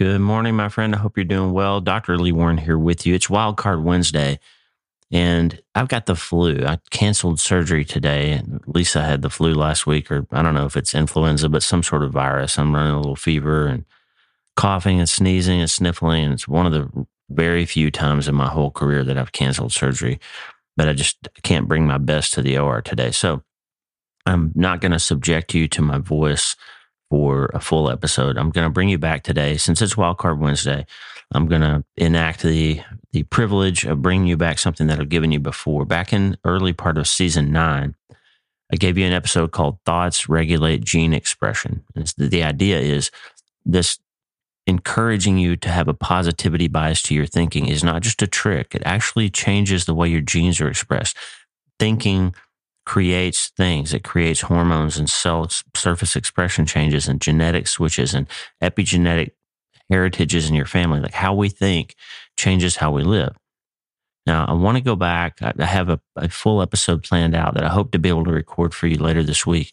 Good 0.00 0.22
morning, 0.22 0.56
my 0.56 0.70
friend. 0.70 0.94
I 0.94 0.98
hope 0.98 1.18
you're 1.18 1.26
doing 1.26 1.52
well. 1.52 1.82
Dr. 1.82 2.16
Lee 2.16 2.32
Warren 2.32 2.56
here 2.56 2.78
with 2.78 3.04
you. 3.04 3.14
It's 3.14 3.26
Wildcard 3.26 3.82
Wednesday, 3.82 4.40
and 5.10 5.60
I've 5.74 5.88
got 5.88 6.06
the 6.06 6.16
flu. 6.16 6.64
I 6.64 6.78
canceled 6.88 7.38
surgery 7.38 7.84
today. 7.84 8.40
Lisa 8.66 9.02
had 9.02 9.20
the 9.20 9.28
flu 9.28 9.52
last 9.52 9.86
week, 9.86 10.10
or 10.10 10.26
I 10.30 10.40
don't 10.40 10.54
know 10.54 10.64
if 10.64 10.74
it's 10.74 10.94
influenza, 10.94 11.50
but 11.50 11.62
some 11.62 11.82
sort 11.82 12.02
of 12.02 12.12
virus. 12.12 12.58
I'm 12.58 12.74
running 12.74 12.94
a 12.94 12.96
little 12.96 13.14
fever 13.14 13.66
and 13.66 13.84
coughing 14.56 15.00
and 15.00 15.06
sneezing 15.06 15.60
and 15.60 15.70
sniffling. 15.70 16.24
And 16.24 16.32
it's 16.32 16.48
one 16.48 16.64
of 16.64 16.72
the 16.72 17.06
very 17.28 17.66
few 17.66 17.90
times 17.90 18.26
in 18.26 18.34
my 18.34 18.48
whole 18.48 18.70
career 18.70 19.04
that 19.04 19.18
I've 19.18 19.32
canceled 19.32 19.74
surgery, 19.74 20.18
but 20.78 20.88
I 20.88 20.94
just 20.94 21.28
can't 21.42 21.68
bring 21.68 21.86
my 21.86 21.98
best 21.98 22.32
to 22.32 22.42
the 22.42 22.56
OR 22.56 22.80
today. 22.80 23.10
So 23.10 23.42
I'm 24.24 24.52
not 24.54 24.80
going 24.80 24.92
to 24.92 24.98
subject 24.98 25.52
you 25.52 25.68
to 25.68 25.82
my 25.82 25.98
voice 25.98 26.56
for 27.10 27.50
a 27.52 27.60
full 27.60 27.90
episode. 27.90 28.38
I'm 28.38 28.50
going 28.50 28.66
to 28.66 28.72
bring 28.72 28.88
you 28.88 28.98
back 28.98 29.22
today 29.22 29.56
since 29.56 29.82
it's 29.82 29.94
Wildcard 29.94 30.38
Wednesday. 30.38 30.86
I'm 31.32 31.46
going 31.46 31.60
to 31.60 31.84
enact 31.96 32.42
the 32.42 32.80
the 33.12 33.24
privilege 33.24 33.84
of 33.84 34.02
bringing 34.02 34.28
you 34.28 34.36
back 34.36 34.58
something 34.58 34.86
that 34.86 35.00
I've 35.00 35.08
given 35.08 35.32
you 35.32 35.40
before. 35.40 35.84
Back 35.84 36.12
in 36.12 36.36
early 36.44 36.72
part 36.72 36.96
of 36.96 37.08
season 37.08 37.50
nine, 37.52 37.96
I 38.72 38.76
gave 38.76 38.96
you 38.96 39.06
an 39.06 39.12
episode 39.12 39.50
called 39.50 39.78
"Thoughts 39.84 40.28
Regulate 40.28 40.84
Gene 40.84 41.12
Expression." 41.12 41.84
And 41.94 42.12
the 42.16 42.42
idea 42.42 42.78
is 42.78 43.10
this 43.64 43.98
encouraging 44.66 45.38
you 45.38 45.56
to 45.56 45.68
have 45.68 45.88
a 45.88 45.94
positivity 45.94 46.68
bias 46.68 47.02
to 47.02 47.14
your 47.14 47.26
thinking 47.26 47.66
is 47.66 47.82
not 47.82 48.02
just 48.02 48.22
a 48.22 48.26
trick. 48.26 48.74
It 48.74 48.82
actually 48.84 49.28
changes 49.28 49.84
the 49.84 49.94
way 49.94 50.08
your 50.08 50.20
genes 50.20 50.60
are 50.60 50.68
expressed. 50.68 51.16
Thinking 51.78 52.34
creates 52.90 53.50
things. 53.50 53.94
It 53.94 54.02
creates 54.02 54.40
hormones 54.40 54.98
and 54.98 55.08
cell 55.08 55.48
surface 55.76 56.16
expression 56.16 56.66
changes 56.66 57.06
and 57.06 57.20
genetic 57.20 57.68
switches 57.68 58.14
and 58.14 58.26
epigenetic 58.60 59.30
heritages 59.88 60.48
in 60.48 60.56
your 60.56 60.66
family. 60.66 60.98
Like 60.98 61.14
how 61.14 61.32
we 61.32 61.50
think 61.50 61.94
changes 62.36 62.74
how 62.74 62.90
we 62.90 63.04
live. 63.04 63.36
Now, 64.26 64.44
I 64.44 64.54
want 64.54 64.76
to 64.76 64.82
go 64.82 64.96
back. 64.96 65.38
I 65.40 65.64
have 65.64 65.88
a, 65.88 66.00
a, 66.16 66.28
full 66.28 66.60
episode 66.60 67.04
planned 67.04 67.36
out 67.36 67.54
that 67.54 67.62
I 67.62 67.68
hope 67.68 67.92
to 67.92 68.00
be 68.00 68.08
able 68.08 68.24
to 68.24 68.32
record 68.32 68.74
for 68.74 68.88
you 68.88 68.98
later 68.98 69.22
this 69.22 69.46
week 69.46 69.72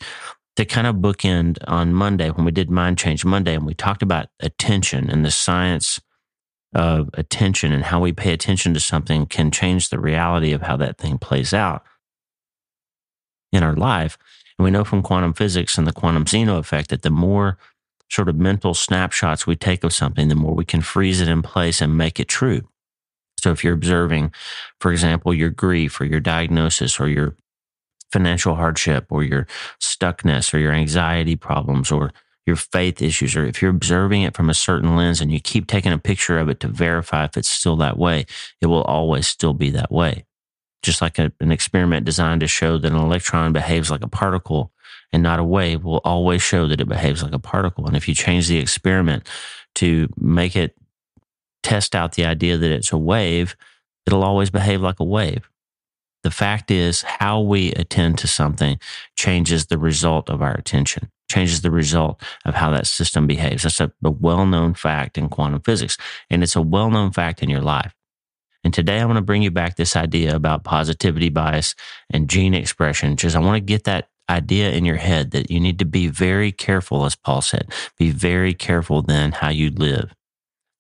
to 0.56 0.64
kind 0.64 0.86
of 0.86 0.98
bookend 0.98 1.58
on 1.66 1.96
Monday 1.96 2.30
when 2.30 2.46
we 2.46 2.52
did 2.52 2.70
Mind 2.70 3.00
Change 3.00 3.26
Monday 3.26 3.56
and 3.56 3.66
we 3.66 3.74
talked 3.74 4.04
about 4.04 4.28
attention 4.42 5.10
and 5.10 5.26
the 5.26 5.32
science 5.32 6.00
of 6.76 7.10
attention 7.16 7.74
and 7.74 7.86
how 7.86 8.00
we 8.00 8.14
pay 8.14 8.32
attention 8.32 8.76
to 8.76 8.80
something 8.80 9.26
can 9.26 9.50
change 9.50 9.90
the 9.90 10.00
reality 10.00 10.52
of 10.52 10.62
how 10.62 10.78
that 10.78 11.00
thing 11.00 11.18
plays 11.18 11.52
out 11.52 11.84
in 13.52 13.64
our 13.64 13.76
life. 13.76 14.18
And 14.58 14.64
we 14.64 14.72
know 14.72 14.84
from 14.84 15.04
quantum 15.04 15.34
physics 15.34 15.78
and 15.78 15.86
the 15.86 15.94
quantum 15.94 16.26
Zeno 16.26 16.58
effect 16.58 16.90
that 16.90 17.02
the 17.02 17.10
more 17.10 17.58
sort 18.10 18.30
of 18.30 18.38
mental 18.38 18.74
snapshots 18.74 19.46
we 19.46 19.56
take 19.56 19.84
of 19.84 19.94
something, 19.94 20.28
the 20.28 20.36
more 20.36 20.54
we 20.54 20.66
can 20.66 20.82
freeze 20.82 21.22
it 21.22 21.28
in 21.28 21.42
place 21.42 21.82
and 21.82 21.98
make 21.98 22.20
it 22.20 22.28
true. 22.28 22.68
So 23.40 23.52
if 23.52 23.64
you're 23.64 23.74
observing, 23.74 24.32
for 24.80 24.92
example, 24.92 25.34
your 25.34 25.50
grief 25.50 26.00
or 26.02 26.06
your 26.06 26.20
diagnosis 26.20 27.00
or 27.00 27.08
your 27.08 27.36
financial 28.12 28.56
hardship 28.56 29.08
or 29.10 29.24
your 29.24 29.46
stuckness 29.82 30.54
or 30.54 30.58
your 30.58 30.72
anxiety 30.72 31.36
problems 31.36 31.92
or 31.92 32.14
your 32.46 32.56
faith 32.56 33.02
issues, 33.02 33.36
or 33.36 33.46
if 33.46 33.62
you're 33.62 33.70
observing 33.70 34.22
it 34.22 34.36
from 34.36 34.50
a 34.50 34.54
certain 34.54 34.96
lens 34.96 35.20
and 35.20 35.32
you 35.32 35.40
keep 35.40 35.68
taking 35.68 35.92
a 35.92 35.98
picture 35.98 36.40
of 36.40 36.48
it 36.48 36.62
to 36.62 36.68
verify 36.70 37.26
if 37.26 37.36
it's 37.36 37.50
still 37.50 37.76
that 37.76 37.98
way, 37.98 38.26
it 38.62 38.68
will 38.68 38.84
always 38.84 39.28
still 39.28 39.54
be 39.54 39.70
that 39.70 39.92
way 39.92 40.24
just 40.84 41.02
like 41.02 41.20
a, 41.20 41.32
an 41.40 41.52
experiment 41.52 42.06
designed 42.06 42.42
to 42.42 42.48
show 42.48 42.78
that 42.78 42.92
an 42.92 42.98
electron 42.98 43.54
behaves 43.54 43.90
like 43.90 44.04
a 44.04 44.08
particle 44.08 44.72
and 45.12 45.24
not 45.24 45.40
a 45.40 45.44
wave 45.44 45.84
will 45.84 46.02
always 46.04 46.42
show 46.42 46.68
that 46.68 46.82
it 46.82 46.88
behaves 46.88 47.24
like 47.24 47.34
a 47.34 47.40
particle. 47.40 47.88
And 47.88 47.96
if 47.96 48.08
you 48.08 48.16
change 48.16 48.48
the 48.48 48.58
experiment 48.58 49.28
to 49.76 50.08
make 50.18 50.56
it 50.56 50.76
test 51.64 51.96
out 51.96 52.14
the 52.14 52.26
idea 52.26 52.58
that 52.58 52.72
it's 52.72 52.92
a 52.92 52.98
wave, 52.98 53.56
it'll 54.06 54.24
always 54.24 54.50
behave 54.50 54.82
like 54.82 55.00
a 55.00 55.06
wave. 55.06 55.50
The 56.24 56.32
fact 56.32 56.72
is, 56.72 57.04
how 57.04 57.40
we 57.42 57.72
attend 57.74 58.18
to 58.20 58.28
something 58.28 58.80
changes 59.16 59.68
the 59.68 59.78
result 59.78 60.30
of 60.30 60.42
our 60.42 60.54
attention, 60.54 61.10
changes 61.30 61.62
the 61.62 61.72
result 61.72 62.22
of 62.44 62.56
how 62.56 62.72
that 62.72 62.88
system 62.88 63.28
behaves. 63.28 63.64
That's 63.64 63.80
a, 63.80 63.92
a 64.04 64.12
well 64.12 64.46
known 64.46 64.74
fact 64.74 65.18
in 65.18 65.30
quantum 65.30 65.62
physics, 65.62 65.98
and 66.30 66.44
it's 66.44 66.56
a 66.56 66.62
well 66.62 66.90
known 66.90 67.12
fact 67.12 67.44
in 67.44 67.50
your 67.50 67.62
life. 67.62 67.94
And 68.64 68.74
today 68.74 69.00
I 69.00 69.06
want 69.06 69.18
to 69.18 69.24
bring 69.24 69.42
you 69.42 69.52
back 69.52 69.76
this 69.76 69.96
idea 69.96 70.36
about 70.36 70.64
positivity 70.64 71.30
bias 71.30 71.76
and 72.10 72.30
gene 72.30 72.54
expression. 72.54 73.16
Just 73.16 73.36
I 73.36 73.40
want 73.40 73.56
to 73.56 73.62
get 73.62 73.86
that 73.86 74.10
idea 74.30 74.72
in 74.72 74.86
your 74.86 74.98
head 74.98 75.32
that 75.32 75.50
you 75.50 75.60
need 75.60 75.80
to 75.80 75.86
be 75.86 76.08
very 76.08 76.52
careful, 76.52 77.06
as 77.06 77.16
Paul 77.16 77.42
said, 77.42 77.72
be 77.98 78.12
very 78.12 78.54
careful 78.54 79.02
then 79.02 79.32
how 79.32 79.50
you 79.50 79.70
live. 79.70 80.14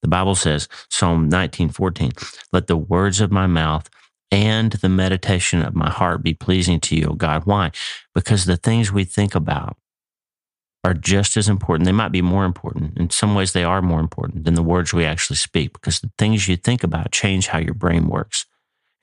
The 0.02 0.08
Bible 0.08 0.36
says, 0.36 0.68
Psalm 0.90 1.30
19:14, 1.30 2.12
let 2.52 2.68
the 2.68 2.78
words 2.78 3.22
of 3.22 3.32
my 3.32 3.48
mouth 3.48 3.90
and 4.32 4.74
the 4.74 4.90
meditation 4.90 5.62
of 5.62 5.76
my 5.76 5.90
heart 5.90 6.22
be 6.22 6.34
pleasing 6.34 6.80
to 6.82 6.96
you, 6.96 7.08
O 7.08 7.14
God. 7.14 7.46
Why? 7.46 7.72
Because 8.14 8.46
the 8.46 8.58
things 8.58 8.92
we 8.92 9.06
think 9.06 9.34
about 9.36 9.78
are 10.88 10.94
just 10.94 11.36
as 11.36 11.50
important. 11.50 11.86
They 11.86 11.92
might 11.92 12.14
be 12.14 12.22
more 12.22 12.46
important. 12.46 12.98
In 12.98 13.10
some 13.10 13.36
ways, 13.36 13.52
they 13.52 13.66
are 13.66 13.82
more 13.82 14.00
important 14.00 14.46
than 14.46 14.54
the 14.54 14.64
words 14.64 14.94
we 14.94 15.04
actually 15.04 15.36
speak 15.36 15.74
because 15.74 16.00
the 16.00 16.10
things 16.18 16.48
you 16.48 16.56
think 16.56 16.82
about 16.82 17.12
change 17.12 17.48
how 17.48 17.58
your 17.58 17.74
brain 17.74 18.08
works. 18.08 18.46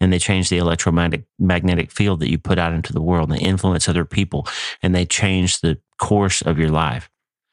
And 0.01 0.11
they 0.11 0.19
change 0.19 0.49
the 0.49 0.57
electromagnetic 0.57 1.27
magnetic 1.39 1.91
field 1.91 2.21
that 2.21 2.31
you 2.31 2.39
put 2.39 2.59
out 2.59 2.73
into 2.73 2.95
the 2.95 3.03
world. 3.03 3.31
And 3.31 3.39
they 3.39 3.45
influence 3.45 3.87
other 3.87 4.07
people 4.07 4.47
and 4.83 4.95
they 4.95 5.05
change 5.05 5.61
the 5.61 5.79
course 5.99 6.41
of 6.41 6.59
your 6.59 6.71
life. 6.71 7.11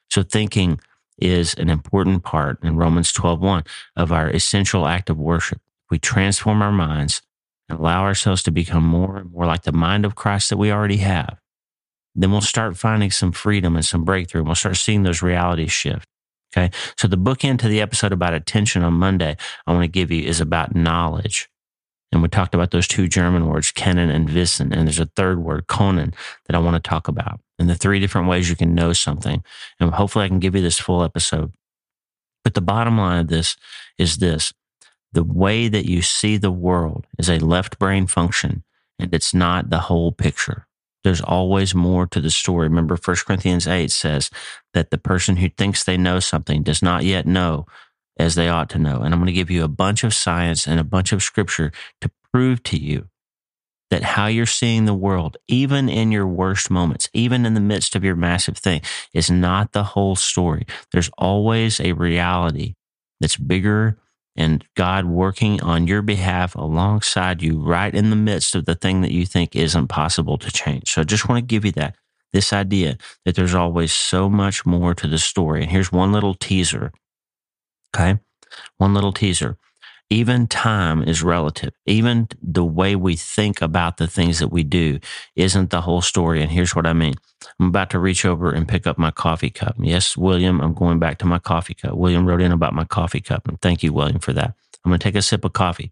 So 0.10 0.24
thinking 0.24 0.80
is 1.18 1.54
an 1.56 1.70
important 1.70 2.24
part 2.24 2.64
in 2.64 2.78
Romans 2.78 3.12
12:1 3.12 3.66
of 3.98 4.14
our 4.14 4.30
essential 4.30 4.88
act 4.88 5.10
of 5.10 5.18
worship. 5.18 5.62
We 5.90 6.00
transform 6.00 6.62
our 6.62 6.72
minds 6.72 7.22
and 7.68 7.78
allow 7.78 8.04
ourselves 8.04 8.44
to 8.44 8.52
become 8.52 8.84
more 8.84 9.18
and 9.18 9.30
more 9.30 9.46
like 9.46 9.64
the 9.64 9.74
mind 9.74 10.06
of 10.06 10.16
Christ 10.16 10.50
that 10.50 10.58
we 10.58 10.72
already 10.72 10.98
have 10.98 11.41
then 12.16 12.32
we'll 12.32 12.42
start 12.42 12.78
finding 12.78 13.12
some 13.12 13.32
freedom 13.32 13.76
and 13.76 13.86
some 13.86 14.04
breakthrough. 14.04 14.44
We'll 14.44 14.56
start 14.56 14.78
seeing 14.78 15.04
those 15.04 15.22
realities 15.22 15.72
shift. 15.72 16.08
Okay. 16.54 16.70
So 16.98 17.08
the 17.08 17.18
bookend 17.18 17.60
to 17.60 17.70
the 17.70 17.82
episode 17.82 18.12
about 18.12 18.34
attention 18.34 18.84
on 18.84 18.94
Monday, 18.94 19.38
I 19.66 19.72
want 19.72 19.84
to 19.84 19.88
give 19.88 20.12
you 20.12 20.28
is 20.28 20.42
about 20.42 20.76
knowledge. 20.76 21.50
And 22.12 22.22
we 22.22 22.28
talked 22.28 22.54
about 22.54 22.72
those 22.72 22.90
two 22.90 23.08
German 23.08 23.48
words, 23.48 23.72
kennen 23.72 24.14
and 24.14 24.28
wissen. 24.28 24.74
And 24.74 24.88
there's 24.88 25.00
a 25.00 25.06
third 25.06 25.40
word, 25.40 25.68
können, 25.68 26.14
that 26.46 26.56
I 26.56 26.60
want 26.60 26.76
to 26.76 26.90
talk 26.90 27.08
about. 27.08 27.40
And 27.58 27.70
the 27.70 27.76
three 27.76 28.02
different 28.02 28.28
ways 28.28 28.50
you 28.50 28.58
can 28.58 28.76
know 28.76 28.92
something. 28.92 29.44
And 29.80 29.94
hopefully 29.94 30.26
I 30.26 30.28
can 30.28 30.40
give 30.40 30.54
you 30.54 30.62
this 30.62 30.80
full 30.80 31.04
episode. 31.04 31.54
But 32.44 32.54
the 32.54 32.62
bottom 32.62 32.98
line 32.98 33.22
of 33.22 33.28
this 33.28 33.56
is 33.98 34.18
this. 34.18 34.52
The 35.14 35.24
way 35.24 35.70
that 35.70 35.86
you 35.86 36.02
see 36.02 36.36
the 36.36 36.52
world 36.52 37.08
is 37.18 37.30
a 37.30 37.40
left 37.40 37.80
brain 37.80 38.08
function 38.08 38.64
and 39.00 39.14
it's 39.14 39.34
not 39.34 39.70
the 39.70 39.80
whole 39.80 40.12
picture. 40.12 40.68
There's 41.04 41.22
always 41.22 41.74
more 41.74 42.06
to 42.08 42.22
the 42.22 42.30
story. 42.30 42.68
Remember, 42.68 42.96
1 42.96 43.18
Corinthians 43.26 43.68
8 43.68 43.92
says 43.92 44.30
that 44.74 44.92
the 44.92 44.98
person 44.98 45.38
who 45.38 45.50
thinks 45.50 45.84
they 45.84 45.98
know 45.98 46.20
something 46.20 46.64
does 46.64 46.82
not 46.82 47.04
yet 47.04 47.26
know 47.26 47.66
as 48.18 48.36
they 48.36 48.50
ought 48.50 48.70
to 48.70 48.80
know. 48.80 49.02
And 49.02 49.14
I'm 49.14 49.20
going 49.20 49.28
to 49.28 49.34
give 49.34 49.50
you 49.50 49.64
a 49.64 49.70
bunch 49.70 50.04
of 50.04 50.14
science 50.14 50.68
and 50.68 50.80
a 50.80 50.84
bunch 50.84 51.12
of 51.12 51.24
scripture 51.24 51.72
to 52.02 52.12
prove 52.32 52.62
to 52.64 52.78
you 52.78 53.08
that 53.90 54.04
how 54.04 54.28
you're 54.28 54.46
seeing 54.46 54.86
the 54.86 54.94
world, 54.94 55.38
even 55.48 55.90
in 55.90 56.12
your 56.12 56.26
worst 56.26 56.72
moments, 56.72 57.10
even 57.14 57.46
in 57.46 57.54
the 57.54 57.60
midst 57.60 57.96
of 57.96 58.04
your 58.04 58.16
massive 58.16 58.58
thing, 58.58 58.82
is 59.14 59.30
not 59.30 59.74
the 59.74 59.84
whole 59.84 60.16
story. 60.16 60.66
There's 60.92 61.10
always 61.18 61.80
a 61.80 61.92
reality 61.92 62.76
that's 63.20 63.36
bigger 63.36 63.98
and 64.42 64.66
God 64.76 65.06
working 65.06 65.62
on 65.62 65.88
your 65.88 66.02
behalf 66.02 66.56
alongside 66.56 67.42
you 67.42 67.60
right 67.60 67.94
in 67.94 68.10
the 68.10 68.16
midst 68.16 68.56
of 68.56 68.66
the 68.66 68.76
thing 68.76 69.02
that 69.02 69.12
you 69.12 69.26
think 69.26 69.56
isn't 69.56 69.88
possible 69.88 70.38
to 70.40 70.52
change. 70.52 70.92
So 70.92 71.02
I 71.02 71.04
just 71.04 71.30
want 71.30 71.38
to 71.38 71.46
give 71.46 71.64
you 71.64 71.72
that 71.74 71.96
this 72.34 72.52
idea 72.52 72.98
that 73.26 73.36
there's 73.36 73.54
always 73.54 73.94
so 73.94 74.30
much 74.30 74.66
more 74.66 74.96
to 74.96 75.08
the 75.08 75.18
story. 75.18 75.62
And 75.62 75.72
here's 75.72 75.92
one 75.92 76.12
little 76.12 76.34
teaser. 76.34 76.92
Okay. 77.96 78.20
One 78.78 78.94
little 78.94 79.14
teaser. 79.14 79.58
Even 80.10 80.48
time 80.48 81.04
is 81.04 81.24
relative. 81.24 81.74
Even 81.86 82.28
the 82.42 82.66
way 82.66 82.96
we 82.96 83.16
think 83.16 83.62
about 83.62 83.98
the 83.98 84.08
things 84.08 84.40
that 84.40 84.50
we 84.50 84.64
do 84.64 85.00
isn't 85.36 85.70
the 85.70 85.82
whole 85.82 86.02
story. 86.02 86.42
And 86.42 86.52
here's 86.52 86.76
what 86.76 86.88
I 86.88 86.94
mean. 86.94 87.14
I'm 87.62 87.68
about 87.68 87.92
to 87.92 88.00
reach 88.00 88.26
over 88.26 88.52
and 88.52 88.68
pick 88.68 88.88
up 88.88 88.98
my 88.98 89.12
coffee 89.12 89.52
cup. 89.52 89.76
Yes, 89.80 90.18
William, 90.18 90.60
I'm 90.62 90.74
going 90.74 90.98
back 90.98 91.20
to 91.20 91.28
my 91.28 91.38
coffee 91.38 91.76
cup. 91.76 91.94
William 91.94 92.26
wrote 92.26 92.42
in 92.42 92.52
about 92.52 92.74
my 92.74 92.86
coffee 92.86 93.22
cup. 93.22 93.48
And 93.48 93.62
thank 93.62 93.84
you, 93.84 93.94
William, 93.94 94.18
for 94.18 94.34
that. 94.34 94.56
I'm 94.84 94.90
going 94.90 94.98
to 94.98 95.04
take 95.04 95.14
a 95.14 95.22
sip 95.22 95.46
of 95.46 95.54
coffee. 95.54 95.92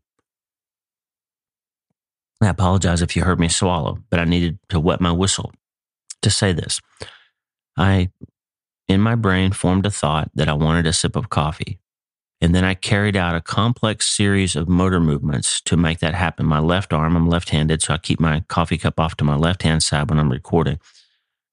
I 2.42 2.48
apologize 2.48 3.04
if 3.04 3.16
you 3.16 3.24
heard 3.24 3.40
me 3.40 3.50
swallow, 3.50 4.00
but 4.10 4.20
I 4.20 4.24
needed 4.24 4.58
to 4.70 4.80
wet 4.80 5.00
my 5.00 5.12
whistle 5.12 5.52
to 6.24 6.32
say 6.32 6.54
this. 6.54 6.82
I, 7.78 8.10
in 8.88 9.00
my 9.00 9.14
brain, 9.14 9.52
formed 9.52 9.86
a 9.86 9.92
thought 9.92 10.32
that 10.34 10.50
I 10.50 10.54
wanted 10.54 10.88
a 10.88 10.94
sip 10.94 11.16
of 11.16 11.30
coffee. 11.30 11.78
And 12.42 12.56
then 12.56 12.66
I 12.66 12.74
carried 12.74 13.16
out 13.16 13.36
a 13.36 13.42
complex 13.42 14.08
series 14.08 14.56
of 14.56 14.68
motor 14.68 15.00
movements 15.00 15.62
to 15.62 15.78
make 15.78 16.00
that 16.00 16.16
happen. 16.16 16.48
My 16.48 16.60
left 16.60 16.94
arm, 16.94 17.16
I'm 17.16 17.30
left 17.30 17.50
handed, 17.50 17.84
so 17.84 17.94
I 17.94 18.00
keep 18.00 18.20
my 18.20 18.40
coffee 18.48 18.78
cup 18.80 19.00
off 19.00 19.18
to 19.18 19.24
my 19.24 19.36
left 19.36 19.62
hand 19.62 19.84
side 19.84 20.10
when 20.10 20.18
I'm 20.18 20.32
recording. 20.32 20.80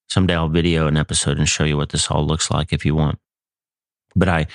Someday 0.09 0.35
I'll 0.35 0.49
video 0.49 0.87
an 0.87 0.97
episode 0.97 1.37
and 1.37 1.47
show 1.47 1.63
you 1.63 1.77
what 1.77 1.89
this 1.89 2.09
all 2.09 2.25
looks 2.25 2.49
like 2.49 2.71
if 2.71 2.85
you 2.85 2.95
want. 2.95 3.19
But 4.15 4.29
I 4.29 4.47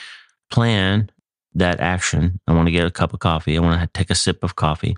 plan 0.50 1.10
that 1.54 1.81
action. 1.81 2.40
I 2.46 2.52
want 2.52 2.66
to 2.66 2.72
get 2.72 2.87
a 2.87 2.90
cup 2.90 3.12
of 3.12 3.20
coffee. 3.20 3.56
I 3.56 3.60
want 3.60 3.81
to 3.81 3.87
take 3.99 4.10
a 4.10 4.14
sip 4.14 4.43
of 4.43 4.56
coffee. 4.56 4.96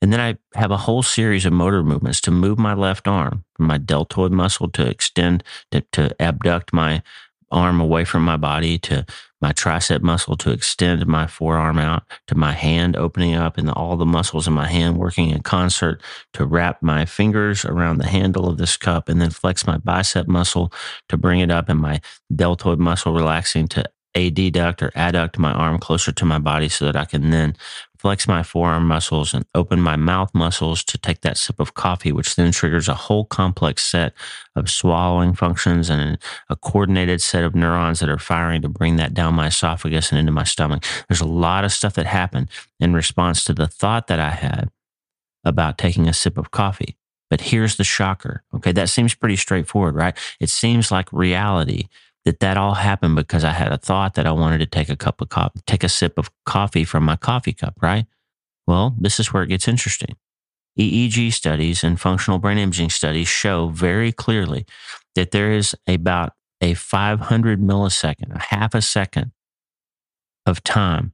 And 0.00 0.12
then 0.12 0.20
I 0.20 0.38
have 0.58 0.70
a 0.70 0.76
whole 0.76 1.02
series 1.02 1.44
of 1.44 1.52
motor 1.52 1.82
movements 1.82 2.20
to 2.22 2.30
move 2.30 2.58
my 2.58 2.74
left 2.74 3.06
arm 3.06 3.44
from 3.54 3.66
my 3.66 3.78
deltoid 3.78 4.32
muscle 4.32 4.68
to 4.70 4.88
extend, 4.88 5.44
to, 5.70 5.82
to 5.92 6.14
abduct 6.20 6.72
my 6.72 7.02
arm 7.50 7.80
away 7.80 8.04
from 8.04 8.22
my 8.22 8.36
body 8.36 8.78
to 8.78 9.06
my 9.40 9.52
tricep 9.52 10.02
muscle 10.02 10.36
to 10.36 10.50
extend 10.50 11.06
my 11.06 11.26
forearm 11.26 11.78
out 11.78 12.02
to 12.26 12.34
my 12.34 12.52
hand 12.52 12.96
opening 12.96 13.34
up 13.34 13.58
and 13.58 13.70
all 13.70 13.96
the 13.96 14.06
muscles 14.06 14.46
in 14.46 14.52
my 14.52 14.66
hand 14.66 14.98
working 14.98 15.30
in 15.30 15.42
concert 15.42 16.02
to 16.32 16.44
wrap 16.44 16.82
my 16.82 17.04
fingers 17.04 17.64
around 17.64 17.98
the 17.98 18.06
handle 18.06 18.48
of 18.48 18.58
this 18.58 18.76
cup 18.76 19.08
and 19.08 19.20
then 19.20 19.30
flex 19.30 19.66
my 19.66 19.78
bicep 19.78 20.26
muscle 20.26 20.72
to 21.08 21.16
bring 21.16 21.40
it 21.40 21.50
up 21.50 21.68
and 21.68 21.80
my 21.80 22.00
deltoid 22.34 22.78
muscle 22.78 23.12
relaxing 23.12 23.68
to 23.68 23.84
adduct 24.14 24.82
or 24.82 24.90
adduct 24.90 25.38
my 25.38 25.52
arm 25.52 25.78
closer 25.78 26.12
to 26.12 26.24
my 26.24 26.38
body 26.38 26.68
so 26.68 26.84
that 26.84 26.96
I 26.96 27.04
can 27.04 27.30
then 27.30 27.54
flex 27.98 28.28
my 28.28 28.42
forearm 28.42 28.86
muscles 28.86 29.34
and 29.34 29.44
open 29.54 29.80
my 29.80 29.96
mouth 29.96 30.30
muscles 30.34 30.84
to 30.84 30.96
take 30.96 31.20
that 31.22 31.36
sip 31.36 31.58
of 31.58 31.74
coffee, 31.74 32.12
which 32.12 32.36
then 32.36 32.52
triggers 32.52 32.88
a 32.88 32.94
whole 32.94 33.24
complex 33.24 33.84
set 33.84 34.12
of 34.54 34.70
swallowing 34.70 35.34
functions 35.34 35.90
and 35.90 36.18
a 36.48 36.56
coordinated 36.56 37.20
set 37.20 37.44
of 37.44 37.54
neurons 37.54 38.00
that 38.00 38.08
are 38.08 38.18
firing 38.18 38.62
to 38.62 38.68
bring 38.68 38.96
that 38.96 39.14
down 39.14 39.34
my 39.34 39.48
esophagus 39.48 40.10
and 40.10 40.18
into 40.18 40.32
my 40.32 40.44
stomach. 40.44 40.84
There's 41.08 41.20
a 41.20 41.26
lot 41.26 41.64
of 41.64 41.72
stuff 41.72 41.94
that 41.94 42.06
happened 42.06 42.48
in 42.78 42.94
response 42.94 43.44
to 43.44 43.52
the 43.52 43.66
thought 43.66 44.06
that 44.06 44.20
I 44.20 44.30
had 44.30 44.70
about 45.44 45.78
taking 45.78 46.08
a 46.08 46.12
sip 46.12 46.38
of 46.38 46.50
coffee. 46.50 46.96
But 47.30 47.42
here's 47.42 47.76
the 47.76 47.84
shocker. 47.84 48.42
Okay. 48.54 48.72
That 48.72 48.88
seems 48.88 49.14
pretty 49.14 49.36
straightforward, 49.36 49.94
right? 49.94 50.16
It 50.40 50.50
seems 50.50 50.90
like 50.90 51.12
reality 51.12 51.88
that 52.24 52.40
that 52.40 52.56
all 52.56 52.74
happened 52.74 53.16
because 53.16 53.44
I 53.44 53.52
had 53.52 53.72
a 53.72 53.78
thought 53.78 54.14
that 54.14 54.26
I 54.26 54.32
wanted 54.32 54.58
to 54.58 54.66
take 54.66 54.88
a 54.88 54.96
cup 54.96 55.20
of 55.20 55.28
coffee, 55.28 55.60
take 55.66 55.84
a 55.84 55.88
sip 55.88 56.18
of 56.18 56.30
coffee 56.44 56.84
from 56.84 57.04
my 57.04 57.16
coffee 57.16 57.52
cup, 57.52 57.74
right? 57.80 58.06
Well, 58.66 58.94
this 58.98 59.18
is 59.18 59.32
where 59.32 59.42
it 59.42 59.48
gets 59.48 59.68
interesting. 59.68 60.16
EEG 60.78 61.32
studies 61.32 61.82
and 61.82 62.00
functional 62.00 62.38
brain 62.38 62.58
imaging 62.58 62.90
studies 62.90 63.28
show 63.28 63.68
very 63.68 64.12
clearly 64.12 64.66
that 65.14 65.32
there 65.32 65.52
is 65.52 65.74
about 65.88 66.34
a 66.60 66.74
500 66.74 67.60
millisecond, 67.60 68.34
a 68.34 68.54
half 68.54 68.74
a 68.74 68.82
second 68.82 69.32
of 70.46 70.62
time 70.62 71.12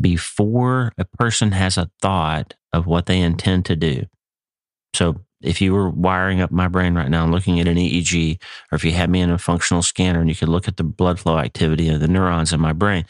before 0.00 0.92
a 0.96 1.04
person 1.04 1.52
has 1.52 1.76
a 1.76 1.90
thought 2.00 2.54
of 2.72 2.86
what 2.86 3.06
they 3.06 3.20
intend 3.20 3.64
to 3.66 3.76
do. 3.76 4.04
So 4.94 5.22
if 5.42 5.60
you 5.60 5.72
were 5.72 5.90
wiring 5.90 6.40
up 6.40 6.50
my 6.50 6.68
brain 6.68 6.94
right 6.94 7.08
now 7.10 7.24
and 7.24 7.32
looking 7.32 7.60
at 7.60 7.68
an 7.68 7.76
EEG, 7.76 8.40
or 8.70 8.76
if 8.76 8.84
you 8.84 8.92
had 8.92 9.10
me 9.10 9.20
in 9.20 9.30
a 9.30 9.38
functional 9.38 9.82
scanner 9.82 10.20
and 10.20 10.28
you 10.28 10.36
could 10.36 10.48
look 10.48 10.68
at 10.68 10.76
the 10.76 10.84
blood 10.84 11.18
flow 11.18 11.38
activity 11.38 11.88
of 11.88 12.00
the 12.00 12.08
neurons 12.08 12.52
in 12.52 12.60
my 12.60 12.72
brain, 12.72 13.04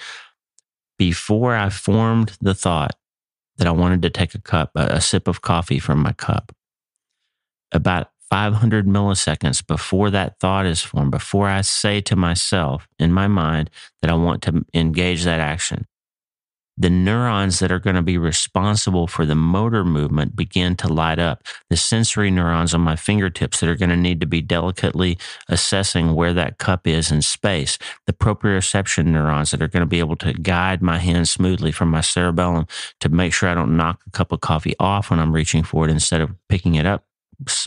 before 0.98 1.54
I 1.54 1.68
formed 1.68 2.36
the 2.40 2.54
thought 2.54 2.96
that 3.56 3.66
I 3.66 3.72
wanted 3.72 4.02
to 4.02 4.10
take 4.10 4.34
a 4.34 4.40
cup, 4.40 4.70
a, 4.74 4.84
a 4.84 5.00
sip 5.00 5.28
of 5.28 5.40
coffee 5.40 5.78
from 5.78 6.02
my 6.02 6.12
cup, 6.12 6.52
about 7.72 8.10
500 8.30 8.86
milliseconds 8.86 9.66
before 9.66 10.08
that 10.10 10.38
thought 10.40 10.64
is 10.64 10.80
formed, 10.80 11.10
before 11.10 11.48
I 11.48 11.60
say 11.60 12.00
to 12.02 12.16
myself 12.16 12.88
in 12.98 13.12
my 13.12 13.28
mind 13.28 13.68
that 14.00 14.10
I 14.10 14.14
want 14.14 14.42
to 14.44 14.64
engage 14.72 15.24
that 15.24 15.38
action, 15.38 15.86
the 16.76 16.90
neurons 16.90 17.58
that 17.58 17.70
are 17.70 17.78
going 17.78 17.96
to 17.96 18.02
be 18.02 18.16
responsible 18.16 19.06
for 19.06 19.26
the 19.26 19.34
motor 19.34 19.84
movement 19.84 20.34
begin 20.34 20.74
to 20.76 20.88
light 20.92 21.18
up. 21.18 21.42
The 21.68 21.76
sensory 21.76 22.30
neurons 22.30 22.72
on 22.72 22.80
my 22.80 22.96
fingertips 22.96 23.60
that 23.60 23.68
are 23.68 23.76
going 23.76 23.90
to 23.90 23.96
need 23.96 24.20
to 24.20 24.26
be 24.26 24.40
delicately 24.40 25.18
assessing 25.48 26.14
where 26.14 26.32
that 26.32 26.58
cup 26.58 26.86
is 26.86 27.12
in 27.12 27.20
space. 27.22 27.78
The 28.06 28.14
proprioception 28.14 29.06
neurons 29.06 29.50
that 29.50 29.62
are 29.62 29.68
going 29.68 29.82
to 29.82 29.86
be 29.86 29.98
able 29.98 30.16
to 30.16 30.32
guide 30.32 30.82
my 30.82 30.98
hand 30.98 31.28
smoothly 31.28 31.72
from 31.72 31.90
my 31.90 32.00
cerebellum 32.00 32.66
to 33.00 33.08
make 33.10 33.34
sure 33.34 33.48
I 33.48 33.54
don't 33.54 33.76
knock 33.76 34.00
a 34.06 34.10
cup 34.10 34.32
of 34.32 34.40
coffee 34.40 34.74
off 34.78 35.10
when 35.10 35.20
I'm 35.20 35.32
reaching 35.32 35.62
for 35.62 35.84
it 35.84 35.90
instead 35.90 36.22
of 36.22 36.34
picking 36.48 36.76
it 36.76 36.86
up, 36.86 37.04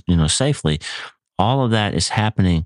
you 0.07 0.17
know, 0.17 0.27
safely. 0.27 0.79
All 1.37 1.63
of 1.63 1.71
that 1.71 1.93
is 1.93 2.09
happening 2.09 2.65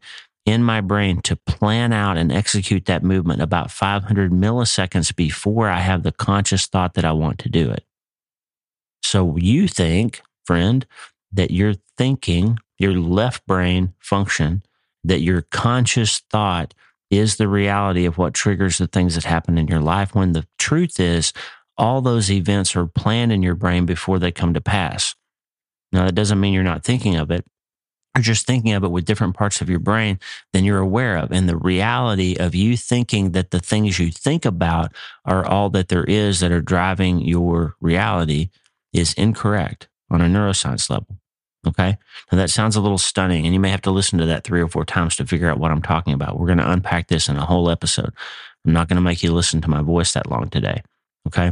in 0.49 0.63
my 0.63 0.81
brain 0.81 1.21
to 1.21 1.35
plan 1.35 1.93
out 1.93 2.17
and 2.17 2.31
execute 2.31 2.85
that 2.85 3.03
movement 3.03 3.39
about 3.39 3.69
500 3.69 4.31
milliseconds 4.31 5.15
before 5.15 5.69
I 5.69 5.79
have 5.79 6.01
the 6.01 6.11
conscious 6.11 6.65
thought 6.65 6.95
that 6.95 7.05
I 7.05 7.11
want 7.11 7.37
to 7.39 7.49
do 7.49 7.69
it. 7.69 7.83
So 9.03 9.37
you 9.37 9.67
think, 9.67 10.21
friend, 10.45 10.87
that 11.31 11.51
your 11.51 11.75
thinking, 11.97 12.57
your 12.79 12.93
left 12.93 13.45
brain 13.45 13.93
function, 13.99 14.63
that 15.03 15.21
your 15.21 15.43
conscious 15.43 16.23
thought 16.31 16.73
is 17.11 17.35
the 17.35 17.47
reality 17.47 18.05
of 18.05 18.17
what 18.17 18.33
triggers 18.33 18.79
the 18.79 18.87
things 18.87 19.13
that 19.13 19.25
happen 19.25 19.55
in 19.57 19.67
your 19.67 19.81
life 19.81 20.15
when 20.15 20.33
the 20.33 20.47
truth 20.57 20.99
is 20.99 21.31
all 21.77 22.01
those 22.01 22.31
events 22.31 22.75
are 22.75 22.87
planned 22.87 23.31
in 23.31 23.43
your 23.43 23.55
brain 23.55 23.85
before 23.85 24.17
they 24.17 24.31
come 24.31 24.55
to 24.55 24.61
pass. 24.61 25.15
Now, 25.91 26.05
that 26.05 26.15
doesn't 26.15 26.39
mean 26.39 26.53
you're 26.53 26.63
not 26.63 26.83
thinking 26.83 27.15
of 27.17 27.29
it 27.29 27.45
are 28.15 28.21
just 28.21 28.47
thinking 28.47 28.73
of 28.73 28.83
it 28.83 28.91
with 28.91 29.05
different 29.05 29.35
parts 29.35 29.61
of 29.61 29.69
your 29.69 29.79
brain 29.79 30.19
than 30.51 30.63
you're 30.63 30.79
aware 30.79 31.17
of. 31.17 31.31
And 31.31 31.47
the 31.47 31.57
reality 31.57 32.35
of 32.37 32.55
you 32.55 32.75
thinking 32.75 33.31
that 33.31 33.51
the 33.51 33.59
things 33.59 33.99
you 33.99 34.11
think 34.11 34.45
about 34.45 34.93
are 35.25 35.45
all 35.45 35.69
that 35.71 35.89
there 35.89 36.03
is 36.03 36.39
that 36.39 36.51
are 36.51 36.61
driving 36.61 37.21
your 37.21 37.75
reality 37.79 38.49
is 38.93 39.13
incorrect 39.13 39.87
on 40.09 40.21
a 40.21 40.25
neuroscience 40.25 40.89
level. 40.89 41.17
Okay. 41.67 41.97
Now 42.31 42.37
that 42.37 42.49
sounds 42.49 42.75
a 42.75 42.81
little 42.81 42.97
stunning 42.97 43.45
and 43.45 43.53
you 43.53 43.59
may 43.59 43.69
have 43.69 43.81
to 43.81 43.91
listen 43.91 44.17
to 44.19 44.25
that 44.27 44.43
three 44.43 44.61
or 44.61 44.67
four 44.67 44.85
times 44.85 45.15
to 45.17 45.25
figure 45.25 45.49
out 45.49 45.59
what 45.59 45.71
I'm 45.71 45.81
talking 45.81 46.13
about. 46.13 46.39
We're 46.39 46.47
going 46.47 46.57
to 46.59 46.71
unpack 46.71 47.09
this 47.09 47.27
in 47.27 47.37
a 47.37 47.45
whole 47.45 47.69
episode. 47.69 48.13
I'm 48.65 48.73
not 48.73 48.87
going 48.87 48.95
to 48.95 49.01
make 49.01 49.23
you 49.23 49.33
listen 49.33 49.61
to 49.61 49.69
my 49.69 49.81
voice 49.81 50.13
that 50.13 50.29
long 50.29 50.49
today. 50.49 50.81
Okay. 51.27 51.51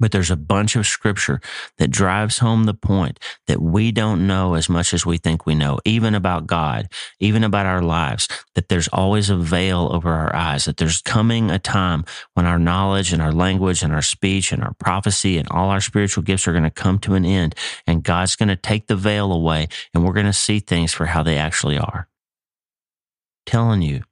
But 0.00 0.12
there's 0.12 0.30
a 0.30 0.36
bunch 0.36 0.76
of 0.76 0.86
scripture 0.86 1.40
that 1.76 1.90
drives 1.90 2.38
home 2.38 2.64
the 2.64 2.74
point 2.74 3.20
that 3.46 3.60
we 3.60 3.92
don't 3.92 4.26
know 4.26 4.54
as 4.54 4.68
much 4.68 4.94
as 4.94 5.04
we 5.04 5.18
think 5.18 5.44
we 5.44 5.54
know, 5.54 5.78
even 5.84 6.14
about 6.14 6.46
God, 6.46 6.88
even 7.20 7.44
about 7.44 7.66
our 7.66 7.82
lives, 7.82 8.26
that 8.54 8.68
there's 8.68 8.88
always 8.88 9.28
a 9.28 9.36
veil 9.36 9.90
over 9.92 10.10
our 10.10 10.34
eyes, 10.34 10.64
that 10.64 10.78
there's 10.78 11.02
coming 11.02 11.50
a 11.50 11.58
time 11.58 12.04
when 12.32 12.46
our 12.46 12.58
knowledge 12.58 13.12
and 13.12 13.20
our 13.20 13.32
language 13.32 13.82
and 13.82 13.92
our 13.92 14.02
speech 14.02 14.52
and 14.52 14.62
our 14.62 14.74
prophecy 14.74 15.36
and 15.36 15.48
all 15.50 15.68
our 15.68 15.82
spiritual 15.82 16.22
gifts 16.22 16.48
are 16.48 16.52
going 16.52 16.64
to 16.64 16.70
come 16.70 16.98
to 17.00 17.14
an 17.14 17.26
end. 17.26 17.54
And 17.86 18.02
God's 18.02 18.36
going 18.36 18.48
to 18.48 18.56
take 18.56 18.86
the 18.86 18.96
veil 18.96 19.32
away 19.32 19.68
and 19.92 20.04
we're 20.04 20.14
going 20.14 20.26
to 20.26 20.32
see 20.32 20.60
things 20.60 20.94
for 20.94 21.06
how 21.06 21.22
they 21.22 21.36
actually 21.36 21.78
are. 21.78 22.08
Telling 23.44 23.82
you 23.82 24.04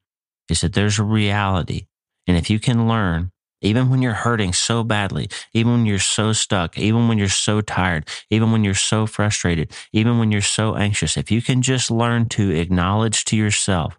is 0.51 0.61
that 0.61 0.75
there's 0.75 0.99
a 0.99 1.05
reality. 1.05 1.87
And 2.27 2.37
if 2.37 2.51
you 2.51 2.59
can 2.59 2.89
learn 2.89 3.33
even 3.61 3.91
when 3.91 4.03
you're 4.03 4.13
hurting 4.13 4.53
so 4.53 4.85
badly, 4.85 5.29
even 5.53 5.73
when 5.73 5.87
you're 5.87 5.99
so 5.99 6.33
stuck, 6.33 6.79
even 6.79 7.09
when 7.09 7.19
you're 7.19 7.29
so 7.29 7.61
tired, 7.61 8.09
even 8.31 8.53
when 8.53 8.65
you're 8.65 8.75
so 8.75 9.07
frustrated, 9.07 9.73
even 9.93 10.19
when 10.19 10.31
you're 10.31 10.41
so 10.41 10.77
anxious, 10.77 11.17
if 11.17 11.31
you 11.31 11.43
can 11.43 11.63
just 11.63 11.91
learn 11.91 12.29
to 12.29 12.51
acknowledge 12.51 13.25
to 13.25 13.37
yourself 13.37 13.99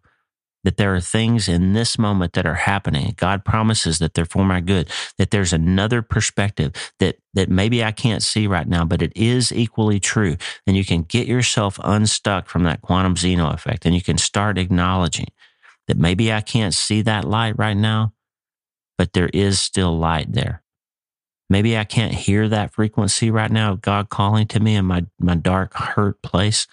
that 0.63 0.78
there 0.78 0.94
are 0.94 1.01
things 1.01 1.48
in 1.48 1.74
this 1.74 1.98
moment 1.98 2.34
that 2.34 2.46
are 2.46 2.56
happening. 2.56 3.13
God 3.16 3.46
promises 3.46 4.00
that 4.00 4.13
they're 4.13 4.25
for 4.25 4.44
my 4.44 4.60
good, 4.60 4.89
that 5.18 5.32
there's 5.32 5.54
another 5.54 6.01
perspective 6.01 6.74
that, 7.00 7.18
that 7.34 7.50
maybe 7.50 7.84
I 7.84 7.92
can't 7.92 8.22
see 8.22 8.46
right 8.46 8.68
now, 8.68 8.84
but 8.84 9.01
it 9.01 9.13
is 9.16 9.51
equally 9.51 10.00
true. 10.00 10.36
And 10.68 10.75
you 10.75 10.84
can 10.84 11.04
get 11.04 11.28
yourself 11.28 11.80
unstuck 11.84 12.48
from 12.48 12.63
that 12.63 12.82
quantum 12.82 13.16
Zeno 13.16 13.50
effect 13.51 13.86
and 13.86 13.96
you 13.96 14.01
can 14.01 14.18
start 14.18 14.58
acknowledging 14.58 15.28
that 15.88 15.98
maybe 15.98 16.32
I 16.32 16.42
can't 16.42 16.74
see 16.74 17.01
that 17.04 17.25
light 17.25 17.58
right 17.58 17.78
now, 17.78 18.13
but 19.00 19.13
there 19.13 19.29
is 19.34 19.62
still 19.62 19.98
light 19.98 20.34
there. 20.34 20.62
Maybe 21.50 21.77
I 21.77 21.86
can't 21.86 22.13
hear 22.13 22.50
that 22.50 22.74
frequency 22.74 23.32
right 23.32 23.50
now 23.50 23.72
of 23.72 23.82
God 23.82 24.10
calling 24.10 24.46
to 24.48 24.60
me 24.60 24.75
in 24.75 24.84
my, 24.84 25.06
my 25.18 25.36
dark, 25.36 25.74
hurt 25.74 26.22
place, 26.22 26.68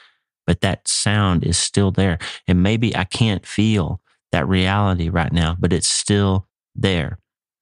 but 0.44 0.60
that 0.60 0.88
sound 0.88 1.44
is 1.44 1.56
still 1.56 1.92
there. 1.92 2.18
And 2.48 2.64
maybe 2.64 2.96
I 2.96 3.04
can't 3.04 3.46
feel 3.46 4.00
that 4.32 4.48
reality 4.48 5.08
right 5.08 5.32
now, 5.32 5.56
but 5.56 5.72
it's 5.72 5.86
still 5.86 6.48
there. 6.74 7.20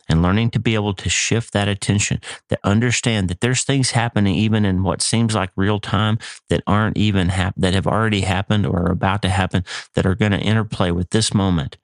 And 0.08 0.22
learning 0.22 0.50
to 0.52 0.58
be 0.58 0.74
able 0.74 0.94
to 0.94 1.10
shift 1.10 1.52
that 1.52 1.68
attention, 1.68 2.22
to 2.48 2.58
understand 2.64 3.28
that 3.28 3.42
there's 3.42 3.64
things 3.64 3.90
happening 3.90 4.34
even 4.34 4.64
in 4.64 4.82
what 4.82 5.02
seems 5.02 5.34
like 5.34 5.50
real 5.56 5.78
time 5.78 6.18
that 6.48 6.62
aren't 6.66 6.96
even 6.96 7.28
hap- 7.28 7.54
that 7.58 7.74
have 7.74 7.86
already 7.86 8.22
happened 8.22 8.64
or 8.64 8.86
are 8.86 8.92
about 8.92 9.20
to 9.22 9.28
happen 9.28 9.62
that 9.94 10.06
are 10.06 10.14
going 10.14 10.32
to 10.32 10.40
interplay 10.40 10.90
with 10.90 11.10
this 11.10 11.34
moment 11.34 11.76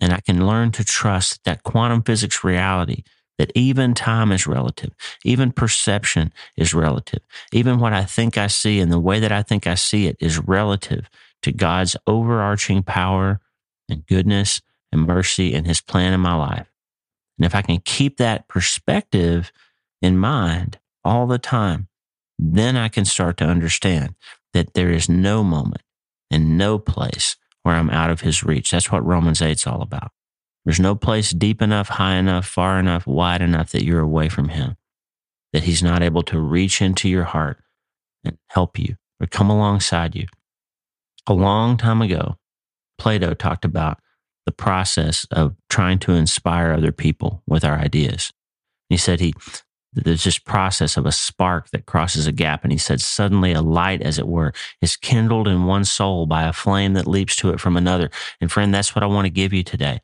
and 0.00 0.12
I 0.12 0.20
can 0.20 0.46
learn 0.46 0.72
to 0.72 0.84
trust 0.84 1.44
that 1.44 1.62
quantum 1.62 2.02
physics 2.02 2.42
reality, 2.42 3.02
that 3.38 3.52
even 3.54 3.94
time 3.94 4.32
is 4.32 4.46
relative, 4.46 4.90
even 5.24 5.52
perception 5.52 6.32
is 6.56 6.74
relative, 6.74 7.20
even 7.52 7.78
what 7.78 7.92
I 7.92 8.04
think 8.04 8.36
I 8.36 8.46
see 8.46 8.80
and 8.80 8.92
the 8.92 9.00
way 9.00 9.20
that 9.20 9.32
I 9.32 9.42
think 9.42 9.66
I 9.66 9.74
see 9.74 10.06
it 10.06 10.16
is 10.20 10.38
relative 10.38 11.08
to 11.42 11.52
God's 11.52 11.96
overarching 12.06 12.82
power 12.82 13.40
and 13.88 14.06
goodness 14.06 14.60
and 14.92 15.06
mercy 15.06 15.54
and 15.54 15.66
his 15.66 15.80
plan 15.80 16.12
in 16.12 16.20
my 16.20 16.34
life. 16.34 16.70
And 17.38 17.46
if 17.46 17.54
I 17.54 17.62
can 17.62 17.78
keep 17.78 18.18
that 18.18 18.48
perspective 18.48 19.52
in 20.02 20.18
mind 20.18 20.78
all 21.04 21.26
the 21.26 21.38
time, 21.38 21.88
then 22.38 22.76
I 22.76 22.88
can 22.88 23.04
start 23.04 23.36
to 23.38 23.44
understand 23.44 24.14
that 24.52 24.74
there 24.74 24.90
is 24.90 25.08
no 25.08 25.42
moment 25.42 25.82
and 26.30 26.58
no 26.58 26.78
place 26.78 27.36
where 27.62 27.74
I'm 27.74 27.90
out 27.90 28.10
of 28.10 28.20
his 28.20 28.42
reach. 28.42 28.70
That's 28.70 28.90
what 28.90 29.04
Romans 29.04 29.42
8 29.42 29.50
is 29.50 29.66
all 29.66 29.82
about. 29.82 30.12
There's 30.64 30.80
no 30.80 30.94
place 30.94 31.30
deep 31.30 31.62
enough, 31.62 31.88
high 31.88 32.16
enough, 32.16 32.46
far 32.46 32.78
enough, 32.78 33.06
wide 33.06 33.40
enough 33.40 33.72
that 33.72 33.84
you're 33.84 34.00
away 34.00 34.28
from 34.28 34.50
Him, 34.50 34.76
that 35.52 35.64
He's 35.64 35.82
not 35.82 36.02
able 36.02 36.22
to 36.24 36.38
reach 36.38 36.82
into 36.82 37.08
your 37.08 37.24
heart 37.24 37.58
and 38.24 38.36
help 38.48 38.78
you 38.78 38.96
or 39.20 39.26
come 39.26 39.50
alongside 39.50 40.14
you. 40.14 40.26
A 41.26 41.32
long 41.32 41.76
time 41.76 42.02
ago, 42.02 42.36
Plato 42.98 43.34
talked 43.34 43.64
about 43.64 43.98
the 44.44 44.52
process 44.52 45.26
of 45.30 45.54
trying 45.68 45.98
to 46.00 46.12
inspire 46.12 46.72
other 46.72 46.92
people 46.92 47.42
with 47.46 47.64
our 47.64 47.78
ideas. 47.78 48.32
He 48.88 48.96
said 48.96 49.20
he 49.20 49.34
there's 49.92 50.24
this 50.24 50.38
process 50.38 50.96
of 50.96 51.06
a 51.06 51.12
spark 51.12 51.70
that 51.70 51.86
crosses 51.86 52.26
a 52.26 52.32
gap. 52.32 52.62
And 52.62 52.72
he 52.72 52.78
said, 52.78 53.00
suddenly 53.00 53.52
a 53.52 53.62
light, 53.62 54.02
as 54.02 54.18
it 54.18 54.28
were, 54.28 54.52
is 54.80 54.96
kindled 54.96 55.48
in 55.48 55.64
one 55.64 55.84
soul 55.84 56.26
by 56.26 56.44
a 56.44 56.52
flame 56.52 56.94
that 56.94 57.06
leaps 57.06 57.36
to 57.36 57.50
it 57.50 57.60
from 57.60 57.76
another. 57.76 58.10
And 58.40 58.50
friend, 58.50 58.72
that's 58.72 58.94
what 58.94 59.02
I 59.02 59.06
want 59.06 59.26
to 59.26 59.30
give 59.30 59.52
you 59.52 59.62
today. 59.62 60.00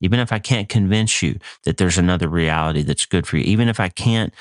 Even 0.00 0.20
if 0.20 0.32
I 0.32 0.38
can't 0.38 0.68
convince 0.68 1.22
you 1.22 1.38
that 1.64 1.78
there's 1.78 1.98
another 1.98 2.28
reality 2.28 2.82
that's 2.82 3.06
good 3.06 3.26
for 3.26 3.36
you, 3.36 3.44
even 3.44 3.68
if 3.68 3.80
I 3.80 3.88
can't 3.88 4.32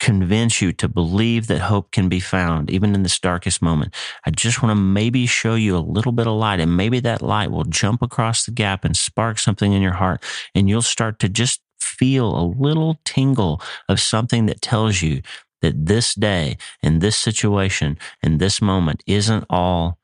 convince 0.00 0.62
you 0.62 0.72
to 0.72 0.88
believe 0.88 1.48
that 1.48 1.58
hope 1.58 1.90
can 1.90 2.08
be 2.08 2.20
found, 2.20 2.70
even 2.70 2.94
in 2.94 3.02
this 3.02 3.18
darkest 3.18 3.60
moment, 3.60 3.94
I 4.24 4.30
just 4.30 4.62
want 4.62 4.70
to 4.70 4.80
maybe 4.80 5.26
show 5.26 5.54
you 5.56 5.76
a 5.76 5.78
little 5.78 6.12
bit 6.12 6.26
of 6.26 6.34
light. 6.34 6.60
And 6.60 6.76
maybe 6.76 7.00
that 7.00 7.22
light 7.22 7.50
will 7.50 7.64
jump 7.64 8.02
across 8.02 8.44
the 8.44 8.52
gap 8.52 8.84
and 8.84 8.96
spark 8.96 9.38
something 9.38 9.72
in 9.72 9.82
your 9.82 9.92
heart. 9.92 10.22
And 10.54 10.68
you'll 10.68 10.82
start 10.82 11.18
to 11.20 11.28
just 11.28 11.60
feel 11.80 12.36
a 12.36 12.46
little 12.46 12.98
tingle 13.04 13.60
of 13.88 14.00
something 14.00 14.46
that 14.46 14.62
tells 14.62 15.02
you 15.02 15.22
that 15.62 15.86
this 15.86 16.14
day 16.14 16.56
and 16.82 17.00
this 17.00 17.16
situation 17.16 17.98
and 18.22 18.38
this 18.38 18.62
moment 18.62 19.02
isn't 19.06 19.44
all 19.50 19.98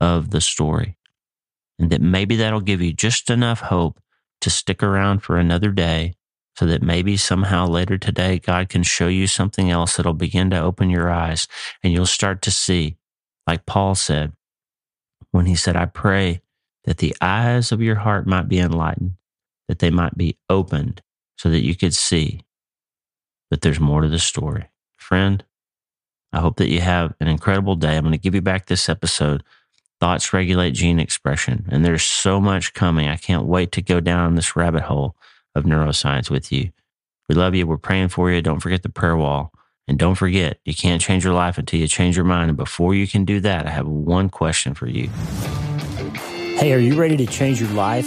of 0.00 0.30
the 0.30 0.40
story. 0.40 0.96
And 1.78 1.90
that 1.90 2.00
maybe 2.00 2.36
that'll 2.36 2.60
give 2.60 2.80
you 2.80 2.92
just 2.92 3.28
enough 3.28 3.60
hope 3.60 4.00
to 4.40 4.50
stick 4.50 4.82
around 4.82 5.20
for 5.20 5.38
another 5.38 5.70
day 5.70 6.14
so 6.56 6.64
that 6.66 6.82
maybe 6.82 7.16
somehow 7.16 7.66
later 7.66 7.98
today, 7.98 8.38
God 8.38 8.68
can 8.68 8.82
show 8.82 9.08
you 9.08 9.26
something 9.26 9.70
else 9.70 9.96
that'll 9.96 10.14
begin 10.14 10.48
to 10.50 10.60
open 10.60 10.88
your 10.88 11.10
eyes 11.10 11.46
and 11.82 11.92
you'll 11.92 12.06
start 12.06 12.40
to 12.42 12.50
see, 12.50 12.96
like 13.46 13.66
Paul 13.66 13.94
said, 13.94 14.32
when 15.32 15.46
he 15.46 15.54
said, 15.54 15.76
I 15.76 15.84
pray 15.84 16.40
that 16.84 16.98
the 16.98 17.14
eyes 17.20 17.72
of 17.72 17.82
your 17.82 17.96
heart 17.96 18.26
might 18.26 18.48
be 18.48 18.58
enlightened, 18.58 19.15
that 19.68 19.78
they 19.78 19.90
might 19.90 20.16
be 20.16 20.36
opened 20.48 21.02
so 21.36 21.50
that 21.50 21.64
you 21.64 21.74
could 21.74 21.94
see 21.94 22.42
that 23.50 23.60
there's 23.60 23.80
more 23.80 24.00
to 24.02 24.08
the 24.08 24.18
story. 24.18 24.68
Friend, 24.96 25.44
I 26.32 26.40
hope 26.40 26.56
that 26.56 26.70
you 26.70 26.80
have 26.80 27.14
an 27.20 27.28
incredible 27.28 27.76
day. 27.76 27.96
I'm 27.96 28.02
going 28.02 28.12
to 28.12 28.18
give 28.18 28.34
you 28.34 28.42
back 28.42 28.66
this 28.66 28.88
episode. 28.88 29.42
Thoughts 30.00 30.32
regulate 30.32 30.72
gene 30.72 30.98
expression. 30.98 31.66
And 31.70 31.84
there's 31.84 32.02
so 32.02 32.40
much 32.40 32.74
coming. 32.74 33.08
I 33.08 33.16
can't 33.16 33.46
wait 33.46 33.72
to 33.72 33.82
go 33.82 34.00
down 34.00 34.34
this 34.34 34.56
rabbit 34.56 34.82
hole 34.82 35.16
of 35.54 35.64
neuroscience 35.64 36.28
with 36.30 36.52
you. 36.52 36.70
We 37.28 37.34
love 37.34 37.54
you. 37.54 37.66
We're 37.66 37.78
praying 37.78 38.08
for 38.08 38.30
you. 38.30 38.42
Don't 38.42 38.60
forget 38.60 38.82
the 38.82 38.88
prayer 38.88 39.16
wall. 39.16 39.52
And 39.88 39.98
don't 39.98 40.16
forget, 40.16 40.58
you 40.64 40.74
can't 40.74 41.00
change 41.00 41.24
your 41.24 41.32
life 41.32 41.58
until 41.58 41.78
you 41.78 41.86
change 41.86 42.16
your 42.16 42.24
mind. 42.24 42.50
And 42.50 42.56
before 42.56 42.94
you 42.94 43.06
can 43.06 43.24
do 43.24 43.40
that, 43.40 43.66
I 43.66 43.70
have 43.70 43.86
one 43.86 44.28
question 44.28 44.74
for 44.74 44.88
you. 44.88 45.08
Hey, 46.58 46.72
are 46.72 46.78
you 46.78 46.96
ready 46.96 47.16
to 47.18 47.26
change 47.26 47.60
your 47.60 47.70
life? 47.70 48.06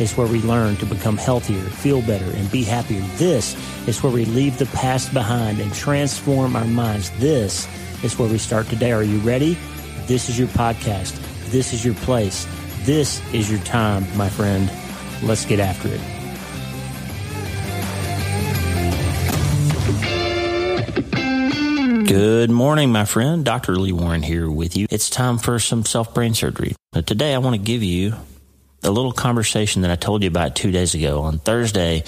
is 0.00 0.16
where 0.16 0.26
we 0.26 0.40
learn 0.42 0.76
to 0.76 0.86
become 0.86 1.16
healthier, 1.16 1.62
feel 1.62 2.00
better, 2.02 2.24
and 2.24 2.50
be 2.50 2.64
happier. 2.64 3.02
This 3.16 3.54
is 3.86 4.02
where 4.02 4.12
we 4.12 4.24
leave 4.24 4.58
the 4.58 4.66
past 4.66 5.12
behind 5.12 5.60
and 5.60 5.72
transform 5.74 6.56
our 6.56 6.64
minds. 6.64 7.10
This 7.18 7.68
is 8.02 8.18
where 8.18 8.28
we 8.28 8.38
start 8.38 8.66
today. 8.68 8.92
Are 8.92 9.02
you 9.02 9.18
ready? 9.18 9.58
This 10.06 10.28
is 10.28 10.38
your 10.38 10.48
podcast. 10.48 11.20
This 11.50 11.72
is 11.72 11.84
your 11.84 11.94
place. 11.94 12.46
This 12.82 13.20
is 13.34 13.50
your 13.50 13.60
time, 13.60 14.06
my 14.16 14.28
friend. 14.28 14.70
Let's 15.22 15.44
get 15.44 15.60
after 15.60 15.88
it. 15.92 16.00
Good 22.06 22.50
morning, 22.50 22.90
my 22.90 23.04
friend. 23.04 23.44
Dr. 23.44 23.76
Lee 23.76 23.92
Warren 23.92 24.22
here 24.22 24.50
with 24.50 24.76
you. 24.76 24.88
It's 24.90 25.08
time 25.10 25.38
for 25.38 25.60
some 25.60 25.84
self 25.84 26.12
brain 26.12 26.34
surgery. 26.34 26.74
Now, 26.92 27.02
today, 27.02 27.34
I 27.34 27.38
want 27.38 27.54
to 27.54 27.62
give 27.62 27.84
you 27.84 28.14
a 28.82 28.90
little 28.90 29.12
conversation 29.12 29.82
that 29.82 29.90
I 29.90 29.96
told 29.96 30.22
you 30.22 30.28
about 30.28 30.56
two 30.56 30.70
days 30.70 30.94
ago. 30.94 31.22
On 31.22 31.38
Thursday, 31.38 32.04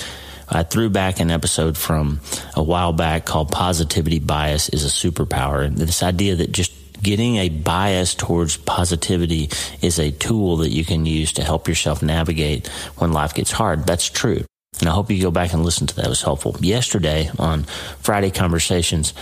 I 0.48 0.62
threw 0.62 0.90
back 0.90 1.20
an 1.20 1.30
episode 1.30 1.76
from 1.76 2.20
a 2.54 2.62
while 2.62 2.92
back 2.92 3.24
called 3.24 3.50
Positivity 3.50 4.18
Bias 4.18 4.68
is 4.68 4.84
a 4.84 4.88
Superpower. 4.88 5.64
And 5.64 5.76
this 5.76 6.02
idea 6.02 6.36
that 6.36 6.52
just 6.52 6.72
getting 7.02 7.36
a 7.36 7.48
bias 7.48 8.14
towards 8.14 8.56
positivity 8.56 9.50
is 9.80 9.98
a 9.98 10.10
tool 10.12 10.58
that 10.58 10.70
you 10.70 10.84
can 10.84 11.04
use 11.04 11.32
to 11.32 11.44
help 11.44 11.68
yourself 11.68 12.02
navigate 12.02 12.68
when 12.96 13.12
life 13.12 13.34
gets 13.34 13.50
hard. 13.50 13.86
That's 13.86 14.08
true. 14.08 14.44
And 14.80 14.88
I 14.88 14.92
hope 14.92 15.10
you 15.10 15.20
go 15.20 15.30
back 15.30 15.52
and 15.52 15.64
listen 15.64 15.86
to 15.88 15.96
that. 15.96 16.06
It 16.06 16.08
was 16.08 16.22
helpful. 16.22 16.56
Yesterday 16.60 17.30
on 17.38 17.64
Friday 18.00 18.30
Conversations, 18.30 19.14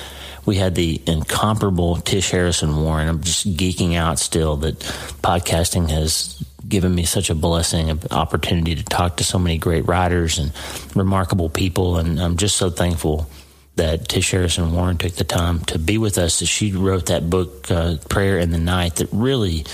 we 0.47 0.57
had 0.57 0.75
the 0.75 1.03
incomparable 1.07 1.97
Tish 1.97 2.31
Harrison 2.31 2.83
Warren. 2.83 3.09
I'm 3.09 3.23
just 3.23 3.57
geeking 3.57 3.95
out 3.95 4.19
still 4.19 4.57
that 4.59 4.79
podcasting 5.23 5.91
has 5.91 6.43
given 6.71 6.95
me 6.95 7.05
such 7.05 7.29
a 7.29 7.35
blessing, 7.35 7.91
an 7.91 8.01
opportunity 8.11 8.75
to 8.77 8.85
talk 8.85 9.19
to 9.19 9.25
so 9.25 9.39
many 9.39 9.59
great 9.59 9.87
writers 9.87 10.39
and 10.39 10.53
remarkable 10.95 11.51
people. 11.51 11.99
And 11.99 12.19
I'm 12.19 12.37
just 12.37 12.57
so 12.57 12.71
thankful 12.71 13.29
that 13.77 14.09
Tish 14.09 14.31
Harrison 14.31 14.73
Warren 14.73 14.97
took 14.97 15.13
the 15.15 15.25
time 15.25 15.61
to 15.67 15.79
be 15.79 15.99
with 15.99 16.19
us. 16.19 16.39
She 16.43 16.73
wrote 16.73 17.07
that 17.07 17.29
book, 17.29 17.71
uh, 17.71 17.97
Prayer 18.09 18.39
in 18.39 18.51
the 18.51 18.59
Night, 18.59 18.97
that 18.97 19.09
really 19.13 19.65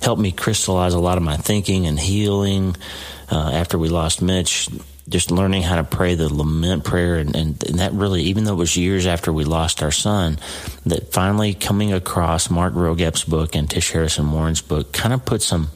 helped 0.00 0.20
me 0.20 0.32
crystallize 0.32 0.94
a 0.94 1.00
lot 1.00 1.16
of 1.18 1.24
my 1.24 1.36
thinking 1.36 1.86
and 1.86 1.98
healing. 1.98 2.76
Uh, 3.30 3.50
after 3.54 3.78
we 3.78 3.88
lost 3.88 4.20
Mitch, 4.20 4.68
just 5.08 5.30
learning 5.30 5.62
how 5.62 5.76
to 5.76 5.84
pray 5.84 6.14
the 6.14 6.32
lament 6.32 6.84
prayer 6.84 7.16
and, 7.16 7.34
and, 7.34 7.62
and, 7.64 7.78
that 7.78 7.92
really 7.92 8.22
even 8.22 8.44
though 8.44 8.52
it 8.52 8.56
was 8.56 8.76
years 8.76 9.06
after 9.06 9.32
we 9.32 9.44
lost 9.44 9.82
our 9.82 9.90
son 9.90 10.38
that 10.86 11.12
finally 11.12 11.54
coming 11.54 11.92
across 11.92 12.50
mark 12.50 12.72
Vroegop's 12.72 13.24
book 13.24 13.56
and 13.56 13.68
tish 13.68 13.90
harrison 13.90 14.30
warren's 14.30 14.62
book 14.62 14.92
kind 14.92 15.12
of 15.12 15.24
put 15.24 15.42
some 15.42 15.68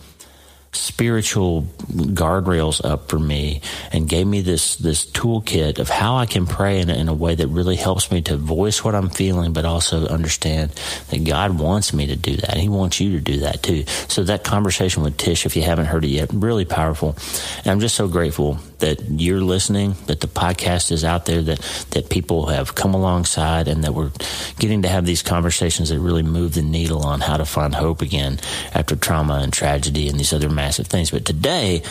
spiritual 0.76 1.62
guardrails 1.62 2.84
up 2.84 3.08
for 3.08 3.18
me 3.18 3.60
and 3.92 4.08
gave 4.08 4.26
me 4.26 4.40
this 4.40 4.76
this 4.76 5.06
toolkit 5.06 5.78
of 5.78 5.88
how 5.88 6.16
I 6.16 6.26
can 6.26 6.46
pray 6.46 6.80
in, 6.80 6.90
in 6.90 7.08
a 7.08 7.14
way 7.14 7.34
that 7.34 7.48
really 7.48 7.76
helps 7.76 8.10
me 8.10 8.22
to 8.22 8.36
voice 8.36 8.84
what 8.84 8.94
I'm 8.94 9.10
feeling, 9.10 9.52
but 9.52 9.64
also 9.64 10.06
understand 10.06 10.70
that 11.10 11.24
God 11.24 11.58
wants 11.58 11.92
me 11.92 12.06
to 12.06 12.16
do 12.16 12.36
that. 12.36 12.56
He 12.56 12.68
wants 12.68 13.00
you 13.00 13.12
to 13.12 13.20
do 13.20 13.40
that 13.40 13.62
too. 13.62 13.84
So 14.08 14.24
that 14.24 14.44
conversation 14.44 15.02
with 15.02 15.16
Tish, 15.16 15.46
if 15.46 15.56
you 15.56 15.62
haven't 15.62 15.86
heard 15.86 16.04
it 16.04 16.08
yet, 16.08 16.30
really 16.32 16.64
powerful. 16.64 17.16
And 17.58 17.68
I'm 17.68 17.80
just 17.80 17.94
so 17.94 18.08
grateful 18.08 18.58
that 18.78 19.02
you're 19.10 19.40
listening, 19.40 19.94
that 20.06 20.20
the 20.20 20.26
podcast 20.26 20.92
is 20.92 21.04
out 21.04 21.26
there, 21.26 21.42
that 21.42 21.60
that 21.90 22.10
people 22.10 22.46
have 22.46 22.74
come 22.74 22.94
alongside, 22.94 23.68
and 23.68 23.84
that 23.84 23.94
we're 23.94 24.12
getting 24.58 24.82
to 24.82 24.88
have 24.88 25.06
these 25.06 25.22
conversations 25.22 25.88
that 25.88 26.00
really 26.00 26.22
move 26.22 26.54
the 26.54 26.62
needle 26.62 27.04
on 27.04 27.20
how 27.20 27.36
to 27.36 27.44
find 27.44 27.74
hope 27.74 28.02
again 28.02 28.38
after 28.74 28.96
trauma 28.96 29.40
and 29.42 29.52
tragedy 29.52 30.08
and 30.08 30.18
these 30.18 30.32
other 30.32 30.50
massive 30.50 30.86
things. 30.86 31.10
But 31.10 31.24
today, 31.24 31.82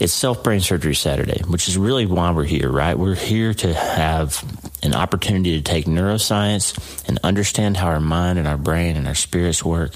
it's 0.00 0.12
self 0.12 0.42
brain 0.42 0.60
surgery 0.60 0.94
Saturday, 0.94 1.42
which 1.46 1.68
is 1.68 1.78
really 1.78 2.06
why 2.06 2.30
we're 2.32 2.44
here, 2.44 2.70
right? 2.70 2.98
We're 2.98 3.14
here 3.14 3.54
to 3.54 3.74
have 3.74 4.42
an 4.82 4.94
opportunity 4.94 5.56
to 5.56 5.62
take 5.62 5.84
neuroscience 5.86 7.08
and 7.08 7.18
understand 7.22 7.76
how 7.76 7.86
our 7.88 8.00
mind 8.00 8.38
and 8.38 8.48
our 8.48 8.56
brain 8.56 8.96
and 8.96 9.06
our 9.06 9.14
spirits 9.14 9.64
work 9.64 9.92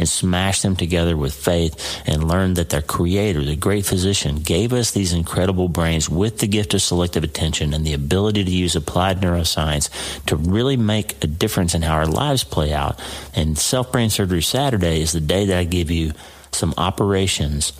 and 0.00 0.08
smash 0.08 0.62
them 0.62 0.74
together 0.74 1.14
with 1.14 1.34
faith 1.34 2.02
and 2.06 2.26
learn 2.26 2.54
that 2.54 2.70
their 2.70 2.80
creator, 2.80 3.44
the 3.44 3.54
great 3.54 3.84
physician, 3.84 4.36
gave 4.36 4.72
us 4.72 4.92
these 4.92 5.12
incredible 5.12 5.68
brains 5.68 6.08
with 6.08 6.38
the 6.38 6.46
gift 6.46 6.72
of 6.72 6.80
selective 6.80 7.22
attention 7.22 7.74
and 7.74 7.86
the 7.86 7.92
ability 7.92 8.42
to 8.42 8.50
use 8.50 8.74
applied 8.74 9.20
neuroscience 9.20 9.90
to 10.24 10.36
really 10.36 10.78
make 10.78 11.22
a 11.22 11.26
difference 11.26 11.74
in 11.74 11.82
how 11.82 11.96
our 11.96 12.06
lives 12.06 12.44
play 12.44 12.72
out. 12.72 12.98
And 13.34 13.58
Self 13.58 13.92
Brain 13.92 14.08
Surgery 14.08 14.40
Saturday 14.40 15.02
is 15.02 15.12
the 15.12 15.20
day 15.20 15.44
that 15.44 15.58
I 15.58 15.64
give 15.64 15.90
you 15.90 16.12
some 16.50 16.72
operations 16.78 17.74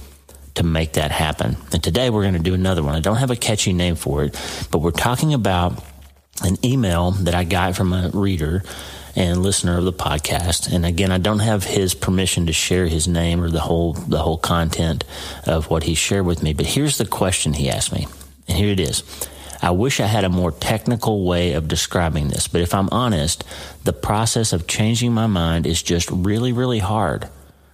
to 0.56 0.62
make 0.62 0.92
that 0.92 1.12
happen. 1.12 1.56
And 1.72 1.82
today 1.82 2.10
we're 2.10 2.22
going 2.22 2.34
to 2.34 2.40
do 2.40 2.52
another 2.52 2.82
one. 2.82 2.94
I 2.94 3.00
don't 3.00 3.16
have 3.16 3.30
a 3.30 3.36
catchy 3.36 3.72
name 3.72 3.94
for 3.94 4.24
it, 4.24 4.32
but 4.70 4.80
we're 4.80 4.90
talking 4.90 5.32
about 5.32 5.82
an 6.42 6.58
email 6.62 7.12
that 7.12 7.34
I 7.34 7.44
got 7.44 7.76
from 7.76 7.94
a 7.94 8.10
reader 8.12 8.62
and 9.16 9.42
listener 9.42 9.78
of 9.78 9.84
the 9.84 9.92
podcast. 9.92 10.72
And 10.72 10.86
again, 10.86 11.12
I 11.12 11.18
don't 11.18 11.40
have 11.40 11.64
his 11.64 11.94
permission 11.94 12.46
to 12.46 12.52
share 12.52 12.86
his 12.86 13.08
name 13.08 13.42
or 13.42 13.50
the 13.50 13.60
whole 13.60 13.92
the 13.92 14.18
whole 14.18 14.38
content 14.38 15.04
of 15.46 15.70
what 15.70 15.84
he 15.84 15.94
shared 15.94 16.26
with 16.26 16.42
me. 16.42 16.52
But 16.52 16.66
here's 16.66 16.98
the 16.98 17.06
question 17.06 17.52
he 17.52 17.70
asked 17.70 17.92
me, 17.92 18.06
and 18.48 18.56
here 18.56 18.70
it 18.70 18.80
is: 18.80 19.02
I 19.62 19.72
wish 19.72 20.00
I 20.00 20.06
had 20.06 20.24
a 20.24 20.28
more 20.28 20.52
technical 20.52 21.24
way 21.24 21.52
of 21.52 21.68
describing 21.68 22.28
this, 22.28 22.48
but 22.48 22.60
if 22.60 22.74
I'm 22.74 22.88
honest, 22.90 23.44
the 23.84 23.92
process 23.92 24.52
of 24.52 24.66
changing 24.66 25.12
my 25.12 25.26
mind 25.26 25.66
is 25.66 25.82
just 25.82 26.10
really, 26.10 26.52
really 26.52 26.78
hard. 26.78 27.28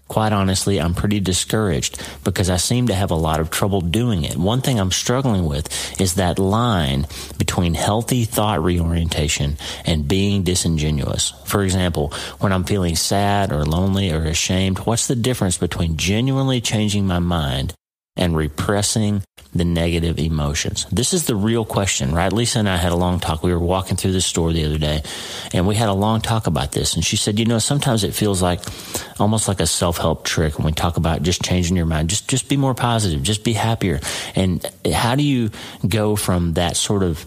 Quite 0.09 0.33
honestly, 0.33 0.81
I'm 0.81 0.95
pretty 0.95 1.19
discouraged 1.21 2.01
because 2.23 2.49
I 2.49 2.59
seem 2.59 2.87
to 2.87 2.95
have 2.95 3.11
a 3.11 3.17
lot 3.17 3.41
of 3.41 3.51
trouble 3.51 3.81
doing 3.81 4.25
it. 4.25 4.37
One 4.37 4.61
thing 4.61 4.79
I'm 4.79 4.93
struggling 4.93 5.47
with 5.47 6.01
is 6.01 6.15
that 6.15 6.39
line 6.39 7.07
between 7.39 7.75
healthy 7.75 8.25
thought 8.25 8.63
reorientation 8.63 9.59
and 9.85 10.07
being 10.07 10.45
disingenuous. 10.45 11.33
For 11.45 11.65
example, 11.65 12.13
when 12.39 12.53
I'm 12.53 12.65
feeling 12.65 12.95
sad 12.95 13.53
or 13.53 13.65
lonely 13.65 14.13
or 14.13 14.23
ashamed, 14.23 14.79
what's 14.81 15.09
the 15.09 15.17
difference 15.17 15.59
between 15.59 15.97
genuinely 15.97 16.61
changing 16.61 17.07
my 17.07 17.19
mind 17.19 17.75
and 18.17 18.37
repressing 18.37 19.23
the 19.55 19.65
negative 19.65 20.19
emotions? 20.19 20.87
This 20.91 21.13
is 21.13 21.27
the 21.27 21.37
real 21.37 21.65
question, 21.65 22.15
right? 22.15 22.33
Lisa 22.33 22.59
and 22.59 22.69
I 22.69 22.77
had 22.77 22.93
a 22.93 22.97
long 22.97 23.21
talk. 23.21 23.43
We 23.43 23.53
were 23.53 23.59
walking 23.59 23.97
through 23.97 24.13
the 24.13 24.21
store 24.21 24.53
the 24.53 24.65
other 24.65 24.79
day 24.79 25.03
and 25.53 25.67
we 25.67 25.75
had 25.75 25.89
a 25.89 25.95
long 25.95 26.21
talk 26.21 26.47
about 26.47 26.73
this. 26.73 26.95
And 26.95 27.05
she 27.05 27.17
said, 27.17 27.39
you 27.39 27.45
know, 27.45 27.59
sometimes 27.59 28.05
it 28.05 28.15
feels 28.15 28.43
like 28.43 28.61
almost 29.19 29.49
like 29.49 29.61
a 29.61 29.67
self-help 29.67 30.25
trick 30.25 30.59
when 30.59 30.67
we 30.67 30.73
talk 30.73 30.97
about 30.97 31.23
just 31.23 31.43
changing 31.43 31.77
your 31.77 31.87
mind. 31.87 32.11
Just, 32.11 32.29
just 32.29 32.49
be 32.49 32.57
more 32.57 32.75
positive. 32.75 33.23
Just 33.23 33.45
be 33.45 33.53
happier. 33.53 34.01
And 34.35 34.65
how 34.93 35.15
do 35.15 35.23
you 35.23 35.51
go 35.87 36.17
from 36.17 36.55
that 36.55 36.77
sort 36.77 37.03
of 37.03 37.25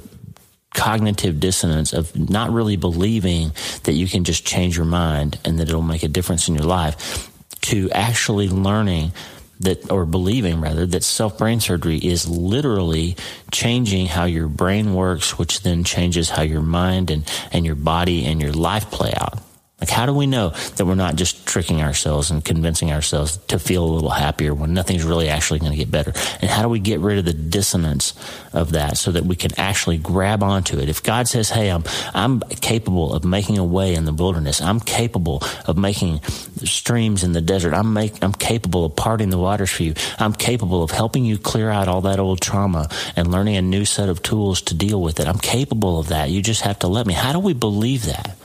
cognitive 0.74 1.40
dissonance 1.40 1.94
of 1.94 2.16
not 2.30 2.52
really 2.52 2.76
believing 2.76 3.52
that 3.84 3.94
you 3.94 4.08
can 4.08 4.24
just 4.24 4.46
change 4.46 4.78
your 4.78 4.86
mind 4.86 5.40
and 5.44 5.60
that 5.60 5.68
it'll 5.68 5.82
make 5.82 6.04
a 6.04 6.08
difference 6.08 6.48
in 6.48 6.56
your 6.56 6.66
life 6.66 7.30
to 7.62 7.90
actually 7.92 8.48
learning 8.48 9.12
that 9.60 9.92
or 9.92 10.06
believing 10.06 10.62
rather 10.62 10.86
that 10.86 11.04
self 11.04 11.38
brain 11.38 11.60
surgery 11.60 11.98
is 11.98 12.28
literally 12.28 13.16
changing 13.52 14.08
how 14.08 14.26
your 14.26 14.48
brain 14.48 14.94
works 14.94 15.38
which 15.38 15.62
then 15.62 15.84
changes 15.84 16.30
how 16.30 16.42
your 16.42 16.62
mind 16.62 17.12
and 17.12 17.30
and 17.52 17.66
your 17.66 17.76
body 17.76 18.26
and 18.26 18.42
your 18.42 18.54
life 18.54 18.90
play 18.92 19.14
out 19.16 19.40
like, 19.80 19.90
how 19.90 20.06
do 20.06 20.14
we 20.14 20.28
know 20.28 20.50
that 20.50 20.86
we're 20.86 20.96
not 20.96 21.16
just 21.16 21.46
tricking 21.46 21.82
ourselves 21.82 22.32
and 22.32 22.44
convincing 22.44 22.92
ourselves 22.92 23.38
to 23.48 23.58
feel 23.58 23.86
a 23.86 23.88
little 23.88 24.10
happier 24.10 24.54
when 24.54 24.74
nothing's 24.74 25.06
really 25.06 25.30
actually 25.30 25.60
going 25.60 25.72
to 25.72 25.78
get 25.78 25.90
better? 25.90 26.12
And 26.42 26.50
how 26.50 26.62
do 26.62 26.70
we 26.70 26.80
get 26.80 27.00
rid 27.00 27.18
of 27.18 27.26
the 27.26 27.34
dissonance 27.34 28.14
of 28.52 28.72
that 28.72 28.98
so 28.98 29.12
that 29.12 29.24
we 29.24 29.38
can 29.38 29.52
actually 29.58 29.98
grab 29.98 30.44
onto 30.44 30.80
it? 30.80 30.90
If 30.90 31.02
God 31.02 31.30
says, 31.30 31.50
Hey, 31.50 31.70
I'm, 31.70 31.84
I'm 32.14 32.42
capable 32.42 33.14
of 33.14 33.24
making 33.24 33.58
a 33.58 33.64
way 33.64 33.96
in 33.96 34.04
the 34.04 34.14
wilderness. 34.14 34.62
I'm 34.62 34.82
capable 34.82 35.42
of 35.66 35.78
making 35.78 36.22
streams 36.64 37.24
in 37.24 37.32
the 37.32 37.42
desert. 37.42 37.74
I'm 37.74 37.94
make, 37.94 38.22
I'm 38.22 38.34
capable 38.34 38.84
of 38.84 38.96
parting 38.98 39.30
the 39.30 39.38
waters 39.38 39.70
for 39.70 39.84
you. 39.84 39.94
I'm 40.18 40.34
capable 40.34 40.84
of 40.84 40.92
helping 40.92 41.24
you 41.24 41.38
clear 41.38 41.70
out 41.70 41.88
all 41.88 42.02
that 42.02 42.20
old 42.20 42.42
trauma 42.42 42.90
and 43.16 43.32
learning 43.32 43.56
a 43.56 43.62
new 43.62 43.86
set 43.86 44.10
of 44.10 44.22
tools 44.22 44.62
to 44.64 44.74
deal 44.76 45.02
with 45.02 45.22
it. 45.22 45.28
I'm 45.28 45.40
capable 45.40 46.00
of 46.00 46.10
that. 46.10 46.30
You 46.30 46.42
just 46.42 46.62
have 46.62 46.80
to 46.80 46.88
let 46.88 47.08
me. 47.08 47.14
How 47.14 47.32
do 47.32 47.40
we 47.40 47.54
believe 47.54 48.06
that? 48.06 48.36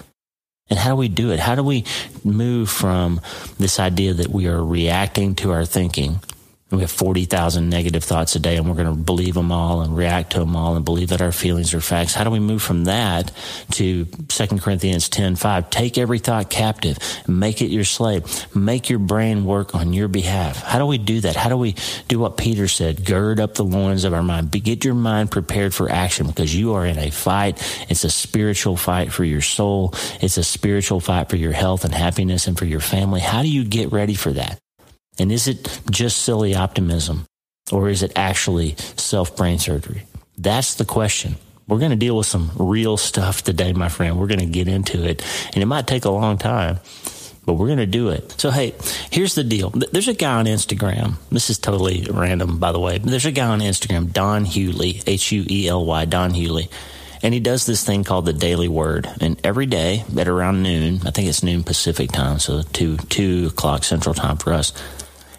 And 0.71 0.79
how 0.79 0.91
do 0.91 0.97
we 0.97 1.09
do 1.09 1.31
it? 1.31 1.41
How 1.41 1.55
do 1.55 1.63
we 1.63 1.85
move 2.25 2.71
from 2.71 3.21
this 3.59 3.79
idea 3.79 4.15
that 4.15 4.29
we 4.29 4.47
are 4.47 4.65
reacting 4.65 5.35
to 5.37 5.53
our 5.53 5.65
thinking 5.65 6.21
we 6.71 6.81
have 6.81 6.91
40,000 6.91 7.69
negative 7.69 8.03
thoughts 8.03 8.35
a 8.37 8.41
day 8.41 8.57
and 8.57 8.69
we're 8.69 8.75
going 8.75 8.89
to 8.89 8.95
believe 8.95 9.35
them 9.35 9.53
all 9.53 9.83
and 9.83 9.97
react 9.97 10.33
to 10.33 10.39
them 10.39 10.57
all 10.57 10.77
and 10.77 10.85
believe 10.85 11.09
that 11.09 11.23
our 11.23 11.33
feelings 11.33 11.75
are 11.75 11.81
facts. 11.81 12.15
How 12.15 12.25
do 12.25 12.31
we 12.31 12.41
move 12.41 12.63
from 12.63 12.85
that 12.85 13.33
to 13.73 14.07
2 14.07 14.47
Corinthians 14.59 15.09
10 15.09 15.37
5? 15.37 15.71
Take 15.71 15.99
every 15.99 16.19
thought 16.19 16.51
captive, 16.51 16.99
and 17.27 17.39
make 17.39 17.63
it 17.63 17.67
your 17.67 17.85
slave, 17.85 18.25
make 18.57 18.89
your 18.89 18.99
brain 18.99 19.45
work 19.45 19.75
on 19.75 19.93
your 19.93 20.09
behalf. 20.09 20.63
How 20.63 20.79
do 20.79 20.87
we 20.87 20.99
do 20.99 21.21
that? 21.21 21.37
How 21.37 21.49
do 21.49 21.57
we 21.57 21.75
do 22.09 22.19
what 22.19 22.37
Peter 22.37 22.67
said? 22.67 23.05
Gird 23.05 23.41
up 23.41 23.55
the 23.55 23.65
loins 23.65 24.05
of 24.05 24.15
our 24.15 24.23
mind. 24.23 24.51
Get 24.51 24.85
your 24.85 24.95
mind 24.95 25.31
prepared 25.31 25.75
for 25.75 25.91
action 25.91 26.27
because 26.27 26.55
you 26.55 26.75
are 26.75 26.87
in 26.87 26.99
a 26.99 27.11
fight. 27.11 27.61
It's 27.91 28.05
a 28.05 28.11
spiritual 28.11 28.77
fight 28.77 29.13
for 29.13 29.25
your 29.25 29.43
soul. 29.43 29.93
It's 30.23 30.39
a 30.39 30.45
spiritual 30.45 31.01
fight 31.01 31.29
for 31.29 31.37
your 31.37 31.53
health 31.53 31.85
and 31.85 31.95
happiness 31.95 32.47
and 32.47 32.59
for 32.59 32.65
your 32.65 32.81
family. 32.81 33.21
How 33.21 33.43
do 33.43 33.49
you 33.49 33.65
get 33.65 33.93
ready 33.93 34.15
for 34.15 34.33
that? 34.33 34.64
And 35.19 35.31
is 35.31 35.49
it 35.49 35.81
just 35.91 36.23
silly 36.23 36.55
optimism 36.55 37.27
or 37.73 37.89
is 37.89 38.03
it 38.03 38.13
actually 38.17 38.75
self 38.97 39.37
brain 39.37 39.59
surgery? 39.59 40.03
That's 40.37 40.75
the 40.75 40.85
question. 40.85 41.37
We're 41.67 41.79
going 41.79 41.93
to 41.93 41.97
deal 41.97 42.17
with 42.17 42.27
some 42.27 42.51
real 42.57 42.97
stuff 42.97 43.43
today, 43.43 43.73
my 43.73 43.89
friend. 43.89 44.19
We're 44.19 44.27
going 44.27 44.41
to 44.41 44.47
get 44.47 44.69
into 44.69 45.05
it 45.05 45.25
and 45.55 45.63
it 45.63 45.67
might 45.67 45.87
take 45.87 46.05
a 46.05 46.11
long 46.11 46.37
time, 46.37 46.81
but 47.47 47.55
we're 47.55 47.69
going 47.69 47.79
to 47.79 47.87
do 47.87 48.11
it. 48.11 48.39
So, 48.39 48.51
hey, 48.51 48.75
here's 49.11 49.35
the 49.35 49.45
deal. 49.45 49.71
There's 49.71 50.09
a 50.09 50.15
guy 50.15 50.35
on 50.35 50.47
Instagram. 50.47 51.15
This 51.31 51.49
is 51.49 51.59
totally 51.59 52.07
random, 52.11 52.59
by 52.59 52.73
the 52.73 52.81
way. 52.81 52.99
There's 52.99 53.25
a 53.25 53.33
guy 53.33 53.47
on 53.47 53.61
Instagram, 53.61 54.13
Don 54.13 54.45
Huely, 54.45 55.03
H 55.07 55.33
U 55.33 55.47
E 55.49 55.69
L 55.69 55.87
Y, 55.87 56.05
Don 56.05 56.33
Huely. 56.33 56.69
And 57.23 57.33
he 57.33 57.41
does 57.41 57.65
this 57.65 57.83
thing 57.83 58.05
called 58.05 58.27
the 58.27 58.35
Daily 58.35 58.69
Word. 58.69 59.09
And 59.19 59.41
every 59.43 59.65
day 59.65 60.05
at 60.19 60.29
around 60.29 60.63
noon, 60.63 61.01
I 61.07 61.11
think 61.11 61.27
it's 61.27 61.43
noon 61.43 61.65
Pacific 61.65 62.13
time, 62.13 62.39
so 62.39 62.61
two, 62.75 62.99
two 62.99 63.47
o'clock 63.47 63.85
Central 63.85 64.15
time 64.15 64.37
for 64.37 64.53
us, 64.53 64.75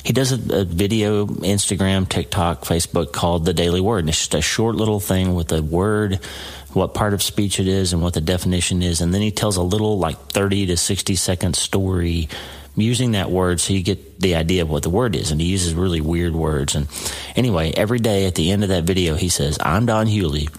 he 0.06 0.14
does 0.14 0.32
a, 0.32 0.62
a, 0.62 0.64
video, 0.66 1.26
Instagram, 1.26 2.08
TikTok, 2.08 2.62
Facebook 2.62 3.12
called 3.12 3.44
The 3.44 3.56
Daily 3.56 3.82
Word. 3.82 4.00
And 4.00 4.10
it's 4.10 4.20
just 4.20 4.36
a 4.36 4.42
short 4.42 4.76
little 4.76 5.00
thing 5.00 5.34
with 5.34 5.52
a 5.52 5.64
word, 5.64 6.20
what 6.74 6.94
part 6.94 7.16
of 7.16 7.24
speech 7.24 7.60
it 7.60 7.68
is, 7.68 7.92
and 7.92 8.04
what 8.04 8.14
the 8.14 8.22
definition 8.22 8.84
is. 8.84 9.02
And 9.02 9.12
then 9.14 9.22
he 9.22 9.32
tells 9.32 9.58
a 9.58 9.64
little, 9.64 9.98
like 9.98 10.28
30 10.28 10.68
to 10.68 10.78
60 10.78 11.16
second 11.16 11.56
story 11.56 12.30
using 12.76 13.14
that 13.14 13.32
word 13.32 13.60
so 13.60 13.74
you 13.74 13.82
get 13.82 14.20
the 14.20 14.36
idea 14.36 14.62
of 14.62 14.70
what 14.70 14.84
the 14.84 14.92
word 14.92 15.16
is. 15.16 15.32
And 15.32 15.42
he 15.42 15.48
uses 15.48 15.74
really 15.74 16.02
weird 16.02 16.36
words. 16.36 16.76
And 16.76 16.88
anyway, 17.36 17.72
every 17.72 18.00
day 18.00 18.28
at 18.28 18.36
the 18.36 18.52
end 18.52 18.62
of 18.62 18.70
that 18.70 18.84
video, 18.84 19.16
he 19.16 19.30
says, 19.30 19.58
I'm 19.60 19.88
Don 19.88 20.06
Hewley, 20.06 20.56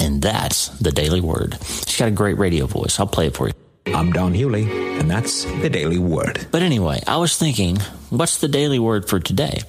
And 0.00 0.20
that's 0.20 0.68
the 0.80 0.90
Daily 0.90 1.20
Word. 1.20 1.54
He's 1.62 1.98
got 1.98 2.08
a 2.08 2.10
great 2.10 2.36
radio 2.36 2.66
voice. 2.66 2.98
I'll 2.98 3.06
play 3.06 3.28
it 3.28 3.36
for 3.36 3.46
you. 3.46 3.54
I'm 3.86 4.12
Don 4.12 4.32
Hewley, 4.32 5.00
and 5.00 5.10
that's 5.10 5.44
the 5.44 5.68
Daily 5.68 5.98
Word. 5.98 6.46
But 6.50 6.62
anyway, 6.62 7.00
I 7.06 7.16
was 7.16 7.36
thinking, 7.36 7.78
what's 8.10 8.38
the 8.38 8.48
daily 8.48 8.78
word 8.78 9.08
for 9.08 9.20
today? 9.20 9.60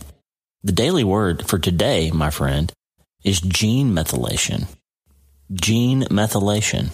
The 0.64 0.72
daily 0.72 1.04
word 1.04 1.48
for 1.48 1.60
today, 1.60 2.10
my 2.12 2.30
friend, 2.30 2.72
is 3.24 3.42
gene 3.42 3.92
methylation. 3.92 4.68
Gene 5.52 6.04
methylation. 6.04 6.90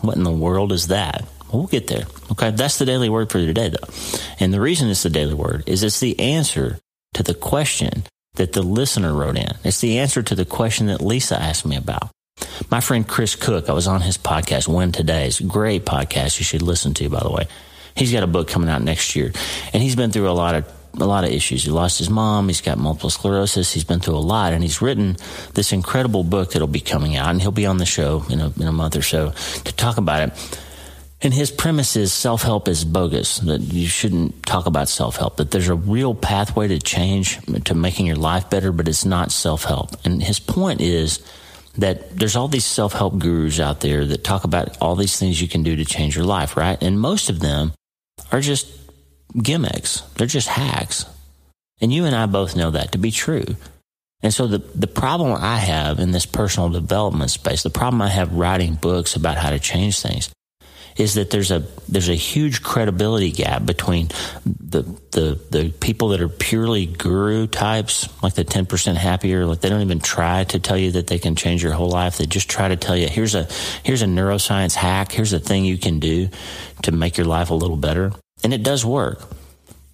What 0.00 0.16
in 0.16 0.24
the 0.24 0.30
world 0.30 0.72
is 0.72 0.88
that? 0.88 1.24
Well, 1.52 1.66
get 1.66 1.86
there. 1.86 2.06
Okay, 2.32 2.50
that's 2.50 2.78
the 2.78 2.86
daily 2.86 3.08
word 3.08 3.30
for 3.30 3.38
today, 3.38 3.68
though. 3.68 3.92
And 4.40 4.52
the 4.52 4.60
reason 4.60 4.88
it's 4.88 5.02
the 5.02 5.10
daily 5.10 5.34
word 5.34 5.64
is 5.66 5.82
it's 5.82 6.00
the 6.00 6.18
answer 6.18 6.78
to 7.14 7.22
the 7.22 7.34
question 7.34 8.04
that 8.34 8.54
the 8.54 8.62
listener 8.62 9.12
wrote 9.12 9.36
in. 9.36 9.52
It's 9.62 9.80
the 9.80 9.98
answer 9.98 10.22
to 10.22 10.34
the 10.34 10.46
question 10.46 10.86
that 10.86 11.00
Lisa 11.00 11.40
asked 11.40 11.66
me 11.66 11.76
about. 11.76 12.10
My 12.72 12.80
friend 12.80 13.06
Chris 13.06 13.36
Cook, 13.36 13.68
I 13.68 13.74
was 13.74 13.86
on 13.86 14.00
his 14.00 14.16
podcast, 14.16 14.66
When 14.66 14.92
Today's 14.92 15.38
great 15.40 15.84
podcast 15.84 16.38
you 16.38 16.44
should 16.46 16.62
listen 16.62 16.94
to, 16.94 17.10
by 17.10 17.20
the 17.20 17.30
way. 17.30 17.46
He's 17.94 18.10
got 18.10 18.22
a 18.22 18.26
book 18.26 18.48
coming 18.48 18.70
out 18.70 18.80
next 18.80 19.14
year, 19.14 19.30
and 19.74 19.82
he's 19.82 19.94
been 19.94 20.10
through 20.10 20.30
a 20.30 20.32
lot 20.32 20.54
of 20.54 20.72
a 20.98 21.04
lot 21.04 21.24
of 21.24 21.30
issues. 21.30 21.64
He 21.64 21.70
lost 21.70 21.98
his 21.98 22.08
mom. 22.08 22.48
He's 22.48 22.62
got 22.62 22.78
multiple 22.78 23.10
sclerosis. 23.10 23.74
He's 23.74 23.84
been 23.84 24.00
through 24.00 24.16
a 24.16 24.24
lot, 24.24 24.54
and 24.54 24.62
he's 24.62 24.80
written 24.80 25.18
this 25.52 25.74
incredible 25.74 26.24
book 26.24 26.52
that'll 26.52 26.66
be 26.66 26.80
coming 26.80 27.14
out, 27.14 27.28
and 27.28 27.42
he'll 27.42 27.50
be 27.50 27.66
on 27.66 27.76
the 27.76 27.84
show 27.84 28.24
in 28.30 28.40
a, 28.40 28.50
in 28.58 28.66
a 28.66 28.72
month 28.72 28.96
or 28.96 29.02
so 29.02 29.32
to 29.64 29.72
talk 29.74 29.98
about 29.98 30.28
it. 30.30 30.58
And 31.20 31.34
his 31.34 31.50
premise 31.50 31.94
is 31.96 32.10
self 32.10 32.40
help 32.40 32.68
is 32.68 32.86
bogus, 32.86 33.40
that 33.40 33.60
you 33.60 33.86
shouldn't 33.86 34.46
talk 34.46 34.64
about 34.64 34.88
self 34.88 35.16
help, 35.16 35.36
that 35.36 35.50
there's 35.50 35.68
a 35.68 35.74
real 35.74 36.14
pathway 36.14 36.68
to 36.68 36.78
change, 36.78 37.38
to 37.64 37.74
making 37.74 38.06
your 38.06 38.16
life 38.16 38.48
better, 38.48 38.72
but 38.72 38.88
it's 38.88 39.04
not 39.04 39.30
self 39.30 39.64
help. 39.64 39.90
And 40.06 40.22
his 40.22 40.40
point 40.40 40.80
is 40.80 41.20
that 41.76 42.16
there's 42.16 42.36
all 42.36 42.48
these 42.48 42.64
self 42.64 42.92
help 42.92 43.18
gurus 43.18 43.60
out 43.60 43.80
there 43.80 44.04
that 44.04 44.24
talk 44.24 44.44
about 44.44 44.76
all 44.80 44.96
these 44.96 45.18
things 45.18 45.40
you 45.40 45.48
can 45.48 45.62
do 45.62 45.76
to 45.76 45.84
change 45.84 46.16
your 46.16 46.24
life, 46.24 46.56
right? 46.56 46.80
And 46.82 47.00
most 47.00 47.30
of 47.30 47.40
them 47.40 47.72
are 48.30 48.40
just 48.40 48.68
gimmicks, 49.40 50.00
they're 50.16 50.26
just 50.26 50.48
hacks. 50.48 51.06
And 51.80 51.92
you 51.92 52.04
and 52.04 52.14
I 52.14 52.26
both 52.26 52.54
know 52.54 52.70
that 52.70 52.92
to 52.92 52.98
be 52.98 53.10
true. 53.10 53.56
And 54.22 54.32
so 54.32 54.46
the, 54.46 54.58
the 54.58 54.86
problem 54.86 55.36
I 55.40 55.56
have 55.56 55.98
in 55.98 56.12
this 56.12 56.26
personal 56.26 56.68
development 56.68 57.32
space, 57.32 57.64
the 57.64 57.70
problem 57.70 58.00
I 58.00 58.08
have 58.08 58.32
writing 58.32 58.74
books 58.74 59.16
about 59.16 59.36
how 59.36 59.50
to 59.50 59.58
change 59.58 60.00
things 60.00 60.30
is 60.96 61.14
that 61.14 61.30
there's 61.30 61.50
a 61.50 61.60
there's 61.88 62.08
a 62.08 62.14
huge 62.14 62.62
credibility 62.62 63.30
gap 63.30 63.64
between 63.64 64.08
the 64.44 64.82
the 65.10 65.40
the 65.50 65.70
people 65.80 66.08
that 66.08 66.20
are 66.20 66.28
purely 66.28 66.86
guru 66.86 67.46
types, 67.46 68.08
like 68.22 68.34
the 68.34 68.44
ten 68.44 68.66
percent 68.66 68.98
happier, 68.98 69.46
like 69.46 69.60
they 69.60 69.68
don't 69.68 69.82
even 69.82 70.00
try 70.00 70.44
to 70.44 70.58
tell 70.58 70.76
you 70.76 70.92
that 70.92 71.06
they 71.06 71.18
can 71.18 71.34
change 71.34 71.62
your 71.62 71.72
whole 71.72 71.90
life. 71.90 72.18
They 72.18 72.26
just 72.26 72.50
try 72.50 72.68
to 72.68 72.76
tell 72.76 72.96
you 72.96 73.08
here's 73.08 73.34
a 73.34 73.48
here's 73.82 74.02
a 74.02 74.06
neuroscience 74.06 74.74
hack, 74.74 75.12
here's 75.12 75.32
a 75.32 75.40
thing 75.40 75.64
you 75.64 75.78
can 75.78 75.98
do 75.98 76.28
to 76.82 76.92
make 76.92 77.16
your 77.16 77.26
life 77.26 77.50
a 77.50 77.54
little 77.54 77.76
better, 77.76 78.12
and 78.44 78.52
it 78.52 78.62
does 78.62 78.84
work 78.84 79.28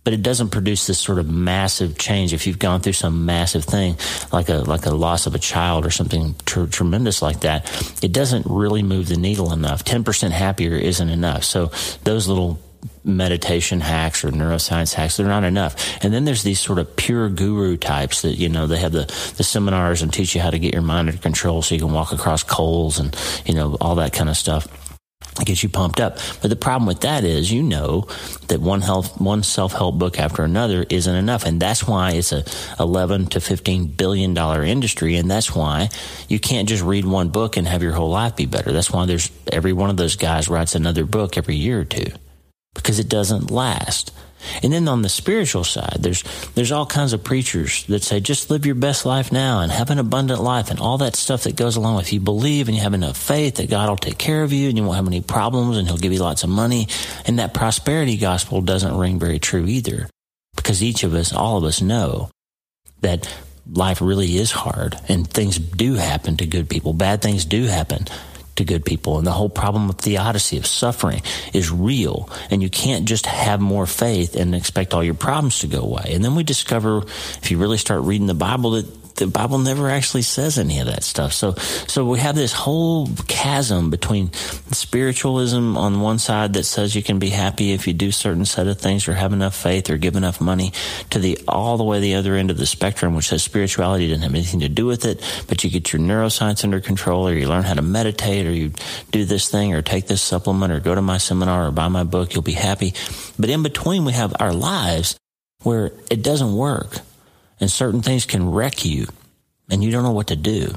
but 0.09 0.15
it 0.15 0.23
doesn't 0.23 0.49
produce 0.49 0.87
this 0.87 0.99
sort 0.99 1.19
of 1.19 1.29
massive 1.29 1.99
change. 1.99 2.33
If 2.33 2.47
you've 2.47 2.59
gone 2.59 2.81
through 2.81 2.95
some 2.95 3.27
massive 3.27 3.63
thing, 3.67 3.99
like 4.33 4.49
a 4.49 4.61
like 4.61 4.87
a 4.87 4.95
loss 4.95 5.27
of 5.27 5.35
a 5.35 5.39
child 5.39 5.85
or 5.85 5.91
something 5.91 6.35
tr- 6.47 6.65
tremendous 6.65 7.21
like 7.21 7.41
that, 7.41 7.71
it 8.03 8.11
doesn't 8.11 8.47
really 8.49 8.83
move 8.83 9.09
the 9.09 9.19
needle 9.19 9.53
enough. 9.53 9.85
Ten 9.85 10.05
percent 10.05 10.33
happier 10.33 10.73
isn't 10.73 11.11
enough. 11.11 11.45
So 11.45 11.73
those 12.05 12.27
little 12.27 12.59
meditation 13.05 13.81
hacks 13.81 14.25
or 14.25 14.31
neuroscience 14.31 14.95
hacks. 14.95 15.19
They're 15.19 15.27
not 15.27 15.45
enough. 15.45 15.77
And 16.03 16.11
then 16.11 16.25
there's 16.25 16.43
these 16.43 16.59
sort 16.59 16.79
of 16.79 16.97
pure 16.97 17.29
guru 17.29 17.77
types 17.77 18.23
that, 18.23 18.37
you 18.37 18.49
know, 18.49 18.67
they 18.67 18.79
have 18.79 18.93
the, 18.93 19.05
the 19.37 19.45
seminars 19.45 20.01
and 20.01 20.11
teach 20.11 20.35
you 20.35 20.41
how 20.41 20.49
to 20.49 20.59
get 20.59 20.73
your 20.73 20.81
mind 20.81 21.11
under 21.11 21.21
control 21.21 21.61
so 21.61 21.75
you 21.75 21.83
can 21.83 21.93
walk 21.93 22.13
across 22.13 22.43
coals 22.43 22.99
and, 22.99 23.15
you 23.45 23.53
know, 23.53 23.77
all 23.79 23.97
that 23.97 24.15
kind 24.15 24.31
of 24.31 24.39
stuff 24.39 24.88
gets 25.47 25.63
you 25.63 25.69
pumped 25.69 26.01
up. 26.01 26.19
But 26.41 26.49
the 26.49 26.57
problem 26.57 26.87
with 26.87 27.01
that 27.01 27.25
is, 27.25 27.53
you 27.53 27.63
know, 27.63 28.07
that 28.49 28.61
one 28.61 28.81
health, 28.81 29.21
one 29.21 29.43
self 29.43 29.73
help 29.73 29.99
book 29.99 30.19
after 30.19 30.43
another 30.43 30.85
isn't 30.89 31.15
enough, 31.15 31.45
and 31.45 31.61
that's 31.61 31.87
why 31.87 32.13
it's 32.13 32.33
a 32.33 32.45
eleven 32.79 33.27
to 33.27 33.41
fifteen 33.41 33.87
billion 33.87 34.35
dollar 34.35 34.63
industry, 34.63 35.17
and 35.17 35.31
that's 35.31 35.55
why 35.55 35.89
you 36.29 36.39
can't 36.39 36.69
just 36.69 36.83
read 36.83 37.05
one 37.05 37.29
book 37.29 37.57
and 37.57 37.67
have 37.67 37.83
your 37.83 37.93
whole 37.93 38.11
life 38.11 38.37
be 38.37 38.47
better. 38.47 38.73
That's 38.73 38.91
why 38.91 39.07
there's 39.07 39.31
every 39.53 39.73
one 39.73 39.91
of 39.91 39.97
those 39.97 40.17
guys 40.17 40.49
writes 40.49 40.75
another 40.75 41.05
book 41.05 41.37
every 41.37 41.57
year 41.57 41.81
or 41.81 41.85
two 41.85 42.13
because 42.75 42.99
it 42.99 43.09
doesn't 43.09 43.51
last. 43.51 44.13
And 44.63 44.73
then 44.73 44.89
on 44.89 45.03
the 45.03 45.09
spiritual 45.09 45.65
side, 45.65 45.97
there's 46.01 46.23
there's 46.55 46.73
all 46.73 46.87
kinds 46.87 47.13
of 47.13 47.25
preachers 47.25 47.85
that 47.87 48.03
say 48.03 48.21
just 48.21 48.51
live 48.51 48.67
your 48.67 48.75
best 48.75 49.05
life 49.05 49.33
now 49.33 49.61
and 49.61 49.73
have 49.73 49.91
an 49.91 49.99
abundant 49.99 50.41
life 50.41 50.71
and 50.71 50.81
all 50.81 50.99
that 50.99 51.17
stuff 51.17 51.45
that 51.45 51.57
goes 51.57 51.77
along 51.77 51.97
with 51.97 52.13
you 52.13 52.21
believe 52.21 52.69
and 52.69 52.77
you 52.77 52.83
have 52.83 52.95
enough 52.95 53.17
faith 53.17 53.57
that 53.57 53.71
God 53.71 53.89
will 53.89 53.97
take 53.97 54.19
care 54.19 54.43
of 54.43 54.53
you 54.53 54.69
and 54.69 54.77
you 54.77 54.85
won't 54.85 54.97
have 54.97 55.07
any 55.07 55.21
problems 55.21 55.77
and 55.77 55.89
he'll 55.89 55.99
give 55.99 56.13
you 56.13 56.21
lots 56.21 56.45
of 56.45 56.51
money. 56.51 56.89
And 57.27 57.39
that 57.39 57.55
prosperity 57.55 58.17
gospel 58.17 58.61
doesn't 58.61 58.97
ring 58.97 59.19
very 59.19 59.39
true 59.39 59.67
either. 59.67 60.09
Because 60.57 60.83
each 60.83 61.05
of 61.05 61.15
us, 61.15 61.33
all 61.33 61.57
of 61.57 61.65
us 61.65 61.81
know 61.81 62.31
that 63.01 63.33
life 63.71 64.01
really 64.01 64.37
is 64.37 64.51
hard 64.51 64.97
and 65.09 65.29
things 65.29 65.59
do 65.59 65.95
happen 65.95 66.37
to 66.39 66.47
good 66.47 66.69
people. 66.69 66.93
Bad 66.93 67.23
things 67.23 67.45
do 67.45 67.65
happen 67.65 68.07
to 68.59 68.65
good 68.65 68.85
people. 68.85 69.19
And 69.19 69.27
the 69.27 69.33
whole 69.33 69.49
problem 69.49 69.89
of 69.89 69.97
theodicy, 69.97 70.59
of 70.59 70.67
suffering, 70.67 71.23
is 71.53 71.71
real. 71.71 72.29
And 72.51 72.63
you 72.63 72.71
can't 72.71 73.07
just 73.07 73.27
have 73.27 73.61
more 73.61 73.87
faith 73.87 74.37
and 74.37 74.55
expect 74.55 74.95
all 74.95 75.03
your 75.03 75.15
problems 75.15 75.61
to 75.61 75.67
go 75.67 75.81
away. 75.81 76.13
And 76.13 76.25
then 76.25 76.35
we 76.35 76.45
discover, 76.45 76.99
if 77.43 77.51
you 77.51 77.59
really 77.59 77.79
start 77.79 78.03
reading 78.03 78.27
the 78.27 78.35
Bible, 78.35 78.73
that 78.73 78.87
the 79.19 79.27
Bible 79.27 79.59
never 79.59 79.91
actually 79.91 80.23
says 80.23 80.59
any 80.59 80.79
of 80.79 80.87
that 80.87 81.03
stuff. 81.03 81.33
So, 81.33 81.55
so 81.87 82.05
we 82.05 82.19
have 82.21 82.37
this 82.37 82.53
whole 82.53 83.09
chasm 83.27 83.91
between 83.91 84.33
spiritualism 84.73 85.77
on 85.77 86.01
one 86.01 86.19
side 86.19 86.55
that 86.55 86.65
says 86.65 86.95
you 86.95 87.03
can 87.03 87.19
be 87.19 87.31
happy 87.31 87.73
if 87.73 87.87
you 87.87 87.93
do 87.93 88.11
certain 88.11 88.45
set 88.45 88.67
of 88.67 88.79
things 88.79 89.09
or 89.09 89.15
have 89.15 89.33
enough 89.33 89.55
faith 89.55 89.91
or 89.91 89.99
give 89.99 90.17
enough 90.17 90.41
money 90.41 90.73
to 91.11 91.19
the 91.19 91.39
all 91.49 91.77
the 91.77 91.85
way 91.85 92.01
the 92.01 92.15
other 92.15 92.35
end 92.35 92.51
of 92.51 92.57
the 92.59 92.67
spectrum, 92.67 93.15
which 93.15 93.29
says 93.29 93.43
spirituality 93.43 94.09
doesn't 94.09 94.23
have 94.23 94.35
anything 94.35 94.61
to 94.61 94.69
do 94.69 94.87
with 94.87 95.05
it, 95.05 95.21
but 95.49 95.63
you 95.65 95.71
get 95.71 95.93
your 95.93 96.01
neuroscience 96.01 96.65
under 96.65 96.81
control 96.81 97.29
or 97.29 97.35
you 97.35 97.49
learn 97.49 97.65
how 97.65 97.75
to 97.75 97.83
meditate 97.83 98.47
or 98.47 98.53
you 98.53 98.73
do 99.11 99.25
this 99.25 99.49
thing 99.49 99.75
or 99.75 99.83
take 99.83 100.07
this 100.07 100.23
supplement 100.23 100.73
or 100.73 100.81
go 100.81 100.95
to 100.95 101.03
my 101.03 101.19
seminar 101.19 101.67
or 101.67 101.71
buy 101.73 101.89
my 101.89 102.05
book, 102.05 102.35
you'll 102.35 102.43
be 102.43 102.53
happy. 102.53 102.95
But 103.39 103.51
in 103.51 103.63
between, 103.63 104.05
we 104.05 104.13
have 104.13 104.35
our 104.39 104.53
lives 104.53 105.17
where 105.63 105.93
it 106.09 106.23
doesn't 106.23 106.55
work 106.55 107.01
and 107.61 107.71
certain 107.71 108.03
things 108.03 108.27
can 108.27 108.51
wreck 108.51 108.85
you 108.85 109.07
and 109.71 109.83
you 109.83 109.91
don't 109.91 110.03
know 110.03 110.13
what 110.13 110.29
to 110.29 110.37
do. 110.37 110.75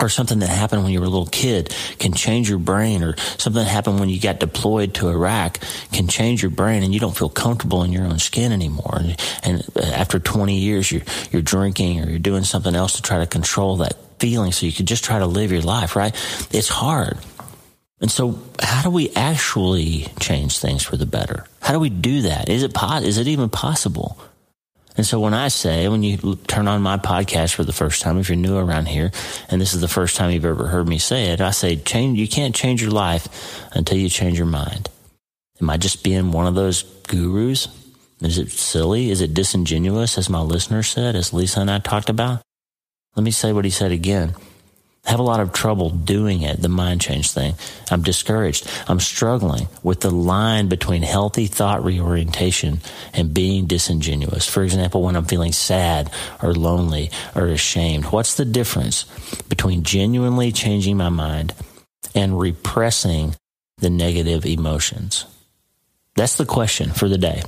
Or 0.00 0.08
something 0.08 0.40
that 0.40 0.48
happened 0.48 0.82
when 0.82 0.92
you 0.92 0.98
were 0.98 1.06
a 1.06 1.10
little 1.10 1.26
kid 1.26 1.72
can 2.00 2.14
change 2.14 2.50
your 2.50 2.58
brain, 2.58 3.04
or 3.04 3.16
something 3.38 3.62
that 3.62 3.70
happened 3.70 4.00
when 4.00 4.08
you 4.08 4.20
got 4.20 4.40
deployed 4.40 4.94
to 4.94 5.08
Iraq 5.08 5.60
can 5.92 6.08
change 6.08 6.42
your 6.42 6.50
brain, 6.50 6.82
and 6.82 6.92
you 6.92 6.98
don't 6.98 7.16
feel 7.16 7.28
comfortable 7.28 7.84
in 7.84 7.92
your 7.92 8.04
own 8.04 8.18
skin 8.18 8.50
anymore. 8.50 8.98
And, 8.98 9.16
and 9.44 9.64
uh, 9.76 9.82
after 9.82 10.18
20 10.18 10.58
years, 10.58 10.90
you're, 10.90 11.02
you're 11.30 11.42
drinking 11.42 12.00
or 12.00 12.10
you're 12.10 12.18
doing 12.18 12.42
something 12.42 12.74
else 12.74 12.94
to 12.96 13.02
try 13.02 13.18
to 13.18 13.26
control 13.26 13.76
that 13.76 13.94
feeling 14.18 14.50
so 14.50 14.66
you 14.66 14.72
can 14.72 14.86
just 14.86 15.04
try 15.04 15.20
to 15.20 15.26
live 15.26 15.52
your 15.52 15.62
life, 15.62 15.94
right? 15.94 16.12
It's 16.50 16.68
hard. 16.68 17.16
And 18.00 18.10
so, 18.10 18.40
how 18.60 18.82
do 18.82 18.90
we 18.90 19.10
actually 19.14 20.08
change 20.18 20.58
things 20.58 20.82
for 20.82 20.96
the 20.96 21.06
better? 21.06 21.46
How 21.62 21.72
do 21.72 21.78
we 21.78 21.88
do 21.88 22.22
that? 22.22 22.48
Is 22.48 22.64
it 22.64 22.74
po- 22.74 22.96
is 22.96 23.16
it 23.16 23.28
even 23.28 23.48
possible? 23.48 24.18
And 24.96 25.04
so 25.04 25.18
when 25.18 25.34
I 25.34 25.48
say, 25.48 25.88
when 25.88 26.02
you 26.02 26.36
turn 26.46 26.68
on 26.68 26.82
my 26.82 26.98
podcast 26.98 27.54
for 27.54 27.64
the 27.64 27.72
first 27.72 28.00
time, 28.00 28.18
if 28.18 28.28
you're 28.28 28.36
new 28.36 28.56
around 28.56 28.86
here, 28.86 29.10
and 29.48 29.60
this 29.60 29.74
is 29.74 29.80
the 29.80 29.88
first 29.88 30.16
time 30.16 30.30
you've 30.30 30.44
ever 30.44 30.68
heard 30.68 30.86
me 30.86 30.98
say 30.98 31.26
it, 31.26 31.40
I 31.40 31.50
say, 31.50 31.76
change, 31.76 32.18
you 32.18 32.28
can't 32.28 32.54
change 32.54 32.80
your 32.80 32.92
life 32.92 33.26
until 33.72 33.98
you 33.98 34.08
change 34.08 34.38
your 34.38 34.46
mind. 34.46 34.88
Am 35.60 35.68
I 35.68 35.78
just 35.78 36.04
being 36.04 36.30
one 36.30 36.46
of 36.46 36.54
those 36.54 36.82
gurus? 37.08 37.68
Is 38.20 38.38
it 38.38 38.52
silly? 38.52 39.10
Is 39.10 39.20
it 39.20 39.34
disingenuous, 39.34 40.16
as 40.16 40.30
my 40.30 40.40
listener 40.40 40.82
said, 40.82 41.16
as 41.16 41.32
Lisa 41.32 41.60
and 41.60 41.70
I 41.70 41.80
talked 41.80 42.08
about? 42.08 42.42
Let 43.16 43.24
me 43.24 43.30
say 43.32 43.52
what 43.52 43.64
he 43.64 43.70
said 43.70 43.92
again 43.92 44.34
have 45.04 45.20
a 45.20 45.22
lot 45.22 45.40
of 45.40 45.52
trouble 45.52 45.90
doing 45.90 46.42
it, 46.42 46.60
the 46.60 46.68
mind 46.68 47.00
change 47.00 47.30
thing. 47.30 47.54
I'm 47.90 48.02
discouraged. 48.02 48.68
I'm 48.88 49.00
struggling 49.00 49.68
with 49.82 50.00
the 50.00 50.10
line 50.10 50.68
between 50.68 51.02
healthy 51.02 51.46
thought 51.46 51.84
reorientation 51.84 52.80
and 53.12 53.34
being 53.34 53.66
disingenuous. 53.66 54.48
For 54.48 54.62
example, 54.62 55.02
when 55.02 55.14
I'm 55.14 55.26
feeling 55.26 55.52
sad 55.52 56.10
or 56.42 56.54
lonely 56.54 57.10
or 57.34 57.46
ashamed, 57.46 58.06
what's 58.06 58.34
the 58.34 58.46
difference 58.46 59.04
between 59.48 59.82
genuinely 59.82 60.52
changing 60.52 60.96
my 60.96 61.10
mind 61.10 61.54
and 62.14 62.38
repressing 62.38 63.36
the 63.78 63.90
negative 63.90 64.46
emotions? 64.46 65.26
That's 66.16 66.36
the 66.36 66.46
question 66.46 66.90
for 66.90 67.08
the 67.08 67.18
day. 67.18 67.42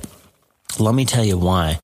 Let 0.77 0.93
me 0.93 1.05
tell 1.05 1.25
you 1.25 1.37
why 1.37 1.79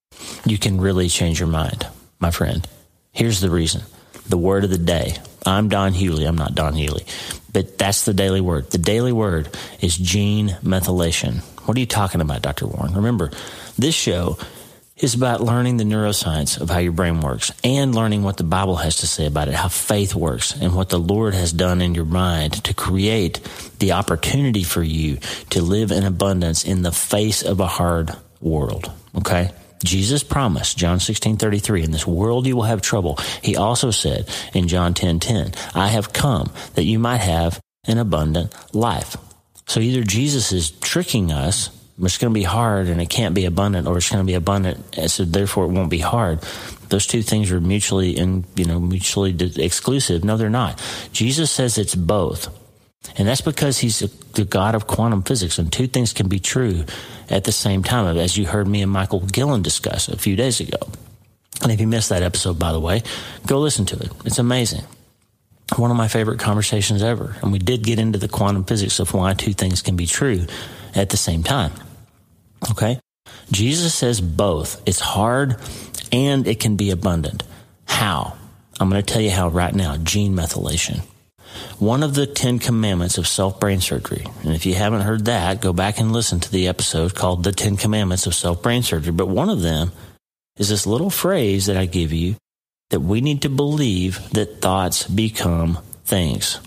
you 0.45 0.59
can 0.59 0.79
really 0.79 1.09
change 1.09 1.39
your 1.39 1.47
mind, 1.47 1.88
my 2.19 2.29
friend. 2.29 2.67
Here's 3.12 3.41
the 3.41 3.49
reason. 3.49 3.81
The 4.27 4.38
word 4.38 4.63
of 4.63 4.69
the 4.69 4.77
day 4.77 5.17
I'm 5.45 5.69
Don 5.69 5.93
Hewley. 5.93 6.27
I'm 6.27 6.38
not 6.38 6.56
Don 6.56 6.73
Healy. 6.73 7.06
But 7.51 7.77
that's 7.77 8.06
the 8.06 8.13
daily 8.13 8.41
word. 8.41 8.71
The 8.71 8.77
daily 8.77 9.12
word 9.12 9.49
is 9.79 9.95
gene 9.95 10.49
methylation. 10.63 11.41
What 11.65 11.77
are 11.77 11.79
you 11.79 11.86
talking 11.86 12.21
about, 12.21 12.41
Dr. 12.41 12.67
Warren? 12.67 12.93
Remember, 12.93 13.32
this 13.77 13.95
show 13.95 14.38
is 14.97 15.15
about 15.15 15.41
learning 15.41 15.77
the 15.77 15.84
neuroscience 15.84 16.60
of 16.60 16.69
how 16.69 16.79
your 16.79 16.91
brain 16.91 17.19
works 17.19 17.51
and 17.63 17.95
learning 17.95 18.23
what 18.23 18.38
the 18.38 18.43
Bible 18.43 18.77
has 18.77 18.97
to 18.97 19.08
say 19.08 19.25
about 19.25 19.47
it, 19.47 19.53
how 19.53 19.67
faith 19.67 20.13
works, 20.15 20.56
and 20.60 20.75
what 20.75 20.89
the 20.89 20.99
Lord 20.99 21.34
has 21.34 21.51
done 21.51 21.82
in 21.82 21.95
your 21.95 22.06
mind 22.06 22.63
to 22.65 22.73
create 22.73 23.41
the 23.79 23.93
opportunity 23.93 24.63
for 24.63 24.84
you 24.84 25.17
to 25.49 25.62
live 25.62 25.91
in 25.91 26.03
abundance 26.03 26.63
in 26.63 26.84
the 26.84 26.91
face 26.91 27.43
of 27.43 27.60
a 27.60 27.67
hard 27.67 28.12
world. 28.39 28.91
Okay? 29.15 29.51
Jesus 29.84 30.24
promised, 30.24 30.78
John 30.78 31.00
16, 31.00 31.38
33, 31.38 31.84
in 31.84 31.91
this 31.91 32.08
world 32.08 32.48
you 32.48 32.56
will 32.56 32.63
have 32.63 32.82
trouble. 32.82 33.17
He 33.41 33.56
also 33.56 33.91
said 33.91 34.30
in 34.54 34.67
John 34.67 34.93
10, 34.93 35.19
10, 35.19 35.54
I 35.76 35.88
have 35.88 36.13
come 36.13 36.52
that 36.76 36.84
you 36.84 37.00
might 37.00 37.17
have 37.17 37.60
an 37.86 37.98
abundant 37.98 38.54
life. 38.74 39.17
So 39.67 39.80
either 39.80 40.04
Jesus 40.04 40.52
is 40.52 40.72
tricking 40.72 41.32
us, 41.32 41.69
it's 42.02 42.17
going 42.17 42.34
to 42.34 42.39
be 42.39 42.43
hard 42.43 42.88
and 42.88 43.02
it 43.02 43.10
can't 43.10 43.36
be 43.36 43.46
abundant, 43.46 43.88
or 43.88 43.98
it's 43.98 44.10
going 44.10 44.24
to 44.24 44.28
be 44.28 44.34
abundant, 44.34 44.96
so 45.10 45.26
therefore 45.26 45.65
it 45.65 45.72
won't 45.72 45.89
be 45.89 46.00
hard. 46.00 46.41
Those 46.89 47.06
two 47.06 47.22
things 47.22 47.52
are 47.52 47.62
mutually 47.62 48.17
and 48.17 48.46
you 48.56 48.65
know 48.65 48.80
mutually 48.80 49.36
exclusive. 49.58 50.24
No, 50.24 50.38
they're 50.38 50.50
not. 50.50 50.82
Jesus 51.12 51.52
says 51.52 51.78
it's 51.78 51.96
both. 51.96 52.50
And 53.17 53.27
that's 53.27 53.41
because 53.41 53.77
he's 53.79 53.99
the 54.33 54.45
God 54.45 54.75
of 54.75 54.87
quantum 54.87 55.23
physics, 55.23 55.59
and 55.59 55.71
two 55.71 55.87
things 55.87 56.13
can 56.13 56.27
be 56.27 56.39
true 56.39 56.85
at 57.29 57.43
the 57.43 57.51
same 57.51 57.83
time, 57.83 58.17
as 58.17 58.37
you 58.37 58.45
heard 58.45 58.67
me 58.67 58.81
and 58.81 58.91
Michael 58.91 59.19
Guillen 59.19 59.61
discuss 59.61 60.07
a 60.07 60.17
few 60.17 60.35
days 60.35 60.59
ago. 60.59 60.77
And 61.61 61.71
if 61.71 61.79
you 61.79 61.87
missed 61.87 62.09
that 62.09 62.23
episode, 62.23 62.57
by 62.57 62.71
the 62.71 62.79
way, 62.79 63.03
go 63.45 63.59
listen 63.59 63.85
to 63.85 63.97
it. 63.97 64.11
It's 64.25 64.39
amazing. 64.39 64.83
One 65.75 65.91
of 65.91 65.97
my 65.97 66.07
favorite 66.07 66.39
conversations 66.39 67.03
ever. 67.03 67.35
And 67.41 67.51
we 67.51 67.59
did 67.59 67.83
get 67.83 67.99
into 67.99 68.19
the 68.19 68.27
quantum 68.27 68.63
physics 68.63 68.99
of 68.99 69.13
why 69.13 69.33
two 69.33 69.53
things 69.53 69.81
can 69.81 69.95
be 69.95 70.05
true 70.05 70.45
at 70.95 71.09
the 71.09 71.17
same 71.17 71.43
time. 71.43 71.71
Okay? 72.71 72.99
Jesus 73.51 73.93
says 73.93 74.19
both. 74.19 74.81
It's 74.85 74.99
hard 74.99 75.57
and 76.11 76.47
it 76.47 76.59
can 76.59 76.75
be 76.75 76.91
abundant. 76.91 77.43
How? 77.85 78.35
I'm 78.79 78.89
going 78.89 79.01
to 79.01 79.13
tell 79.13 79.21
you 79.21 79.31
how 79.31 79.47
right 79.47 79.73
now. 79.73 79.97
Gene 79.97 80.35
methylation 80.35 81.03
one 81.79 82.03
of 82.03 82.13
the 82.13 82.27
Ten 82.27 82.59
Commandments 82.59 83.17
of 83.17 83.27
self 83.27 83.59
brain 83.59 83.81
surgery. 83.81 84.25
And 84.43 84.53
if 84.53 84.65
you 84.65 84.75
haven't 84.75 85.01
heard 85.01 85.25
that, 85.25 85.61
go 85.61 85.73
back 85.73 85.99
and 85.99 86.11
listen 86.11 86.39
to 86.39 86.51
the 86.51 86.67
episode 86.67 87.15
called 87.15 87.43
The 87.43 87.51
Ten 87.51 87.77
Commandments 87.77 88.27
of 88.27 88.35
Self 88.35 88.61
Brain 88.61 88.83
Surgery. 88.83 89.11
But 89.11 89.27
one 89.27 89.49
of 89.49 89.61
them 89.61 89.91
is 90.57 90.69
this 90.69 90.85
little 90.85 91.09
phrase 91.09 91.65
that 91.65 91.77
I 91.77 91.85
give 91.85 92.13
you 92.13 92.35
that 92.89 92.99
we 92.99 93.21
need 93.21 93.41
to 93.41 93.49
believe 93.49 94.29
that 94.31 94.61
thoughts 94.61 95.07
become 95.07 95.79
things. 96.05 96.59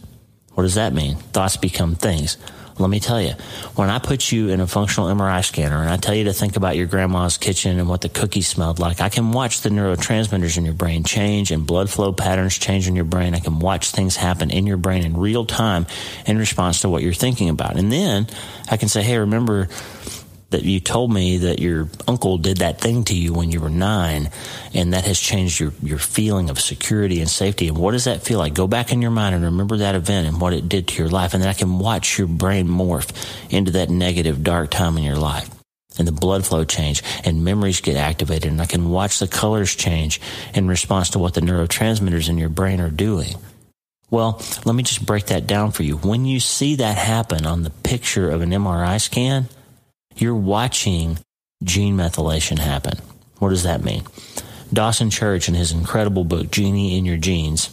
What 0.54 0.64
does 0.64 0.74
that 0.74 0.92
mean? 0.92 1.16
Thoughts 1.16 1.56
become 1.56 1.94
things. 1.94 2.36
Let 2.78 2.90
me 2.90 3.00
tell 3.00 3.22
you, 3.22 3.32
when 3.74 3.88
I 3.88 3.98
put 3.98 4.30
you 4.30 4.50
in 4.50 4.60
a 4.60 4.66
functional 4.66 5.08
MRI 5.08 5.42
scanner 5.42 5.80
and 5.80 5.88
I 5.88 5.96
tell 5.96 6.14
you 6.14 6.24
to 6.24 6.34
think 6.34 6.56
about 6.56 6.76
your 6.76 6.86
grandma's 6.86 7.38
kitchen 7.38 7.78
and 7.78 7.88
what 7.88 8.02
the 8.02 8.10
cookies 8.10 8.48
smelled 8.48 8.78
like, 8.78 9.00
I 9.00 9.08
can 9.08 9.32
watch 9.32 9.62
the 9.62 9.70
neurotransmitters 9.70 10.58
in 10.58 10.66
your 10.66 10.74
brain 10.74 11.02
change 11.02 11.50
and 11.50 11.66
blood 11.66 11.88
flow 11.88 12.12
patterns 12.12 12.58
change 12.58 12.86
in 12.86 12.94
your 12.94 13.06
brain. 13.06 13.34
I 13.34 13.38
can 13.38 13.60
watch 13.60 13.92
things 13.92 14.16
happen 14.16 14.50
in 14.50 14.66
your 14.66 14.76
brain 14.76 15.04
in 15.04 15.16
real 15.16 15.46
time 15.46 15.86
in 16.26 16.36
response 16.36 16.82
to 16.82 16.90
what 16.90 17.02
you're 17.02 17.14
thinking 17.14 17.48
about. 17.48 17.76
And 17.76 17.90
then 17.90 18.26
I 18.70 18.76
can 18.76 18.88
say, 18.88 19.02
hey, 19.02 19.16
remember 19.18 19.68
that 20.50 20.62
you 20.62 20.78
told 20.78 21.12
me 21.12 21.38
that 21.38 21.58
your 21.58 21.88
uncle 22.06 22.38
did 22.38 22.58
that 22.58 22.80
thing 22.80 23.04
to 23.04 23.16
you 23.16 23.32
when 23.32 23.50
you 23.50 23.60
were 23.60 23.70
nine, 23.70 24.30
and 24.72 24.92
that 24.92 25.04
has 25.04 25.18
changed 25.18 25.58
your, 25.58 25.72
your 25.82 25.98
feeling 25.98 26.50
of 26.50 26.60
security 26.60 27.20
and 27.20 27.28
safety. 27.28 27.66
And 27.66 27.76
what 27.76 27.92
does 27.92 28.04
that 28.04 28.22
feel 28.22 28.38
like? 28.38 28.54
Go 28.54 28.68
back 28.68 28.92
in 28.92 29.02
your 29.02 29.10
mind 29.10 29.34
and 29.34 29.44
remember 29.44 29.78
that 29.78 29.96
event 29.96 30.28
and 30.28 30.40
what 30.40 30.52
it 30.52 30.68
did 30.68 30.88
to 30.88 31.02
your 31.02 31.10
life. 31.10 31.34
And 31.34 31.42
then 31.42 31.50
I 31.50 31.54
can 31.54 31.78
watch 31.78 32.16
your 32.16 32.28
brain 32.28 32.68
morph 32.68 33.10
into 33.50 33.72
that 33.72 33.90
negative, 33.90 34.44
dark 34.44 34.70
time 34.70 34.96
in 34.96 35.04
your 35.04 35.16
life. 35.16 35.50
And 35.98 36.06
the 36.06 36.12
blood 36.12 36.46
flow 36.46 36.64
change 36.64 37.02
and 37.24 37.42
memories 37.42 37.80
get 37.80 37.96
activated. 37.96 38.52
And 38.52 38.60
I 38.60 38.66
can 38.66 38.90
watch 38.90 39.18
the 39.18 39.26
colors 39.26 39.74
change 39.74 40.20
in 40.54 40.68
response 40.68 41.10
to 41.10 41.18
what 41.18 41.34
the 41.34 41.40
neurotransmitters 41.40 42.28
in 42.28 42.38
your 42.38 42.50
brain 42.50 42.80
are 42.80 42.90
doing. 42.90 43.36
Well, 44.10 44.40
let 44.64 44.74
me 44.74 44.84
just 44.84 45.04
break 45.04 45.26
that 45.26 45.48
down 45.48 45.72
for 45.72 45.82
you. 45.82 45.96
When 45.96 46.24
you 46.24 46.38
see 46.38 46.76
that 46.76 46.96
happen 46.96 47.44
on 47.44 47.62
the 47.62 47.70
picture 47.70 48.30
of 48.30 48.40
an 48.40 48.50
MRI 48.50 49.00
scan, 49.00 49.48
you're 50.16 50.34
watching 50.34 51.18
gene 51.62 51.96
methylation 51.96 52.58
happen. 52.58 52.98
What 53.38 53.50
does 53.50 53.62
that 53.64 53.84
mean? 53.84 54.04
Dawson 54.72 55.10
Church, 55.10 55.48
in 55.48 55.54
his 55.54 55.72
incredible 55.72 56.24
book, 56.24 56.50
Genie 56.50 56.98
in 56.98 57.04
Your 57.04 57.16
Genes, 57.16 57.70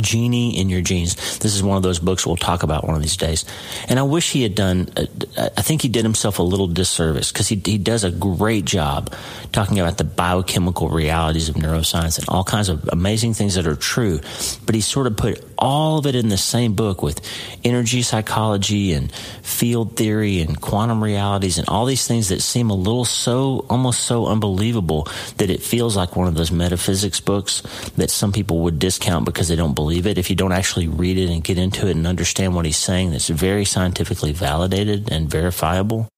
Genie 0.00 0.58
in 0.58 0.68
Your 0.68 0.80
Genes. 0.80 1.38
This 1.38 1.54
is 1.54 1.62
one 1.62 1.76
of 1.76 1.82
those 1.82 1.98
books 1.98 2.26
we'll 2.26 2.36
talk 2.36 2.62
about 2.62 2.84
one 2.84 2.94
of 2.94 3.02
these 3.02 3.16
days. 3.16 3.44
And 3.88 3.98
I 3.98 4.02
wish 4.02 4.30
he 4.32 4.42
had 4.42 4.54
done, 4.54 4.88
uh, 4.96 5.06
I 5.56 5.62
think 5.62 5.82
he 5.82 5.88
did 5.88 6.04
himself 6.04 6.38
a 6.38 6.42
little 6.42 6.68
disservice 6.68 7.32
because 7.32 7.48
he, 7.48 7.60
he 7.64 7.78
does 7.78 8.04
a 8.04 8.10
great 8.10 8.64
job 8.64 9.12
talking 9.52 9.78
about 9.78 9.98
the 9.98 10.04
biochemical 10.04 10.88
realities 10.88 11.48
of 11.48 11.56
neuroscience 11.56 12.18
and 12.18 12.28
all 12.28 12.44
kinds 12.44 12.68
of 12.68 12.88
amazing 12.92 13.34
things 13.34 13.54
that 13.54 13.66
are 13.66 13.76
true. 13.76 14.20
But 14.66 14.74
he 14.74 14.80
sort 14.80 15.06
of 15.06 15.16
put 15.16 15.42
all 15.58 15.98
of 15.98 16.06
it 16.06 16.14
in 16.14 16.28
the 16.28 16.36
same 16.36 16.74
book 16.74 17.02
with 17.02 17.20
energy 17.64 18.02
psychology 18.02 18.92
and 18.92 19.12
field 19.12 19.96
theory 19.96 20.40
and 20.40 20.60
quantum 20.60 21.02
realities 21.02 21.58
and 21.58 21.68
all 21.68 21.86
these 21.86 22.06
things 22.06 22.28
that 22.28 22.42
seem 22.42 22.70
a 22.70 22.74
little 22.74 23.04
so, 23.04 23.64
almost 23.70 24.04
so 24.04 24.26
unbelievable 24.26 25.08
that 25.38 25.50
it 25.50 25.62
feels 25.62 25.96
like 25.96 26.16
one 26.16 26.28
of 26.28 26.34
those 26.34 26.52
metaphysics 26.52 27.20
books 27.20 27.62
that 27.96 28.10
some 28.10 28.32
people 28.32 28.60
would 28.60 28.78
discount 28.78 29.24
because 29.24 29.48
they 29.48 29.56
don't 29.56 29.74
believe 29.74 29.85
it. 30.06 30.18
If 30.18 30.30
you 30.30 30.36
don't 30.36 30.52
actually 30.52 30.88
read 30.88 31.18
it 31.18 31.30
and 31.30 31.44
get 31.44 31.58
into 31.58 31.86
it 31.86 31.96
and 31.96 32.06
understand 32.06 32.54
what 32.54 32.64
he's 32.64 32.76
saying, 32.76 33.10
that's 33.10 33.28
very 33.28 33.64
scientifically 33.64 34.32
validated 34.32 35.10
and 35.12 35.30
verifiable. 35.30 36.08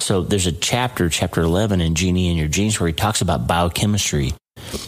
So 0.00 0.22
there's 0.22 0.46
a 0.46 0.52
chapter, 0.52 1.08
chapter 1.08 1.40
11 1.40 1.80
in 1.80 1.94
Genie 1.94 2.30
in 2.30 2.36
Your 2.36 2.48
Genes, 2.48 2.78
where 2.78 2.88
he 2.88 2.92
talks 2.92 3.20
about 3.20 3.46
biochemistry 3.46 4.34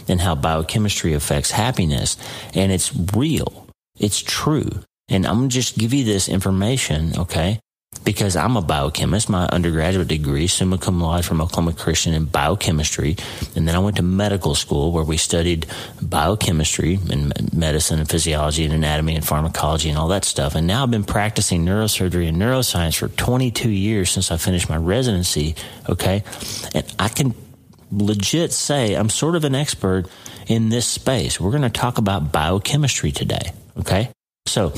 and 0.07 0.21
how 0.21 0.35
biochemistry 0.35 1.13
affects 1.13 1.51
happiness. 1.51 2.17
And 2.53 2.71
it's 2.71 2.93
real. 3.15 3.67
It's 3.97 4.19
true. 4.19 4.69
And 5.07 5.25
I'm 5.25 5.37
going 5.37 5.49
to 5.49 5.53
just 5.53 5.77
give 5.77 5.93
you 5.93 6.03
this 6.03 6.29
information, 6.29 7.17
okay? 7.17 7.59
Because 8.09 8.35
I'm 8.35 8.57
a 8.57 8.61
biochemist, 8.63 9.29
my 9.29 9.45
undergraduate 9.49 10.07
degree, 10.07 10.47
summa 10.47 10.79
cum 10.79 10.99
laude 10.99 11.23
from 11.23 11.41
Oklahoma 11.41 11.73
Christian 11.73 12.15
in 12.15 12.25
biochemistry. 12.25 13.15
And 13.55 13.67
then 13.67 13.75
I 13.75 13.77
went 13.77 13.97
to 13.97 14.01
medical 14.01 14.55
school 14.55 14.91
where 14.91 15.03
we 15.03 15.15
studied 15.17 15.67
biochemistry 16.01 16.97
and 17.11 17.53
medicine 17.53 17.99
and 17.99 18.09
physiology 18.09 18.65
and 18.65 18.73
anatomy 18.73 19.13
and 19.13 19.23
pharmacology 19.23 19.89
and 19.89 19.99
all 19.99 20.07
that 20.07 20.25
stuff. 20.25 20.55
And 20.55 20.65
now 20.65 20.81
I've 20.81 20.89
been 20.89 21.03
practicing 21.03 21.63
neurosurgery 21.63 22.27
and 22.27 22.37
neuroscience 22.37 22.97
for 22.97 23.09
22 23.09 23.69
years 23.69 24.09
since 24.09 24.31
I 24.31 24.37
finished 24.37 24.71
my 24.71 24.77
residency, 24.77 25.53
okay? 25.87 26.23
And 26.73 26.91
I 26.97 27.09
can 27.09 27.35
legit 27.91 28.53
say 28.53 28.95
I'm 28.95 29.11
sort 29.11 29.35
of 29.35 29.43
an 29.43 29.53
expert 29.53 30.07
in 30.47 30.69
this 30.69 30.87
space. 30.87 31.39
We're 31.39 31.51
going 31.51 31.61
to 31.61 31.69
talk 31.69 31.99
about 31.99 32.31
biochemistry 32.31 33.11
today. 33.11 33.51
Okay. 33.77 34.09
So 34.47 34.73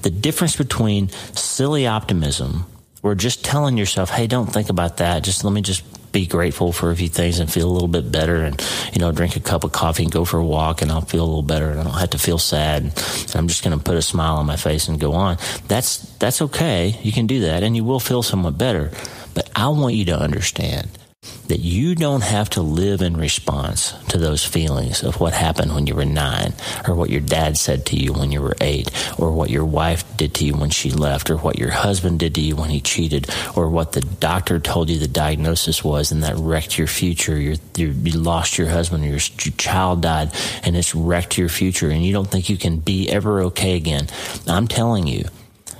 the 0.00 0.10
difference 0.10 0.56
between 0.56 1.10
silly 1.34 1.86
optimism 1.86 2.64
or 3.02 3.14
just 3.14 3.44
telling 3.44 3.76
yourself, 3.76 4.10
Hey, 4.10 4.26
don't 4.26 4.52
think 4.52 4.68
about 4.68 4.98
that. 4.98 5.22
Just 5.22 5.44
let 5.44 5.52
me 5.52 5.62
just 5.62 5.82
be 6.12 6.26
grateful 6.26 6.72
for 6.72 6.90
a 6.90 6.96
few 6.96 7.08
things 7.08 7.38
and 7.38 7.50
feel 7.50 7.68
a 7.68 7.72
little 7.72 7.88
bit 7.88 8.10
better 8.10 8.36
and, 8.36 8.60
you 8.92 8.98
know, 8.98 9.12
drink 9.12 9.36
a 9.36 9.40
cup 9.40 9.64
of 9.64 9.72
coffee 9.72 10.02
and 10.02 10.12
go 10.12 10.24
for 10.24 10.38
a 10.38 10.44
walk 10.44 10.82
and 10.82 10.90
I'll 10.90 11.00
feel 11.02 11.22
a 11.22 11.26
little 11.26 11.42
better 11.42 11.70
and 11.70 11.78
I 11.78 11.84
don't 11.84 11.94
have 11.94 12.10
to 12.10 12.18
feel 12.18 12.38
sad. 12.38 12.82
And 12.82 13.36
I'm 13.36 13.48
just 13.48 13.62
going 13.62 13.76
to 13.78 13.82
put 13.82 13.96
a 13.96 14.02
smile 14.02 14.36
on 14.36 14.46
my 14.46 14.56
face 14.56 14.88
and 14.88 14.98
go 14.98 15.12
on. 15.12 15.38
That's, 15.68 15.98
that's 16.16 16.42
okay. 16.42 16.98
You 17.02 17.12
can 17.12 17.26
do 17.26 17.42
that 17.42 17.62
and 17.62 17.76
you 17.76 17.84
will 17.84 18.00
feel 18.00 18.22
somewhat 18.22 18.58
better. 18.58 18.90
But 19.34 19.50
I 19.54 19.68
want 19.68 19.94
you 19.94 20.06
to 20.06 20.18
understand 20.18 20.90
that 21.50 21.58
you 21.58 21.96
don't 21.96 22.22
have 22.22 22.48
to 22.48 22.62
live 22.62 23.02
in 23.02 23.16
response 23.16 23.92
to 24.08 24.16
those 24.16 24.44
feelings 24.44 25.02
of 25.02 25.18
what 25.18 25.32
happened 25.32 25.74
when 25.74 25.84
you 25.84 25.96
were 25.96 26.04
nine, 26.04 26.54
or 26.86 26.94
what 26.94 27.10
your 27.10 27.20
dad 27.20 27.58
said 27.58 27.84
to 27.84 27.96
you 27.96 28.12
when 28.12 28.30
you 28.30 28.40
were 28.40 28.54
eight, 28.60 28.88
or 29.18 29.32
what 29.32 29.50
your 29.50 29.64
wife 29.64 30.04
did 30.16 30.32
to 30.32 30.44
you 30.44 30.54
when 30.54 30.70
she 30.70 30.92
left, 30.92 31.28
or 31.28 31.36
what 31.36 31.58
your 31.58 31.72
husband 31.72 32.20
did 32.20 32.36
to 32.36 32.40
you 32.40 32.54
when 32.54 32.70
he 32.70 32.80
cheated, 32.80 33.28
or 33.56 33.68
what 33.68 33.92
the 33.92 34.00
doctor 34.00 34.60
told 34.60 34.88
you 34.88 34.98
the 34.98 35.08
diagnosis 35.08 35.82
was 35.82 36.12
and 36.12 36.22
that 36.22 36.36
wrecked 36.36 36.78
your 36.78 36.86
future. 36.86 37.36
you 37.36 37.56
lost 38.14 38.56
your 38.56 38.68
husband, 38.68 39.02
or 39.02 39.08
your, 39.08 39.18
your 39.42 39.54
child 39.58 40.02
died, 40.02 40.30
and 40.62 40.76
it's 40.76 40.94
wrecked 40.94 41.36
your 41.36 41.48
future, 41.48 41.90
and 41.90 42.06
you 42.06 42.12
don't 42.12 42.30
think 42.30 42.48
you 42.48 42.56
can 42.56 42.78
be 42.78 43.10
ever 43.10 43.42
okay 43.42 43.74
again. 43.74 44.06
I'm 44.46 44.68
telling 44.68 45.08
you, 45.08 45.24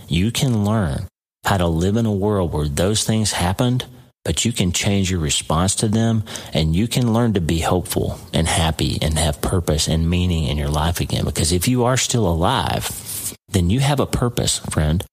you 0.08 0.32
can 0.32 0.64
learn 0.64 1.06
how 1.44 1.58
to 1.58 1.68
live 1.68 1.96
in 1.96 2.06
a 2.06 2.12
world 2.12 2.52
where 2.52 2.66
those 2.66 3.04
things 3.04 3.30
happened 3.30 3.84
but 4.24 4.44
you 4.44 4.52
can 4.52 4.72
change 4.72 5.10
your 5.10 5.20
response 5.20 5.74
to 5.76 5.88
them 5.88 6.24
and 6.52 6.76
you 6.76 6.86
can 6.86 7.12
learn 7.12 7.32
to 7.34 7.40
be 7.40 7.60
hopeful 7.60 8.18
and 8.32 8.46
happy 8.46 8.98
and 9.00 9.18
have 9.18 9.40
purpose 9.40 9.88
and 9.88 10.08
meaning 10.08 10.44
in 10.44 10.58
your 10.58 10.68
life 10.68 11.00
again. 11.00 11.24
Because 11.24 11.52
if 11.52 11.66
you 11.66 11.84
are 11.84 11.96
still 11.96 12.28
alive, 12.28 13.34
then 13.48 13.70
you 13.70 13.80
have 13.80 14.00
a 14.00 14.06
purpose, 14.06 14.58
friend. 14.58 15.04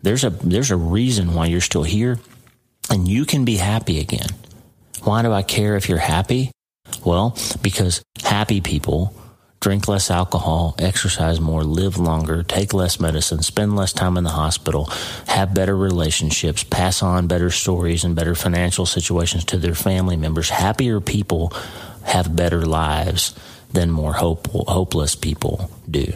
There's 0.00 0.24
a, 0.24 0.30
there's 0.30 0.70
a 0.70 0.76
reason 0.76 1.34
why 1.34 1.46
you're 1.46 1.60
still 1.60 1.82
here 1.82 2.18
and 2.90 3.06
you 3.06 3.24
can 3.24 3.44
be 3.44 3.56
happy 3.56 4.00
again. 4.00 4.28
Why 5.02 5.22
do 5.22 5.32
I 5.32 5.42
care 5.42 5.76
if 5.76 5.88
you're 5.88 5.98
happy? 5.98 6.50
Well, 7.04 7.36
because 7.62 8.02
happy 8.24 8.60
people 8.60 9.14
drink 9.60 9.88
less 9.88 10.10
alcohol, 10.10 10.74
exercise 10.78 11.40
more, 11.40 11.64
live 11.64 11.98
longer, 11.98 12.42
take 12.42 12.72
less 12.72 13.00
medicine, 13.00 13.42
spend 13.42 13.74
less 13.76 13.92
time 13.92 14.16
in 14.16 14.24
the 14.24 14.30
hospital, 14.30 14.86
have 15.26 15.54
better 15.54 15.76
relationships, 15.76 16.62
pass 16.62 17.02
on 17.02 17.26
better 17.26 17.50
stories 17.50 18.04
and 18.04 18.14
better 18.14 18.34
financial 18.34 18.86
situations 18.86 19.44
to 19.44 19.58
their 19.58 19.74
family 19.74 20.16
members. 20.16 20.50
Happier 20.50 21.00
people 21.00 21.52
have 22.04 22.34
better 22.34 22.64
lives 22.64 23.34
than 23.72 23.90
more 23.90 24.14
hopeful, 24.14 24.64
hopeless 24.66 25.14
people 25.14 25.70
do. 25.90 26.12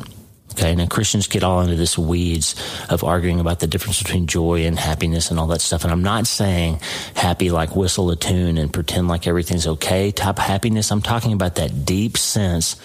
Okay, 0.53 0.75
now 0.75 0.87
Christians 0.87 1.29
get 1.29 1.43
all 1.43 1.63
into 1.63 1.77
this 1.77 1.97
weeds 1.97 2.55
of 2.91 3.05
arguing 3.05 3.41
about 3.41 3.61
the 3.61 3.67
difference 3.67 4.03
between 4.03 4.27
joy 4.27 4.67
and 4.67 4.79
happiness 4.79 5.31
and 5.31 5.41
all 5.41 5.47
that 5.47 5.63
stuff. 5.63 5.83
And 5.83 5.91
I'm 5.91 6.03
not 6.03 6.27
saying 6.27 6.81
happy 7.15 7.51
like 7.51 7.75
whistle 7.75 8.11
a 8.11 8.17
tune 8.17 8.59
and 8.59 8.71
pretend 8.71 9.09
like 9.09 9.27
everything's 9.27 9.67
okay 9.67 10.11
type 10.11 10.39
happiness. 10.39 10.91
I'm 10.91 11.01
talking 11.01 11.33
about 11.33 11.55
that 11.55 11.87
deep 11.87 12.19
sense 12.19 12.77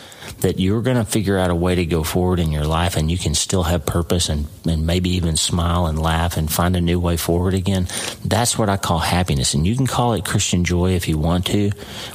that 0.42 0.60
you're 0.60 0.82
going 0.82 0.98
to 0.98 1.06
figure 1.06 1.38
out 1.38 1.50
a 1.50 1.56
way 1.56 1.76
to 1.76 1.86
go 1.86 2.04
forward 2.04 2.40
in 2.40 2.52
your 2.52 2.66
life 2.66 2.96
and 2.96 3.10
you 3.10 3.18
can 3.18 3.34
still 3.34 3.64
have 3.64 3.86
purpose 3.86 4.30
and, 4.30 4.48
and 4.68 4.86
maybe 4.86 5.10
even 5.12 5.36
smile 5.36 5.88
and 5.88 6.00
laugh 6.00 6.38
and 6.38 6.52
find 6.52 6.76
a 6.76 6.82
new 6.82 7.00
way 7.00 7.18
forward 7.18 7.54
again. 7.54 7.88
That's 8.24 8.58
what 8.58 8.70
I 8.70 8.78
call 8.78 9.00
happiness. 9.00 9.54
And 9.54 9.66
you 9.66 9.76
can 9.76 9.88
call 9.88 10.14
it 10.14 10.26
Christian 10.26 10.64
joy 10.64 10.92
if 10.92 11.08
you 11.08 11.18
want 11.18 11.48
to. 11.48 11.72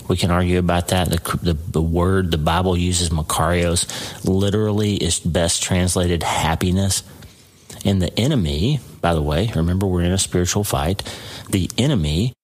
We 0.08 0.16
can 0.16 0.30
argue 0.30 0.58
about 0.58 0.88
that. 0.88 1.10
The, 1.10 1.38
the, 1.42 1.54
the 1.54 1.82
word 1.82 2.30
the 2.30 2.38
Bible 2.38 2.76
uses, 2.76 3.10
Makarios, 3.10 4.24
literally 4.24 4.94
is 4.94 5.18
best 5.18 5.62
translated 5.62 6.22
happiness. 6.22 7.02
And 7.84 8.00
the 8.00 8.16
enemy, 8.18 8.78
by 9.00 9.14
the 9.14 9.22
way, 9.22 9.50
remember 9.56 9.86
we're 9.86 10.02
in 10.02 10.12
a 10.12 10.18
spiritual 10.18 10.62
fight. 10.62 11.02
The 11.50 11.68
enemy 11.76 12.34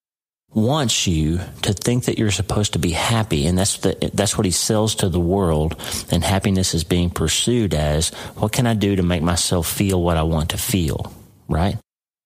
wants 0.59 1.07
you 1.07 1.39
to 1.63 1.73
think 1.73 2.05
that 2.05 2.19
you're 2.19 2.31
supposed 2.31 2.75
to 2.75 2.79
be 2.79 2.91
happy 2.91 3.47
and 3.47 3.57
that's 3.57 3.79
the, 3.79 4.11
that's 4.15 4.37
what 4.37 4.45
he 4.45 4.51
sells 4.51 4.95
to 4.97 5.09
the 5.09 5.21
world 5.21 5.77
and 6.11 6.25
happiness 6.25 6.75
is 6.75 6.85
being 6.85 7.11
pursued 7.11 7.75
as 7.75 8.11
what 8.37 8.53
can 8.53 8.67
I 8.67 8.75
do 8.75 8.97
to 8.97 9.03
make 9.03 9.23
myself 9.23 9.69
feel 9.69 10.03
what 10.03 10.17
I 10.17 10.23
want 10.23 10.51
to 10.51 10.59
feel 10.59 11.13
right? 11.49 11.77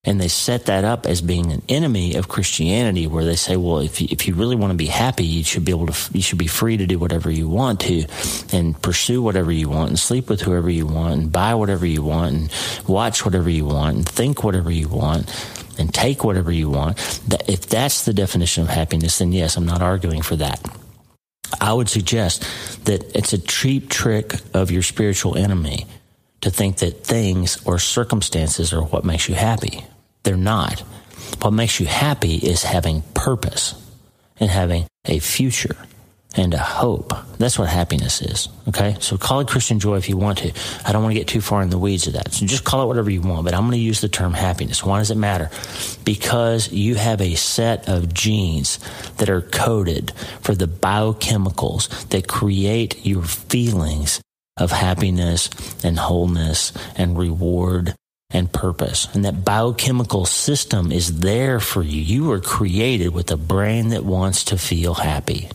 And 0.05 0.19
they 0.19 0.27
set 0.27 0.65
that 0.65 0.83
up 0.83 1.05
as 1.05 1.21
being 1.21 1.53
an 1.53 1.61
enemy 1.69 2.15
of 2.15 2.27
Christianity 2.27 3.07
where 3.07 3.23
they 3.23 3.37
say 3.37 3.55
well 3.55 3.79
if 3.79 4.01
you, 4.01 4.07
if 4.11 4.27
you 4.27 4.33
really 4.35 4.57
want 4.57 4.71
to 4.71 4.77
be 4.77 4.87
happy 4.87 5.23
you 5.23 5.43
should 5.43 5.63
be 5.63 5.71
able 5.71 5.87
to 5.87 6.13
you 6.13 6.21
should 6.21 6.37
be 6.37 6.47
free 6.47 6.75
to 6.75 6.85
do 6.85 6.99
whatever 6.99 7.31
you 7.31 7.47
want 7.47 7.79
to 7.81 8.05
and 8.51 8.79
pursue 8.81 9.21
whatever 9.21 9.51
you 9.51 9.69
want 9.69 9.89
and 9.89 9.99
sleep 9.99 10.29
with 10.29 10.41
whoever 10.41 10.69
you 10.69 10.85
want 10.85 11.13
and 11.13 11.31
buy 11.31 11.55
whatever 11.55 11.85
you 11.85 12.03
want 12.03 12.33
and 12.33 12.53
watch 12.87 13.23
whatever 13.23 13.49
you 13.49 13.65
want 13.65 13.95
and 13.95 14.09
think 14.09 14.43
whatever 14.43 14.71
you 14.71 14.89
want 14.89 15.29
and 15.77 15.93
take 15.93 16.23
whatever 16.23 16.51
you 16.51 16.69
want. 16.69 16.97
If 17.47 17.67
that's 17.67 18.05
the 18.05 18.13
definition 18.13 18.63
of 18.63 18.69
happiness, 18.69 19.19
then 19.19 19.31
yes, 19.31 19.57
I'm 19.57 19.65
not 19.65 19.81
arguing 19.81 20.21
for 20.21 20.35
that. 20.37 20.59
I 21.61 21.73
would 21.73 21.89
suggest 21.89 22.43
that 22.85 23.15
it's 23.15 23.33
a 23.33 23.37
cheap 23.37 23.89
trick 23.89 24.35
of 24.53 24.71
your 24.71 24.81
spiritual 24.81 25.37
enemy 25.37 25.85
to 26.41 26.49
think 26.49 26.77
that 26.77 27.03
things 27.03 27.63
or 27.65 27.79
circumstances 27.79 28.73
are 28.73 28.83
what 28.83 29.05
makes 29.05 29.29
you 29.29 29.35
happy. 29.35 29.85
They're 30.23 30.35
not. 30.35 30.79
What 31.41 31.51
makes 31.51 31.79
you 31.79 31.85
happy 31.85 32.35
is 32.35 32.63
having 32.63 33.01
purpose 33.13 33.75
and 34.39 34.49
having 34.49 34.87
a 35.05 35.19
future 35.19 35.75
and 36.35 36.53
a 36.53 36.57
hope. 36.57 37.13
That's 37.37 37.59
what 37.59 37.69
happiness 37.69 38.21
is. 38.21 38.49
Okay. 38.67 38.95
So 38.99 39.17
call 39.17 39.41
it 39.41 39.47
Christian 39.47 39.79
joy 39.79 39.97
if 39.97 40.09
you 40.09 40.17
want 40.17 40.39
to. 40.39 40.51
I 40.85 40.91
don't 40.91 41.03
want 41.03 41.13
to 41.13 41.19
get 41.19 41.27
too 41.27 41.41
far 41.41 41.61
in 41.61 41.69
the 41.69 41.77
weeds 41.77 42.07
of 42.07 42.13
that. 42.13 42.33
So 42.33 42.45
just 42.45 42.63
call 42.63 42.83
it 42.83 42.87
whatever 42.87 43.09
you 43.09 43.21
want, 43.21 43.45
but 43.45 43.53
I'm 43.53 43.61
going 43.61 43.73
to 43.73 43.77
use 43.77 44.01
the 44.01 44.09
term 44.09 44.33
happiness. 44.33 44.83
Why 44.83 44.99
does 44.99 45.11
it 45.11 45.17
matter? 45.17 45.49
Because 46.03 46.71
you 46.71 46.95
have 46.95 47.21
a 47.21 47.35
set 47.35 47.87
of 47.87 48.13
genes 48.13 48.79
that 49.17 49.29
are 49.29 49.41
coded 49.41 50.11
for 50.41 50.55
the 50.55 50.67
biochemicals 50.67 52.09
that 52.09 52.27
create 52.27 53.05
your 53.05 53.23
feelings 53.23 54.21
of 54.57 54.71
happiness 54.71 55.49
and 55.83 55.97
wholeness 55.97 56.73
and 56.95 57.17
reward 57.17 57.95
and 58.29 58.51
purpose. 58.51 59.07
And 59.13 59.25
that 59.25 59.45
biochemical 59.45 60.25
system 60.25 60.91
is 60.91 61.19
there 61.19 61.59
for 61.59 61.83
you. 61.83 62.01
You 62.01 62.25
were 62.25 62.39
created 62.39 63.13
with 63.13 63.29
a 63.31 63.37
brain 63.37 63.89
that 63.89 64.03
wants 64.03 64.45
to 64.45 64.57
feel 64.57 64.95
happy. 64.95 65.49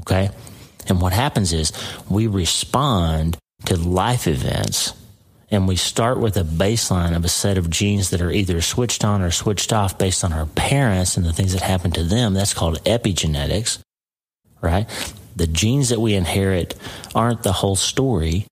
Okay? 0.00 0.30
And 0.88 1.00
what 1.00 1.12
happens 1.12 1.52
is 1.52 1.72
we 2.08 2.26
respond 2.26 3.36
to 3.66 3.76
life 3.76 4.26
events 4.26 4.92
and 5.50 5.68
we 5.68 5.76
start 5.76 6.18
with 6.18 6.36
a 6.36 6.42
baseline 6.42 7.14
of 7.14 7.24
a 7.24 7.28
set 7.28 7.58
of 7.58 7.70
genes 7.70 8.10
that 8.10 8.20
are 8.20 8.30
either 8.30 8.60
switched 8.60 9.04
on 9.04 9.22
or 9.22 9.30
switched 9.30 9.72
off 9.72 9.96
based 9.96 10.24
on 10.24 10.32
our 10.32 10.46
parents 10.46 11.16
and 11.16 11.24
the 11.24 11.32
things 11.32 11.52
that 11.52 11.62
happen 11.62 11.90
to 11.92 12.02
them. 12.02 12.34
That's 12.34 12.54
called 12.54 12.82
epigenetics, 12.84 13.78
right? 14.60 14.88
The 15.36 15.46
genes 15.46 15.90
that 15.90 16.00
we 16.00 16.14
inherit 16.14 16.74
aren't 17.14 17.42
the 17.42 17.52
whole 17.52 17.76
story. 17.76 18.46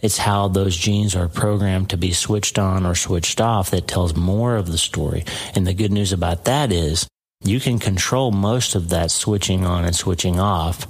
It's 0.00 0.18
how 0.18 0.48
those 0.48 0.76
genes 0.76 1.16
are 1.16 1.28
programmed 1.28 1.90
to 1.90 1.96
be 1.96 2.12
switched 2.12 2.58
on 2.58 2.86
or 2.86 2.94
switched 2.94 3.40
off 3.40 3.70
that 3.70 3.88
tells 3.88 4.14
more 4.16 4.56
of 4.56 4.68
the 4.68 4.78
story. 4.78 5.24
And 5.54 5.66
the 5.66 5.74
good 5.74 5.92
news 5.92 6.12
about 6.12 6.44
that 6.44 6.72
is 6.72 7.06
you 7.42 7.60
can 7.60 7.78
control 7.78 8.30
most 8.30 8.74
of 8.74 8.88
that 8.88 9.10
switching 9.10 9.64
on 9.64 9.84
and 9.84 9.94
switching 9.94 10.40
off 10.40 10.86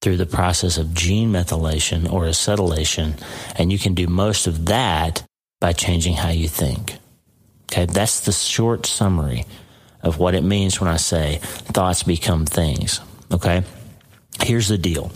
through 0.00 0.16
the 0.16 0.26
process 0.26 0.78
of 0.78 0.94
gene 0.94 1.32
methylation 1.32 2.10
or 2.10 2.24
acetylation. 2.24 3.20
And 3.56 3.72
you 3.72 3.78
can 3.78 3.94
do 3.94 4.06
most 4.06 4.46
of 4.46 4.66
that 4.66 5.24
by 5.60 5.72
changing 5.72 6.14
how 6.14 6.30
you 6.30 6.48
think. 6.48 6.98
Okay, 7.64 7.86
that's 7.86 8.20
the 8.20 8.32
short 8.32 8.86
summary 8.86 9.44
of 10.02 10.18
what 10.18 10.34
it 10.34 10.42
means 10.42 10.80
when 10.80 10.88
I 10.88 10.96
say 10.96 11.40
thoughts 11.42 12.02
become 12.02 12.46
things. 12.46 13.00
Okay, 13.32 13.64
here's 14.42 14.68
the 14.68 14.78
deal 14.78 15.12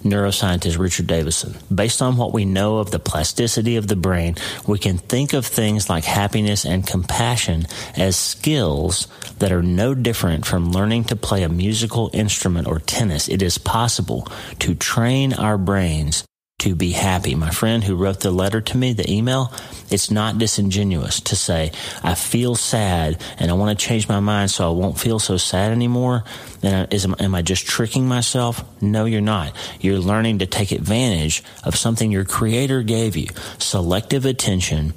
neuroscientist 0.00 0.78
Richard 0.78 1.06
Davidson. 1.06 1.56
Based 1.74 2.02
on 2.02 2.16
what 2.16 2.32
we 2.32 2.44
know 2.44 2.78
of 2.78 2.90
the 2.90 2.98
plasticity 2.98 3.76
of 3.76 3.88
the 3.88 3.96
brain, 3.96 4.36
we 4.66 4.78
can 4.78 4.98
think 4.98 5.32
of 5.32 5.46
things 5.46 5.88
like 5.88 6.04
happiness 6.04 6.64
and 6.64 6.86
compassion 6.86 7.66
as 7.96 8.16
skills 8.16 9.08
that 9.38 9.52
are 9.52 9.62
no 9.62 9.94
different 9.94 10.46
from 10.46 10.72
learning 10.72 11.04
to 11.04 11.16
play 11.16 11.42
a 11.42 11.48
musical 11.48 12.10
instrument 12.12 12.66
or 12.66 12.78
tennis. 12.78 13.28
It 13.28 13.42
is 13.42 13.58
possible 13.58 14.26
to 14.60 14.74
train 14.74 15.32
our 15.32 15.58
brains 15.58 16.24
to 16.60 16.74
be 16.74 16.92
happy. 16.92 17.34
My 17.34 17.50
friend 17.50 17.82
who 17.82 17.96
wrote 17.96 18.20
the 18.20 18.30
letter 18.30 18.60
to 18.60 18.76
me, 18.76 18.92
the 18.92 19.10
email, 19.10 19.52
it's 19.90 20.10
not 20.10 20.38
disingenuous 20.38 21.20
to 21.22 21.36
say, 21.36 21.72
I 22.02 22.14
feel 22.14 22.54
sad 22.54 23.20
and 23.38 23.50
I 23.50 23.54
want 23.54 23.78
to 23.78 23.86
change 23.86 24.08
my 24.08 24.20
mind 24.20 24.50
so 24.50 24.68
I 24.68 24.72
won't 24.72 24.98
feel 24.98 25.18
so 25.18 25.36
sad 25.36 25.72
anymore. 25.72 26.24
Then 26.60 26.88
is, 26.90 27.06
am 27.06 27.34
I 27.34 27.42
just 27.42 27.66
tricking 27.66 28.06
myself? 28.06 28.62
No, 28.82 29.04
you're 29.04 29.20
not. 29.20 29.54
You're 29.80 29.98
learning 29.98 30.40
to 30.40 30.46
take 30.46 30.72
advantage 30.72 31.42
of 31.64 31.76
something 31.76 32.12
your 32.12 32.24
creator 32.24 32.82
gave 32.82 33.16
you. 33.16 33.28
Selective 33.58 34.24
attention 34.24 34.94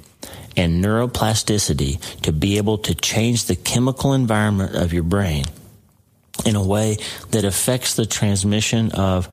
and 0.56 0.84
neuroplasticity 0.84 2.20
to 2.20 2.32
be 2.32 2.58
able 2.58 2.78
to 2.78 2.94
change 2.94 3.46
the 3.46 3.56
chemical 3.56 4.12
environment 4.12 4.74
of 4.76 4.92
your 4.92 5.02
brain 5.02 5.44
in 6.44 6.56
a 6.56 6.62
way 6.62 6.96
that 7.30 7.44
affects 7.44 7.94
the 7.94 8.06
transmission 8.06 8.92
of 8.92 9.28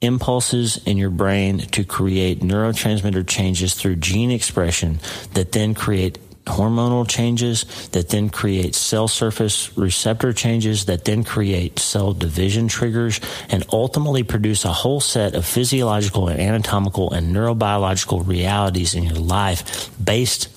impulses 0.00 0.76
in 0.86 0.96
your 0.96 1.10
brain 1.10 1.58
to 1.58 1.84
create 1.84 2.40
neurotransmitter 2.40 3.26
changes 3.26 3.74
through 3.74 3.96
gene 3.96 4.30
expression 4.30 5.00
that 5.34 5.52
then 5.52 5.74
create 5.74 6.18
hormonal 6.48 7.06
changes 7.06 7.88
that 7.88 8.08
then 8.08 8.30
create 8.30 8.74
cell 8.74 9.06
surface 9.06 9.76
receptor 9.76 10.32
changes 10.32 10.86
that 10.86 11.04
then 11.04 11.22
create 11.22 11.78
cell 11.78 12.12
division 12.12 12.68
triggers 12.68 13.20
and 13.50 13.64
ultimately 13.72 14.22
produce 14.22 14.64
a 14.64 14.72
whole 14.72 15.00
set 15.00 15.34
of 15.34 15.44
physiological 15.44 16.28
and 16.28 16.40
anatomical 16.40 17.12
and 17.12 17.34
neurobiological 17.34 18.26
realities 18.26 18.94
in 18.94 19.02
your 19.02 19.18
life 19.18 19.90
based 20.02 20.48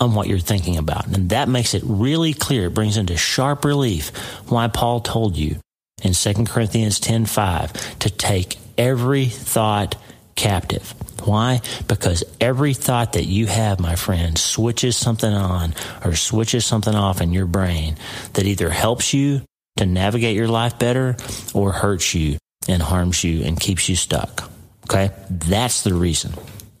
on 0.00 0.14
what 0.14 0.28
you're 0.28 0.38
thinking 0.38 0.76
about. 0.76 1.06
And 1.06 1.30
that 1.30 1.48
makes 1.48 1.74
it 1.74 1.82
really 1.84 2.32
clear. 2.32 2.66
It 2.66 2.74
brings 2.74 2.96
into 2.96 3.16
sharp 3.16 3.64
relief 3.64 4.10
why 4.48 4.68
Paul 4.68 5.00
told 5.00 5.36
you 5.36 5.56
in 6.02 6.14
2 6.14 6.46
Corinthians 6.46 7.00
10:5 7.00 7.98
to 8.00 8.10
take 8.10 8.58
every 8.76 9.26
thought 9.26 9.96
captive. 10.36 10.94
Why? 11.24 11.60
Because 11.88 12.22
every 12.40 12.74
thought 12.74 13.14
that 13.14 13.26
you 13.26 13.46
have, 13.46 13.80
my 13.80 13.96
friend, 13.96 14.38
switches 14.38 14.96
something 14.96 15.32
on 15.32 15.74
or 16.04 16.14
switches 16.14 16.64
something 16.64 16.94
off 16.94 17.20
in 17.20 17.32
your 17.32 17.46
brain 17.46 17.96
that 18.34 18.46
either 18.46 18.70
helps 18.70 19.12
you 19.12 19.42
to 19.76 19.86
navigate 19.86 20.36
your 20.36 20.48
life 20.48 20.78
better 20.78 21.16
or 21.54 21.72
hurts 21.72 22.14
you 22.14 22.38
and 22.68 22.82
harms 22.82 23.24
you 23.24 23.42
and 23.44 23.58
keeps 23.58 23.88
you 23.88 23.96
stuck. 23.96 24.50
Okay? 24.84 25.10
That's 25.28 25.82
the 25.82 25.94
reason. 25.94 26.34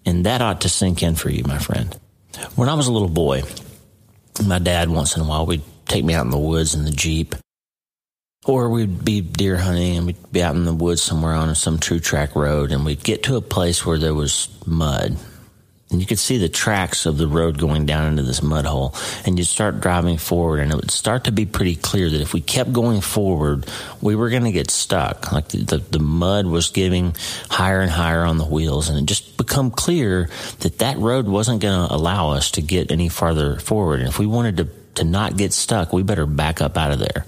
And 0.06 0.24
that 0.24 0.40
ought 0.40 0.62
to 0.62 0.68
sink 0.68 1.02
in 1.02 1.16
for 1.16 1.30
you, 1.30 1.42
my 1.44 1.58
friend. 1.58 1.94
When 2.54 2.68
I 2.68 2.74
was 2.74 2.86
a 2.86 2.92
little 2.92 3.08
boy, 3.08 3.42
my 4.46 4.60
dad 4.60 4.88
once 4.88 5.16
in 5.16 5.22
a 5.22 5.26
while 5.26 5.46
would 5.46 5.62
take 5.86 6.04
me 6.04 6.14
out 6.14 6.24
in 6.24 6.30
the 6.30 6.38
woods 6.38 6.74
in 6.74 6.84
the 6.84 6.90
Jeep 6.90 7.34
or 8.48 8.70
we'd 8.70 9.04
be 9.04 9.20
deer 9.20 9.58
hunting 9.58 9.98
and 9.98 10.06
we'd 10.06 10.32
be 10.32 10.42
out 10.42 10.56
in 10.56 10.64
the 10.64 10.74
woods 10.74 11.02
somewhere 11.02 11.34
on 11.34 11.54
some 11.54 11.78
true 11.78 12.00
track 12.00 12.34
road 12.34 12.72
and 12.72 12.82
we'd 12.82 13.04
get 13.04 13.22
to 13.24 13.36
a 13.36 13.42
place 13.42 13.84
where 13.84 13.98
there 13.98 14.14
was 14.14 14.48
mud. 14.66 15.18
And 15.90 16.00
you 16.00 16.06
could 16.06 16.18
see 16.18 16.38
the 16.38 16.48
tracks 16.48 17.04
of 17.04 17.18
the 17.18 17.26
road 17.26 17.58
going 17.58 17.84
down 17.84 18.06
into 18.06 18.22
this 18.22 18.42
mud 18.42 18.64
hole. 18.64 18.94
And 19.26 19.38
you'd 19.38 19.46
start 19.46 19.80
driving 19.80 20.16
forward 20.16 20.60
and 20.60 20.72
it 20.72 20.76
would 20.76 20.90
start 20.90 21.24
to 21.24 21.32
be 21.32 21.44
pretty 21.44 21.76
clear 21.76 22.08
that 22.08 22.20
if 22.20 22.32
we 22.32 22.40
kept 22.40 22.72
going 22.72 23.02
forward, 23.02 23.66
we 24.00 24.16
were 24.16 24.30
going 24.30 24.44
to 24.44 24.52
get 24.52 24.70
stuck. 24.70 25.30
Like 25.30 25.48
the, 25.48 25.58
the, 25.58 25.78
the 25.78 25.98
mud 25.98 26.46
was 26.46 26.70
getting 26.70 27.14
higher 27.50 27.80
and 27.80 27.90
higher 27.90 28.22
on 28.22 28.38
the 28.38 28.46
wheels. 28.46 28.88
And 28.88 28.98
it 28.98 29.06
just 29.06 29.36
become 29.36 29.70
clear 29.70 30.30
that 30.60 30.78
that 30.78 30.96
road 30.98 31.26
wasn't 31.26 31.60
going 31.60 31.86
to 31.86 31.94
allow 31.94 32.30
us 32.30 32.50
to 32.52 32.62
get 32.62 32.90
any 32.90 33.10
farther 33.10 33.58
forward. 33.58 34.00
And 34.00 34.08
if 34.08 34.18
we 34.18 34.26
wanted 34.26 34.56
to, 34.58 34.68
to 34.96 35.04
not 35.04 35.36
get 35.36 35.52
stuck, 35.52 35.92
we 35.92 36.02
better 36.02 36.26
back 36.26 36.62
up 36.62 36.78
out 36.78 36.92
of 36.92 36.98
there. 36.98 37.26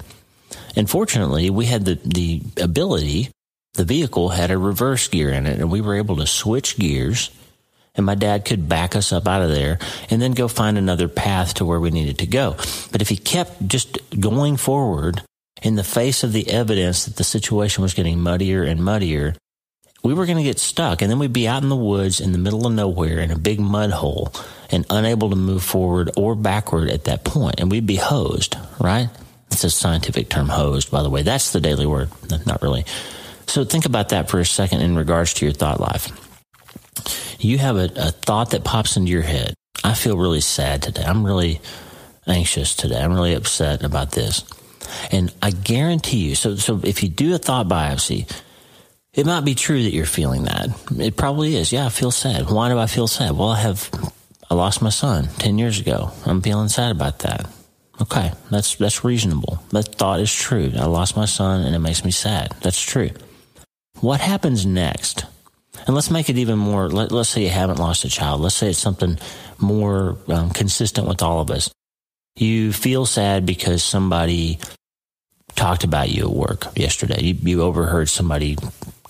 And 0.76 0.88
fortunately, 0.88 1.50
we 1.50 1.66
had 1.66 1.84
the, 1.84 1.98
the 2.04 2.42
ability, 2.60 3.30
the 3.74 3.84
vehicle 3.84 4.30
had 4.30 4.50
a 4.50 4.58
reverse 4.58 5.08
gear 5.08 5.30
in 5.30 5.46
it, 5.46 5.58
and 5.58 5.70
we 5.70 5.80
were 5.80 5.96
able 5.96 6.16
to 6.16 6.26
switch 6.26 6.76
gears. 6.78 7.30
And 7.96 8.06
my 8.06 8.14
dad 8.14 8.44
could 8.44 8.68
back 8.68 8.94
us 8.94 9.12
up 9.12 9.26
out 9.26 9.42
of 9.42 9.50
there 9.50 9.78
and 10.10 10.22
then 10.22 10.32
go 10.32 10.46
find 10.46 10.78
another 10.78 11.08
path 11.08 11.54
to 11.54 11.64
where 11.64 11.80
we 11.80 11.90
needed 11.90 12.18
to 12.18 12.26
go. 12.26 12.52
But 12.92 13.02
if 13.02 13.08
he 13.08 13.16
kept 13.16 13.66
just 13.66 13.98
going 14.18 14.56
forward 14.56 15.22
in 15.60 15.74
the 15.74 15.84
face 15.84 16.22
of 16.22 16.32
the 16.32 16.48
evidence 16.48 17.04
that 17.04 17.16
the 17.16 17.24
situation 17.24 17.82
was 17.82 17.92
getting 17.92 18.20
muddier 18.20 18.62
and 18.62 18.82
muddier, 18.82 19.34
we 20.02 20.14
were 20.14 20.24
going 20.24 20.38
to 20.38 20.44
get 20.44 20.58
stuck. 20.58 21.02
And 21.02 21.10
then 21.10 21.18
we'd 21.18 21.32
be 21.32 21.48
out 21.48 21.62
in 21.62 21.68
the 21.68 21.76
woods 21.76 22.20
in 22.20 22.32
the 22.32 22.38
middle 22.38 22.66
of 22.66 22.72
nowhere 22.72 23.18
in 23.18 23.30
a 23.30 23.38
big 23.38 23.60
mud 23.60 23.90
hole 23.90 24.32
and 24.70 24.86
unable 24.88 25.30
to 25.30 25.36
move 25.36 25.62
forward 25.62 26.10
or 26.16 26.34
backward 26.34 26.88
at 26.90 27.04
that 27.04 27.24
point. 27.24 27.56
And 27.58 27.70
we'd 27.70 27.86
be 27.86 27.96
hosed, 27.96 28.56
right? 28.78 29.10
It's 29.50 29.64
a 29.64 29.70
scientific 29.70 30.28
term, 30.28 30.48
hosed, 30.48 30.90
by 30.90 31.02
the 31.02 31.10
way. 31.10 31.22
That's 31.22 31.52
the 31.52 31.60
daily 31.60 31.86
word. 31.86 32.10
Not 32.46 32.62
really. 32.62 32.84
So 33.46 33.64
think 33.64 33.84
about 33.84 34.10
that 34.10 34.30
for 34.30 34.38
a 34.38 34.46
second 34.46 34.80
in 34.80 34.96
regards 34.96 35.34
to 35.34 35.46
your 35.46 35.52
thought 35.52 35.80
life. 35.80 36.08
You 37.40 37.58
have 37.58 37.76
a, 37.76 37.90
a 37.96 38.10
thought 38.10 38.50
that 38.50 38.64
pops 38.64 38.96
into 38.96 39.10
your 39.10 39.22
head. 39.22 39.54
I 39.82 39.94
feel 39.94 40.16
really 40.16 40.40
sad 40.40 40.82
today. 40.82 41.02
I'm 41.02 41.24
really 41.24 41.60
anxious 42.26 42.74
today. 42.74 43.00
I'm 43.00 43.12
really 43.12 43.34
upset 43.34 43.82
about 43.82 44.12
this. 44.12 44.44
And 45.10 45.32
I 45.42 45.50
guarantee 45.50 46.18
you, 46.18 46.34
so, 46.34 46.56
so 46.56 46.80
if 46.84 47.02
you 47.02 47.08
do 47.08 47.34
a 47.34 47.38
thought 47.38 47.66
biopsy, 47.68 48.30
it 49.12 49.26
might 49.26 49.44
be 49.44 49.54
true 49.54 49.82
that 49.82 49.92
you're 49.92 50.06
feeling 50.06 50.44
that. 50.44 50.68
It 50.98 51.16
probably 51.16 51.56
is. 51.56 51.72
Yeah, 51.72 51.86
I 51.86 51.88
feel 51.88 52.10
sad. 52.10 52.50
Why 52.50 52.68
do 52.68 52.78
I 52.78 52.86
feel 52.86 53.08
sad? 53.08 53.32
Well, 53.32 53.48
I 53.48 53.60
have, 53.60 53.90
I 54.48 54.54
lost 54.54 54.82
my 54.82 54.90
son 54.90 55.28
10 55.38 55.58
years 55.58 55.80
ago. 55.80 56.12
I'm 56.26 56.42
feeling 56.42 56.68
sad 56.68 56.92
about 56.92 57.20
that. 57.20 57.46
Okay, 58.00 58.32
that's 58.50 58.76
that's 58.76 59.04
reasonable. 59.04 59.62
That 59.70 59.94
thought 59.94 60.20
is 60.20 60.34
true. 60.34 60.72
I 60.74 60.86
lost 60.86 61.16
my 61.16 61.26
son 61.26 61.62
and 61.66 61.74
it 61.74 61.80
makes 61.80 62.04
me 62.04 62.10
sad. 62.10 62.54
That's 62.62 62.80
true. 62.80 63.10
What 64.00 64.20
happens 64.20 64.64
next? 64.64 65.26
And 65.86 65.94
let's 65.94 66.10
make 66.10 66.30
it 66.30 66.38
even 66.38 66.58
more. 66.58 66.88
Let, 66.88 67.12
us 67.12 67.28
say 67.28 67.42
you 67.42 67.50
haven't 67.50 67.78
lost 67.78 68.04
a 68.04 68.08
child. 68.08 68.40
Let's 68.40 68.54
say 68.54 68.70
it's 68.70 68.78
something 68.78 69.18
more 69.58 70.16
um, 70.28 70.50
consistent 70.50 71.06
with 71.06 71.22
all 71.22 71.40
of 71.40 71.50
us. 71.50 71.70
You 72.36 72.72
feel 72.72 73.06
sad 73.06 73.44
because 73.44 73.82
somebody 73.82 74.58
talked 75.54 75.84
about 75.84 76.10
you 76.10 76.24
at 76.24 76.34
work 76.34 76.66
yesterday. 76.76 77.22
You, 77.22 77.34
you 77.34 77.62
overheard 77.62 78.08
somebody 78.08 78.56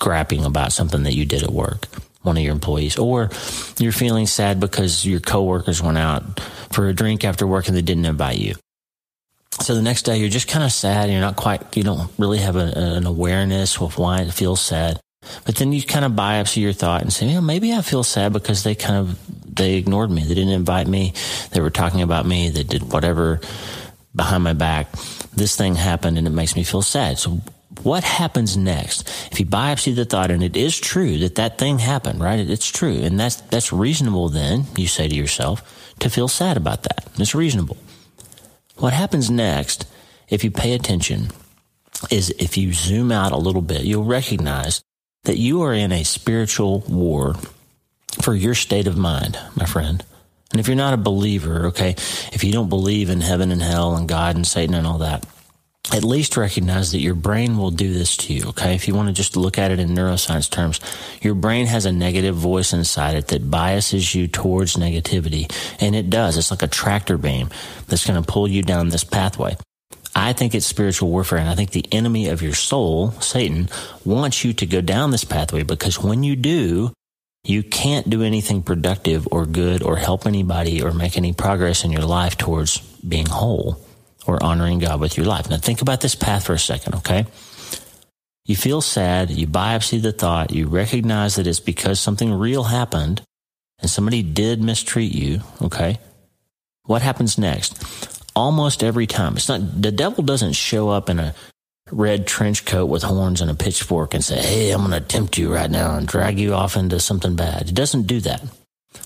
crapping 0.01 0.45
about 0.45 0.73
something 0.73 1.05
that 1.05 1.15
you 1.15 1.25
did 1.25 1.43
at 1.43 1.53
work 1.53 1.87
one 2.23 2.37
of 2.37 2.43
your 2.43 2.53
employees, 2.53 2.99
or 2.99 3.31
you're 3.79 3.93
feeling 3.93 4.27
sad 4.27 4.61
because 4.61 5.07
your 5.07 5.21
coworkers 5.21 5.83
went 5.83 5.97
out 5.97 6.39
for 6.71 6.87
a 6.87 6.93
drink 6.93 7.25
after 7.25 7.47
work 7.47 7.67
and 7.67 7.75
they 7.75 7.83
didn't 7.83 8.05
invite 8.05 8.37
you 8.37 8.55
So 9.53 9.75
the 9.75 9.83
next 9.83 10.03
day 10.03 10.17
you're 10.17 10.29
just 10.29 10.49
kind 10.49 10.65
of 10.65 10.73
sad. 10.73 11.05
and 11.05 11.13
You're 11.13 11.21
not 11.21 11.37
quite, 11.37 11.77
you 11.77 11.83
don't 11.83 12.11
really 12.19 12.39
have 12.39 12.57
a, 12.57 12.73
an 12.77 13.07
awareness 13.07 13.81
of 13.81 13.99
why 13.99 14.21
it 14.21 14.33
feels 14.33 14.61
sad. 14.61 15.01
But 15.45 15.57
then 15.57 15.73
you 15.73 15.83
kind 15.83 16.05
of 16.05 16.13
biopsy 16.13 16.63
your 16.63 16.73
thought 16.73 17.03
and 17.03 17.13
say, 17.13 17.27
you 17.27 17.35
know, 17.35 17.41
maybe 17.41 17.73
I 17.73 17.83
feel 17.83 18.03
sad 18.03 18.33
because 18.33 18.63
they 18.63 18.75
kind 18.75 18.97
of, 18.97 19.55
they 19.55 19.75
ignored 19.75 20.11
me. 20.11 20.23
They 20.23 20.35
didn't 20.35 20.55
invite 20.55 20.87
me. 20.87 21.13
They 21.51 21.61
were 21.61 21.71
talking 21.71 22.01
about 22.01 22.27
me. 22.27 22.49
They 22.49 22.63
did 22.63 22.93
whatever 22.93 23.41
behind 24.15 24.45
my 24.45 24.55
back. 24.55 24.91
This 25.35 25.57
thing 25.57 25.75
happened 25.75 26.17
and 26.17 26.27
it 26.27 26.31
makes 26.31 26.57
me 26.57 26.65
feel 26.65 26.83
sad. 26.83 27.19
So 27.19 27.41
what 27.83 28.03
happens 28.03 28.57
next? 28.57 29.09
If 29.31 29.41
you 29.41 29.47
biopsy 29.47 29.95
the 29.95 30.05
thought 30.05 30.31
and 30.31 30.43
it 30.43 30.57
is 30.57 30.79
true 30.79 31.19
that 31.19 31.35
that 31.35 31.59
thing 31.59 31.79
happened, 31.79 32.21
right? 32.21 32.41
It's 32.41 32.71
true. 32.71 32.97
And 32.97 33.21
that's, 33.21 33.37
that's 33.43 33.73
reasonable 33.73 34.31
then, 34.31 34.65
you 34.77 34.87
say 34.87 35.07
to 35.07 35.15
yourself, 35.15 35.63
to 36.01 36.09
feel 36.09 36.29
sad 36.29 36.57
about 36.57 36.85
that. 36.85 37.07
It's 37.19 37.35
reasonable. 37.35 37.77
What 38.81 38.95
happens 38.95 39.31
next, 39.31 39.87
if 40.31 40.43
you 40.43 40.51
pay 40.51 40.73
attention, 40.73 41.29
is 42.11 42.31
if 42.39 42.57
you 42.57 42.73
zoom 42.73 43.13
out 43.13 43.31
a 43.31 43.37
little 43.37 43.61
bit, 43.61 43.83
you'll 43.83 44.05
recognize 44.05 44.81
that 45.25 45.37
you 45.37 45.61
are 45.63 45.75
in 45.75 45.93
a 45.93 46.03
spiritual 46.03 46.81
war 46.89 47.35
for 48.23 48.35
your 48.35 48.55
state 48.55 48.87
of 48.87 48.97
mind, 48.97 49.39
my 49.55 49.67
friend. 49.67 50.03
And 50.51 50.61
if 50.61 50.67
you're 50.67 50.77
not 50.77 50.95
a 50.95 50.97
believer, 50.97 51.67
okay, 51.67 51.91
if 52.33 52.43
you 52.43 52.53
don't 52.53 52.71
believe 52.71 53.11
in 53.11 53.21
heaven 53.21 53.53
and 53.53 53.61
hell 53.61 53.95
and 53.95 54.09
God 54.09 54.35
and 54.35 54.47
Satan 54.47 54.75
and 54.75 54.87
all 54.87 54.99
that, 54.99 55.27
at 55.93 56.05
least 56.05 56.37
recognize 56.37 56.93
that 56.93 57.01
your 57.01 57.15
brain 57.15 57.57
will 57.57 57.71
do 57.71 57.93
this 57.93 58.17
to 58.17 58.33
you. 58.33 58.49
Okay. 58.49 58.75
If 58.75 58.87
you 58.87 58.95
want 58.95 59.09
to 59.09 59.15
just 59.15 59.37
look 59.37 59.59
at 59.59 59.71
it 59.71 59.81
in 59.81 59.89
neuroscience 59.89 60.49
terms, 60.49 60.81
your 61.21 61.35
brain 61.35 61.67
has 61.67 61.85
a 61.85 61.93
negative 61.93 62.37
voice 62.37 62.73
inside 62.73 63.17
it 63.17 63.29
that 63.29 63.51
biases 63.51 64.15
you 64.15 64.29
towards 64.29 64.77
negativity. 64.77 65.51
And 65.81 65.97
it 65.97 66.09
does. 66.09 66.37
It's 66.37 66.51
like 66.51 66.63
a 66.63 66.69
tractor 66.69 67.19
beam 67.19 67.51
that's 67.89 68.07
going 68.07 68.23
to 68.23 68.33
pull 68.33 68.47
you 68.47 68.63
down 68.63 68.91
this 68.91 69.05
pathway. 69.05 69.57
I 70.15 70.33
think 70.33 70.55
it's 70.55 70.67
spiritual 70.67 71.11
warfare. 71.11 71.39
And 71.39 71.49
I 71.49 71.55
think 71.55 71.71
the 71.71 71.87
enemy 71.91 72.29
of 72.29 72.43
your 72.43 72.55
soul, 72.55 73.13
Satan, 73.13 73.69
wants 74.05 74.45
you 74.45 74.53
to 74.55 74.67
go 74.67 74.81
down 74.81 75.11
this 75.11 75.25
pathway 75.25 75.63
because 75.63 76.01
when 76.01 76.23
you 76.23 76.37
do, 76.37 76.93
you 77.43 77.63
can't 77.63 78.11
do 78.11 78.23
anything 78.23 78.63
productive 78.63 79.27
or 79.33 79.47
good 79.47 79.83
or 79.83 79.97
help 79.97 80.27
anybody 80.27 80.83
or 80.83 80.93
make 80.93 81.17
any 81.17 81.33
progress 81.33 81.85
in 81.85 81.91
your 81.91 82.05
life 82.05 82.37
towards 82.37 82.79
being 83.01 83.27
whole 83.27 83.83
or 84.31 84.43
honoring 84.43 84.79
God 84.79 85.01
with 85.01 85.17
your 85.17 85.27
life. 85.27 85.51
Now 85.51 85.57
think 85.57 85.83
about 85.83 86.01
this 86.01 86.15
path 86.15 86.47
for 86.47 86.53
a 86.53 86.59
second, 86.59 86.95
okay? 86.97 87.27
You 88.47 88.57
feel 88.57 88.81
sad, 88.81 89.31
you 89.31 89.47
biopsy 89.47 90.01
the 90.01 90.13
thought, 90.13 90.53
you 90.53 90.69
recognize 90.69 91.35
that 91.35 91.47
it's 91.47 91.61
because 91.61 92.01
something 92.01 92.33
real 92.33 92.65
happened 92.65 93.23
and 93.81 93.91
somebody 93.91 94.23
did 94.23 94.63
mistreat 94.63 95.13
you, 95.13 95.41
okay? 95.61 95.99
What 96.85 97.03
happens 97.03 97.39
next? 97.39 97.83
Almost 98.37 98.85
every 98.85 99.07
time. 99.07 99.37
It's 99.37 99.49
not 99.49 99.83
the 99.83 99.93
devil 99.93 100.23
doesn't 100.23 100.53
show 100.53 100.89
up 100.89 101.11
in 101.11 101.19
a 101.19 101.35
red 101.91 102.27
trench 102.27 102.65
coat 102.65 102.87
with 102.87 103.03
horns 103.03 103.41
and 103.41 103.51
a 103.51 103.55
pitchfork 103.55 104.15
and 104.15 104.25
say, 104.25 104.41
"Hey, 104.41 104.71
I'm 104.71 104.87
going 104.87 104.93
to 104.93 105.01
tempt 105.01 105.37
you 105.37 105.53
right 105.53 105.71
now 105.71 105.97
and 105.97 106.07
drag 106.07 106.39
you 106.39 106.55
off 106.55 106.77
into 106.77 107.01
something 107.01 107.35
bad." 107.35 107.69
It 107.69 107.75
doesn't 107.75 108.07
do 108.07 108.21
that. 108.21 108.43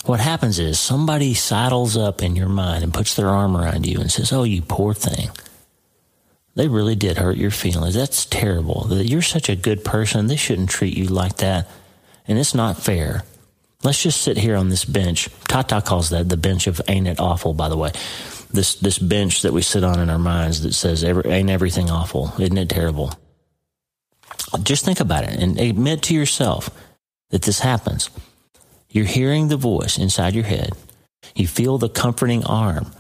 What 0.07 0.21
happens 0.21 0.59
is 0.59 0.79
somebody 0.79 1.35
sidles 1.35 1.97
up 1.97 2.23
in 2.23 2.37
your 2.37 2.49
mind 2.49 2.85
and 2.85 2.93
puts 2.93 3.15
their 3.15 3.29
arm 3.29 3.57
around 3.57 3.87
you 3.87 4.01
and 4.01 4.11
says, 4.11 4.33
Oh, 4.33 4.45
you 4.45 4.63
poor 4.63 4.95
thing. 4.95 5.31
They 6.55 6.69
really 6.69 6.95
did 6.95 7.19
hurt 7.19 7.37
your 7.37 7.51
feelings. 7.51 7.95
That's 7.95 8.27
terrible. 8.27 8.87
You're 8.91 9.23
such 9.23 9.49
a 9.49 9.57
good 9.57 9.85
person. 9.85 10.27
They 10.27 10.37
shouldn't 10.37 10.71
treat 10.71 10.97
you 10.97 11.07
like 11.07 11.39
that. 11.39 11.69
And 12.29 12.39
it's 12.39 12.55
not 12.55 12.79
fair. 12.79 13.25
Let's 13.83 14.03
just 14.03 14.23
sit 14.23 14.39
here 14.39 14.57
on 14.57 14.69
this 14.69 14.85
bench. 14.85 15.29
Tata 15.49 15.83
calls 15.83 16.11
that 16.11 16.29
the 16.29 16.37
bench 16.37 16.67
of 16.67 16.81
ain't 16.87 17.09
it 17.09 17.21
awful, 17.21 17.55
by 17.55 17.69
the 17.69 17.77
way. 17.77 17.91
This, 18.51 18.77
this 18.77 18.99
bench 18.99 19.43
that 19.43 19.53
we 19.53 19.63
sit 19.63 19.85
on 19.85 19.99
in 19.99 20.09
our 20.09 20.19
minds 20.19 20.63
that 20.63 20.75
says, 20.75 21.03
ain't 21.03 21.51
everything 21.51 21.91
awful? 21.91 22.33
Isn't 22.39 22.57
it 22.57 22.69
terrible? 22.69 23.13
Just 24.63 24.85
think 24.85 25.01
about 25.01 25.25
it 25.25 25.39
and 25.41 25.59
admit 25.59 26.03
to 26.03 26.15
yourself 26.15 26.71
that 27.31 27.43
this 27.43 27.59
happens. 27.61 28.11
You're 28.95 29.07
hearing 29.07 29.49
the 29.49 29.57
voice 29.57 29.99
inside 29.99 30.37
your 30.37 30.45
head. 30.45 30.71
You 31.35 31.49
feel 31.49 31.79
the 31.79 31.89
comforting 31.89 32.45
arm 32.45 32.93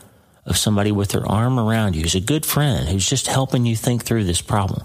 of 0.44 0.58
somebody 0.58 0.90
with 0.90 1.10
their 1.10 1.24
arm 1.24 1.56
around 1.56 1.94
you 1.94 2.02
who's 2.02 2.16
a 2.16 2.20
good 2.20 2.44
friend 2.44 2.88
who's 2.88 3.08
just 3.08 3.28
helping 3.28 3.64
you 3.64 3.76
think 3.76 4.02
through 4.02 4.24
this 4.24 4.40
problem. 4.40 4.84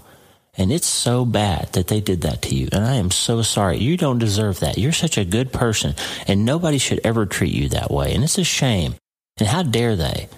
And 0.56 0.70
it's 0.70 0.86
so 0.86 1.24
bad 1.24 1.72
that 1.72 1.88
they 1.88 2.00
did 2.00 2.20
that 2.20 2.42
to 2.42 2.54
you. 2.54 2.68
And 2.70 2.84
I 2.84 2.94
am 2.94 3.10
so 3.10 3.42
sorry. 3.42 3.78
You 3.78 3.96
don't 3.96 4.20
deserve 4.20 4.60
that. 4.60 4.78
You're 4.78 4.92
such 4.92 5.18
a 5.18 5.24
good 5.24 5.52
person 5.52 5.96
and 6.28 6.44
nobody 6.44 6.78
should 6.78 7.00
ever 7.02 7.26
treat 7.26 7.52
you 7.52 7.68
that 7.70 7.90
way. 7.90 8.14
And 8.14 8.22
it's 8.22 8.38
a 8.38 8.44
shame. 8.44 8.94
And 9.36 9.48
how 9.48 9.64
dare 9.64 9.96
they? 9.96 10.28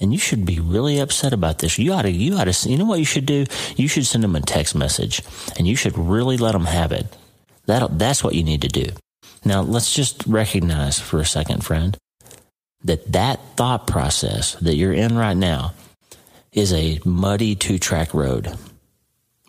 And 0.00 0.14
you 0.14 0.18
should 0.18 0.46
be 0.46 0.60
really 0.60 0.98
upset 0.98 1.34
about 1.34 1.58
this. 1.58 1.78
You 1.78 1.92
ought 1.92 2.02
to, 2.02 2.10
you 2.10 2.36
ought 2.36 2.50
to, 2.50 2.70
you 2.70 2.78
know 2.78 2.86
what 2.86 3.00
you 3.00 3.04
should 3.04 3.26
do? 3.26 3.44
You 3.76 3.86
should 3.86 4.06
send 4.06 4.24
them 4.24 4.34
a 4.34 4.40
text 4.40 4.74
message 4.74 5.20
and 5.58 5.68
you 5.68 5.76
should 5.76 5.98
really 5.98 6.38
let 6.38 6.52
them 6.52 6.64
have 6.64 6.90
it. 6.90 7.14
That, 7.66 7.98
that's 7.98 8.24
what 8.24 8.34
you 8.34 8.44
need 8.44 8.62
to 8.62 8.68
do. 8.68 8.86
Now, 9.44 9.62
let's 9.62 9.92
just 9.92 10.26
recognize 10.26 10.98
for 10.98 11.18
a 11.18 11.24
second, 11.24 11.64
friend, 11.64 11.96
that 12.84 13.12
that 13.12 13.40
thought 13.56 13.86
process 13.86 14.54
that 14.56 14.76
you're 14.76 14.92
in 14.92 15.16
right 15.16 15.36
now 15.36 15.74
is 16.52 16.72
a 16.72 17.00
muddy 17.04 17.54
two 17.54 17.78
track 17.78 18.14
road. 18.14 18.56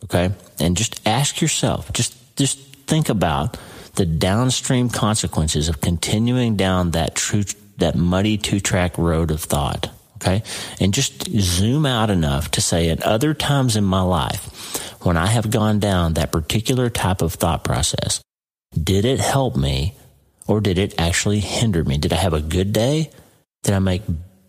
Okay. 0.06 0.32
And 0.60 0.78
just 0.78 1.02
ask 1.08 1.41
yourself, 1.41 1.91
just, 1.94 2.36
just 2.36 2.60
think 2.88 3.10
about 3.10 3.58
the 3.96 4.06
downstream 4.06 4.89
consequences 4.89 5.70
of 5.70 5.82
continuing 5.82 6.56
down 6.56 6.91
that 6.91 7.16
true, 7.16 7.44
that 7.78 7.96
muddy 7.96 8.38
two 8.38 8.60
track 8.60 8.98
road 8.98 9.32
of 9.32 9.41
thought. 9.41 9.89
Okay. 10.18 10.44
And 10.80 10.94
just 10.94 11.30
zoom 11.39 11.86
out 11.86 12.10
enough 12.10 12.52
to 12.52 12.62
say 12.62 12.89
at 12.89 13.04
other 13.04 13.34
times 13.34 13.76
in 13.76 13.84
my 13.84 14.02
life, 14.02 14.50
when 15.04 15.18
I 15.18 15.28
have 15.28 15.52
gone 15.52 15.80
down 15.80 16.14
that 16.14 16.32
particular 16.32 16.89
type 16.89 17.22
of 17.22 17.34
thought 17.34 17.64
process, 17.64 18.22
did 18.82 19.05
it 19.05 19.19
help 19.19 19.55
me 19.55 19.95
or 20.47 20.61
did 20.61 20.78
it 20.78 20.99
actually 20.99 21.39
hinder 21.39 21.84
me? 21.84 21.97
Did 21.97 22.13
I 22.13 22.17
have 22.17 22.34
a 22.34 22.41
good 22.41 22.74
day? 22.74 23.09
Did 23.63 23.74
I 23.74 23.80
make 23.80 24.01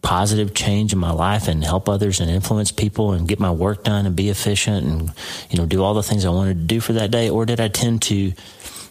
positive 0.03 0.53
change 0.55 0.93
in 0.93 0.99
my 0.99 1.11
life 1.11 1.49
and 1.49 1.65
help 1.65 1.89
others 1.89 2.21
and 2.21 2.31
influence 2.31 2.71
people 2.71 3.13
and 3.13 3.27
get 3.27 3.41
my 3.41 3.51
work 3.51 3.85
done 3.85 4.05
and 4.07 4.15
be 4.15 4.29
efficient 4.29 4.85
and, 4.87 5.13
you 5.51 5.59
know, 5.59 5.67
do 5.67 5.83
all 5.83 5.95
the 5.95 6.03
things 6.03 6.25
I 6.25 6.31
wanted 6.31 6.55
to 6.59 6.65
do 6.65 6.81
for 6.81 6.93
that 6.95 7.11
day? 7.11 7.31
Or 7.31 7.47
did 7.47 7.61
I 7.61 7.69
tend 7.69 8.03
to 8.03 8.33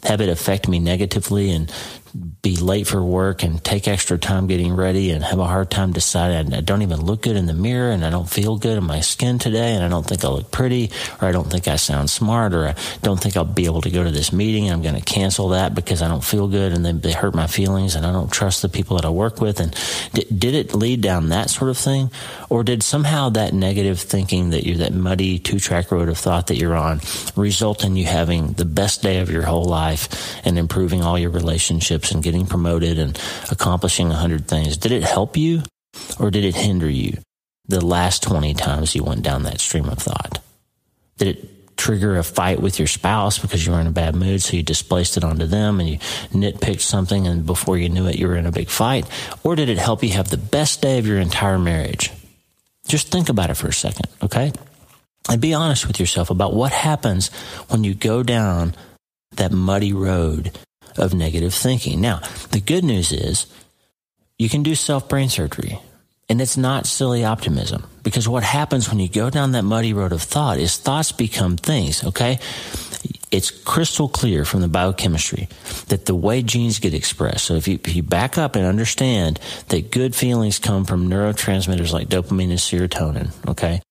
have 0.04 0.22
it 0.22 0.30
affect 0.30 0.68
me 0.68 0.80
negatively 0.80 1.52
and 1.52 1.72
be 2.42 2.58
late 2.58 2.86
for 2.86 3.02
work 3.02 3.42
and 3.42 3.64
take 3.64 3.88
extra 3.88 4.20
time 4.20 4.46
getting 4.46 4.76
ready 4.76 5.10
and 5.10 5.24
have 5.24 5.40
a 5.40 5.46
hard 5.46 5.72
time 5.72 5.92
deciding. 5.92 6.54
I 6.54 6.62
don't 6.62 6.84
even 6.84 7.02
look 7.02 7.24
good 7.24 7.36
in 7.36 7.48
the 7.48 7.54
mirror 7.54 7.90
and 7.90 8.06
I 8.06 8.12
don't 8.12 8.30
feel 8.30 8.58
good 8.58 8.78
in 8.78 8.84
my 8.84 9.00
skin 9.00 9.40
today 9.40 9.74
and 9.74 9.84
I 9.84 9.88
don't 9.88 10.06
think 10.06 10.24
I 10.24 10.28
look 10.28 10.52
pretty 10.52 10.92
or 11.22 11.28
I 11.28 11.32
don't 11.32 11.50
think 11.50 11.68
I 11.68 11.76
sound 11.76 12.12
smart 12.12 12.54
or 12.54 12.68
I 12.68 12.76
don't 13.02 13.20
think 13.20 13.36
I'll 13.36 13.46
be 13.46 13.66
able 13.66 13.82
to 13.82 13.90
go 13.90 14.04
to 14.04 14.12
this 14.12 14.32
meeting. 14.32 14.66
And 14.66 14.74
I'm 14.74 14.82
going 14.84 15.02
to 15.02 15.02
cancel 15.02 15.50
that 15.50 15.74
because 15.74 16.04
I 16.04 16.08
don't 16.08 16.24
feel 16.24 16.48
good 16.48 16.72
and 16.72 16.86
then 16.86 17.00
they 17.00 17.14
hurt 17.14 17.34
my 17.34 17.48
feelings 17.48 17.96
and 17.96 18.06
I 18.06 18.12
don't 18.12 18.32
trust 18.32 18.62
the 18.62 18.70
people 18.70 18.98
that 18.98 19.06
I 19.06 19.10
work 19.10 19.42
with. 19.42 19.60
And 19.60 19.74
did 20.14 20.54
it 20.54 20.76
lead 20.76 21.02
down 21.02 21.30
that 21.30 21.50
sort 21.50 21.72
of 21.72 21.78
thing? 21.78 22.12
Or 22.50 22.64
did 22.64 22.84
somehow 22.84 23.30
that 23.30 23.54
negative 23.54 24.00
thinking 24.00 24.52
that 24.52 24.66
you're 24.68 24.78
that 24.78 24.94
muddy 24.94 25.40
two 25.40 25.60
track 25.60 25.92
road 25.92 26.10
of 26.10 26.18
thought 26.20 26.48
that 26.48 26.58
you're 26.58 26.76
on 26.76 27.02
result 27.36 27.84
in 27.84 27.96
you 27.96 28.06
having 28.06 28.54
the 28.54 28.66
best 28.66 29.02
day 29.02 29.20
of 29.20 29.32
your 29.32 29.44
whole 29.44 29.66
life 29.66 30.46
and 30.46 30.60
improving 30.60 31.02
all 31.02 31.18
your 31.18 31.32
relationships 31.32 32.03
and 32.12 32.24
getting 32.24 32.46
promoted 32.46 33.00
and 33.00 33.20
accomplishing 33.52 34.12
a 34.12 34.16
hundred 34.16 34.48
things, 34.48 34.78
did 34.78 34.92
it 34.92 35.04
help 35.04 35.38
you 35.38 35.64
or 36.20 36.32
did 36.32 36.44
it 36.44 36.56
hinder 36.56 36.90
you 36.90 37.18
the 37.68 37.84
last 37.84 38.24
20 38.24 38.54
times 38.54 38.96
you 38.96 39.04
went 39.04 39.24
down 39.24 39.44
that 39.44 39.60
stream 39.60 39.86
of 39.86 40.00
thought? 40.00 40.40
Did 41.18 41.38
it 41.38 41.78
trigger 41.78 42.18
a 42.18 42.24
fight 42.24 42.62
with 42.62 42.80
your 42.80 42.88
spouse 42.88 43.40
because 43.40 43.66
you 43.66 43.72
were 43.72 43.80
in 43.80 43.88
a 43.88 43.92
bad 43.92 44.16
mood, 44.16 44.42
so 44.42 44.56
you 44.56 44.64
displaced 44.64 45.18
it 45.18 45.24
onto 45.24 45.46
them 45.46 45.80
and 45.80 45.90
you 45.90 45.98
nitpicked 46.30 46.82
something 46.82 47.28
and 47.28 47.46
before 47.46 47.78
you 47.78 47.90
knew 47.90 48.08
it, 48.08 48.18
you 48.18 48.28
were 48.28 48.36
in 48.36 48.46
a 48.46 48.52
big 48.52 48.70
fight? 48.70 49.08
Or 49.44 49.56
did 49.56 49.70
it 49.70 49.78
help 49.78 50.04
you 50.04 50.10
have 50.12 50.30
the 50.30 50.38
best 50.38 50.82
day 50.82 50.98
of 51.00 51.08
your 51.08 51.20
entire 51.20 51.60
marriage? 51.60 52.12
Just 52.88 53.12
think 53.12 53.30
about 53.30 53.50
it 53.50 53.56
for 53.56 53.68
a 53.68 53.74
second, 53.74 54.08
okay? 54.22 54.52
And 55.30 55.42
be 55.42 55.54
honest 55.54 55.88
with 55.88 56.00
yourself 56.00 56.30
about 56.30 56.54
what 56.54 56.72
happens 56.72 57.30
when 57.70 57.84
you 57.84 57.94
go 57.94 58.24
down 58.24 58.76
that 59.36 59.52
muddy 59.52 59.94
road 59.94 60.58
of 60.98 61.14
negative 61.14 61.54
thinking. 61.54 62.02
Now, 62.02 62.22
the 62.52 62.60
good 62.60 62.84
news 62.84 63.12
is 63.12 63.48
you 64.38 64.50
can 64.50 64.64
do 64.64 64.76
self 64.76 65.08
brain 65.10 65.30
surgery. 65.30 65.80
And 66.30 66.42
it's 66.42 66.58
not 66.58 66.88
silly 66.88 67.26
optimism 67.26 67.84
because 68.02 68.30
what 68.30 68.44
happens 68.44 68.90
when 68.90 69.00
you 69.00 69.10
go 69.10 69.30
down 69.30 69.52
that 69.52 69.64
muddy 69.64 69.94
road 69.94 70.14
of 70.14 70.22
thought 70.22 70.58
is 70.58 70.78
thoughts 70.78 71.12
become 71.12 71.58
things, 71.58 72.04
okay? 72.04 72.40
It's 73.30 73.52
crystal 73.52 74.08
clear 74.08 74.46
from 74.46 74.62
the 74.62 74.70
biochemistry 74.70 75.50
that 75.90 76.06
the 76.06 76.16
way 76.16 76.42
genes 76.42 76.80
get 76.80 76.94
expressed. 76.94 77.46
So 77.46 77.56
if 77.56 77.68
you, 77.68 77.78
if 77.84 77.94
you 77.94 78.04
back 78.04 78.38
up 78.38 78.56
and 78.56 78.66
understand 78.66 79.40
that 79.68 79.92
good 79.92 80.16
feelings 80.16 80.60
come 80.60 80.86
from 80.86 81.10
neurotransmitters 81.10 81.92
like 81.92 82.08
dopamine 82.08 82.52
and 82.52 82.60
serotonin, 82.60 83.32
okay? 83.50 83.82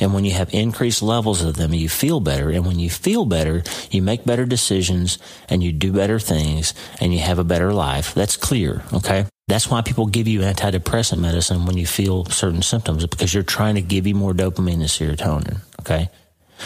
And 0.00 0.14
when 0.14 0.24
you 0.24 0.32
have 0.32 0.52
increased 0.54 1.02
levels 1.02 1.42
of 1.42 1.56
them, 1.56 1.74
you 1.74 1.88
feel 1.88 2.20
better. 2.20 2.50
And 2.50 2.66
when 2.66 2.78
you 2.78 2.90
feel 2.90 3.26
better, 3.26 3.62
you 3.90 4.02
make 4.02 4.24
better 4.24 4.46
decisions 4.46 5.18
and 5.48 5.62
you 5.62 5.72
do 5.72 5.92
better 5.92 6.18
things 6.18 6.74
and 7.00 7.12
you 7.12 7.20
have 7.20 7.38
a 7.38 7.44
better 7.44 7.72
life. 7.72 8.14
That's 8.14 8.36
clear. 8.36 8.82
Okay. 8.92 9.26
That's 9.46 9.68
why 9.68 9.82
people 9.82 10.06
give 10.06 10.28
you 10.28 10.40
antidepressant 10.40 11.18
medicine 11.18 11.66
when 11.66 11.76
you 11.76 11.86
feel 11.86 12.24
certain 12.26 12.62
symptoms 12.62 13.04
because 13.06 13.34
you're 13.34 13.42
trying 13.42 13.74
to 13.74 13.82
give 13.82 14.06
you 14.06 14.14
more 14.14 14.32
dopamine 14.32 14.74
and 14.74 14.84
serotonin. 14.84 15.58
Okay. 15.80 16.08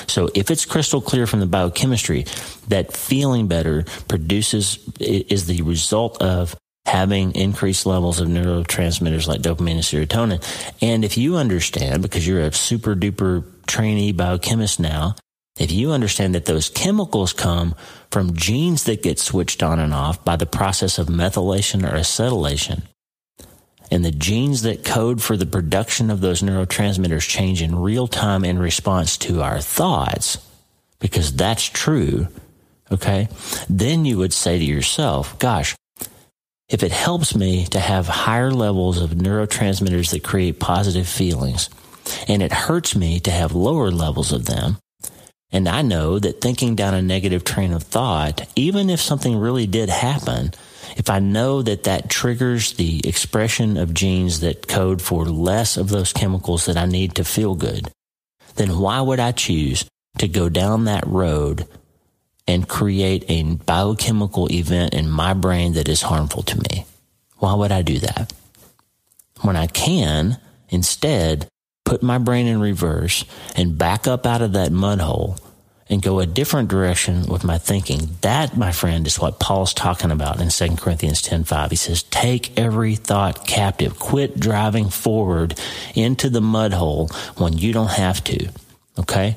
So 0.07 0.28
if 0.35 0.51
it's 0.51 0.64
crystal 0.64 1.01
clear 1.01 1.26
from 1.26 1.41
the 1.41 1.47
biochemistry 1.47 2.26
that 2.68 2.93
feeling 2.93 3.49
better 3.49 3.85
produces 4.09 4.78
is 5.01 5.47
the 5.47 5.62
result 5.62 6.20
of 6.20 6.57
having 6.87 7.35
increased 7.35 7.87
levels 7.87 8.20
of 8.20 8.28
neurotransmitters 8.28 9.26
like 9.26 9.41
dopamine 9.41 9.72
and 9.72 9.80
serotonin. 9.80 10.74
And 10.82 11.05
if 11.05 11.16
you 11.16 11.37
understand, 11.37 12.03
because 12.03 12.26
you're 12.26 12.43
a 12.43 12.53
super 12.53 12.95
duper 12.95 13.45
trainee 13.66 14.12
biochemist 14.12 14.78
now, 14.78 15.16
if 15.59 15.70
you 15.70 15.93
understand 15.93 16.35
that 16.35 16.47
those 16.47 16.68
chemicals 16.68 17.32
come 17.32 17.74
from 18.11 18.35
genes 18.35 18.85
that 18.85 19.03
get 19.03 19.18
switched 19.18 19.62
on 19.62 19.78
and 19.78 19.95
off 19.95 20.24
by 20.24 20.37
the 20.37 20.47
process 20.47 20.99
of 20.99 21.07
methylation 21.07 21.85
or 21.85 21.97
acetylation, 21.97 22.82
and 23.91 24.05
the 24.05 24.11
genes 24.11 24.62
that 24.62 24.85
code 24.85 25.22
for 25.22 25.37
the 25.37 25.47
production 25.47 26.11
of 26.11 26.20
those 26.20 26.43
neurotransmitters 26.43 27.28
change 27.28 27.62
in 27.62 27.76
real 27.76 28.09
time 28.09 28.45
in 28.45 28.59
response 28.59 29.16
to 29.18 29.43
our 29.43 29.61
thoughts, 29.61 30.39
because 30.99 31.32
that's 31.35 31.64
true, 31.64 32.26
okay, 32.91 33.28
then 33.68 34.05
you 34.05 34.18
would 34.18 34.32
say 34.32 34.59
to 34.59 34.64
yourself, 34.64 35.39
gosh, 35.39 35.76
if 36.75 36.83
it 36.83 36.91
helps 36.91 37.37
me 37.37 37.66
to 37.66 37.79
have 37.79 38.09
higher 38.09 38.51
levels 38.51 39.01
of 39.01 39.11
neurotransmitters 39.11 40.11
that 40.11 40.25
create 40.25 40.59
positive 40.59 41.07
feelings, 41.07 41.70
and 42.27 42.43
it 42.43 42.53
hurts 42.53 42.97
me 42.97 43.20
to 43.20 43.31
have 43.31 43.55
lower 43.55 43.93
levels 43.93 44.33
of 44.33 44.47
them, 44.47 44.77
and 45.53 45.68
I 45.68 45.83
know 45.83 46.18
that 46.18 46.41
thinking 46.41 46.75
down 46.75 46.95
a 46.95 47.01
negative 47.01 47.45
train 47.45 47.72
of 47.72 47.85
thought, 47.85 48.49
even 48.57 48.91
if 48.91 49.01
something 49.01 49.39
really 49.39 49.68
did 49.68 49.89
happen, 49.89 50.53
if 50.97 51.09
I 51.09 51.20
know 51.20 51.62
that 51.62 51.85
that 51.85 52.11
triggers 52.11 52.72
the 52.72 53.07
expression 53.07 53.77
of 53.77 53.95
genes 53.95 54.41
that 54.41 54.66
code 54.66 55.01
for 55.01 55.27
less 55.27 55.77
of 55.77 55.91
those 55.91 56.12
chemicals 56.12 56.66
that 56.66 56.77
I 56.77 56.87
need 56.87 57.14
to 57.14 57.25
feel 57.25 57.55
good, 57.55 57.89
then 58.57 58.81
why 58.81 59.01
would 59.01 59.20
I 59.20 59.31
choose 59.31 59.85
to 60.18 60.27
go 60.27 60.49
down 60.49 60.87
that 60.87 61.07
road 61.07 61.68
and 62.47 62.69
create 62.69 63.25
a 63.29 63.43
biochemical 63.43 64.51
event 64.53 64.95
in 64.95 65.11
my 65.11 65.35
brain 65.35 65.73
that 65.75 65.89
is 65.89 66.03
harmful 66.03 66.43
to 66.43 66.59
me? 66.59 66.87
Why 67.39 67.55
would 67.55 67.73
I 67.73 67.83
do 67.83 67.99
that? 68.01 68.33
When 69.41 69.57
I 69.57 69.67
can 69.67 70.39
instead 70.69 71.49
put 71.85 72.03
my 72.03 72.19
brain 72.19 72.47
in 72.47 72.61
reverse 72.61 73.25
and 73.57 73.79
back 73.79 74.07
up 74.07 74.27
out 74.27 74.43
of 74.43 74.53
that 74.53 74.73
mud 74.73 75.01
hole 75.01 75.37
and 75.89 76.03
go 76.03 76.19
a 76.19 76.27
different 76.27 76.69
direction 76.69 77.27
with 77.27 77.45
my 77.45 77.59
thinking. 77.59 78.17
That, 78.23 78.57
my 78.57 78.73
friend, 78.73 79.07
is 79.07 79.21
what 79.21 79.39
Paul's 79.39 79.75
talking 79.75 80.11
about 80.11 80.41
in 80.41 80.51
2 80.51 80.79
Corinthians 80.79 81.21
10:5. 81.21 81.71
He 81.71 81.77
says, 81.77 82.03
"Take 82.05 82.59
every 82.59 82.97
thought 82.97 83.47
captive. 83.47 83.99
Quit 83.99 84.41
driving 84.41 84.89
forward 84.89 85.59
into 85.95 86.31
the 86.31 86.41
mud 86.41 86.73
hole 86.73 87.11
when 87.37 87.59
you 87.59 87.73
don't 87.73 87.91
have 87.91 88.25
to." 88.25 88.49
Okay? 88.99 89.37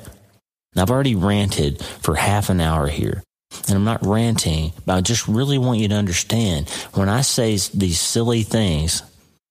Now, 0.78 0.82
I've 0.82 0.92
already 0.92 1.16
ranted 1.16 1.82
for 1.82 2.14
half 2.14 2.50
an 2.50 2.60
hour 2.60 2.86
here. 2.86 3.24
And 3.66 3.74
I'm 3.74 3.84
not 3.84 4.06
ranting, 4.06 4.72
but 4.86 4.94
I 4.94 5.00
just 5.00 5.26
really 5.26 5.58
want 5.58 5.80
you 5.80 5.88
to 5.88 5.96
understand 5.96 6.70
when 6.94 7.08
I 7.08 7.22
say 7.22 7.58
these 7.74 7.98
silly 7.98 8.44
things, 8.44 9.02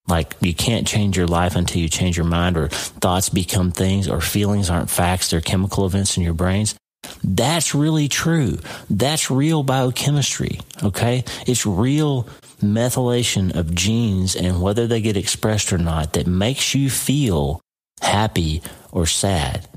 like 0.06 0.36
you 0.40 0.54
can't 0.54 0.86
change 0.86 1.18
your 1.18 1.26
life 1.26 1.54
until 1.54 1.82
you 1.82 1.90
change 1.90 2.16
your 2.16 2.24
mind, 2.24 2.56
or 2.56 2.68
thoughts 2.68 3.28
become 3.28 3.72
things, 3.72 4.08
or 4.08 4.22
feelings 4.22 4.70
aren't 4.70 4.88
facts, 4.88 5.28
they're 5.28 5.42
chemical 5.42 5.84
events 5.84 6.16
in 6.16 6.22
your 6.22 6.32
brains. 6.32 6.74
That's 7.22 7.74
really 7.74 8.08
true. 8.08 8.56
That's 8.88 9.30
real 9.30 9.62
biochemistry. 9.62 10.60
Okay. 10.82 11.24
It's 11.46 11.66
real 11.66 12.26
methylation 12.62 13.54
of 13.54 13.74
genes 13.74 14.34
and 14.34 14.62
whether 14.62 14.86
they 14.86 15.02
get 15.02 15.18
expressed 15.18 15.74
or 15.74 15.78
not 15.78 16.14
that 16.14 16.26
makes 16.26 16.74
you 16.74 16.88
feel 16.88 17.60
happy 18.00 18.62
or 18.92 19.04
sad. 19.04 19.67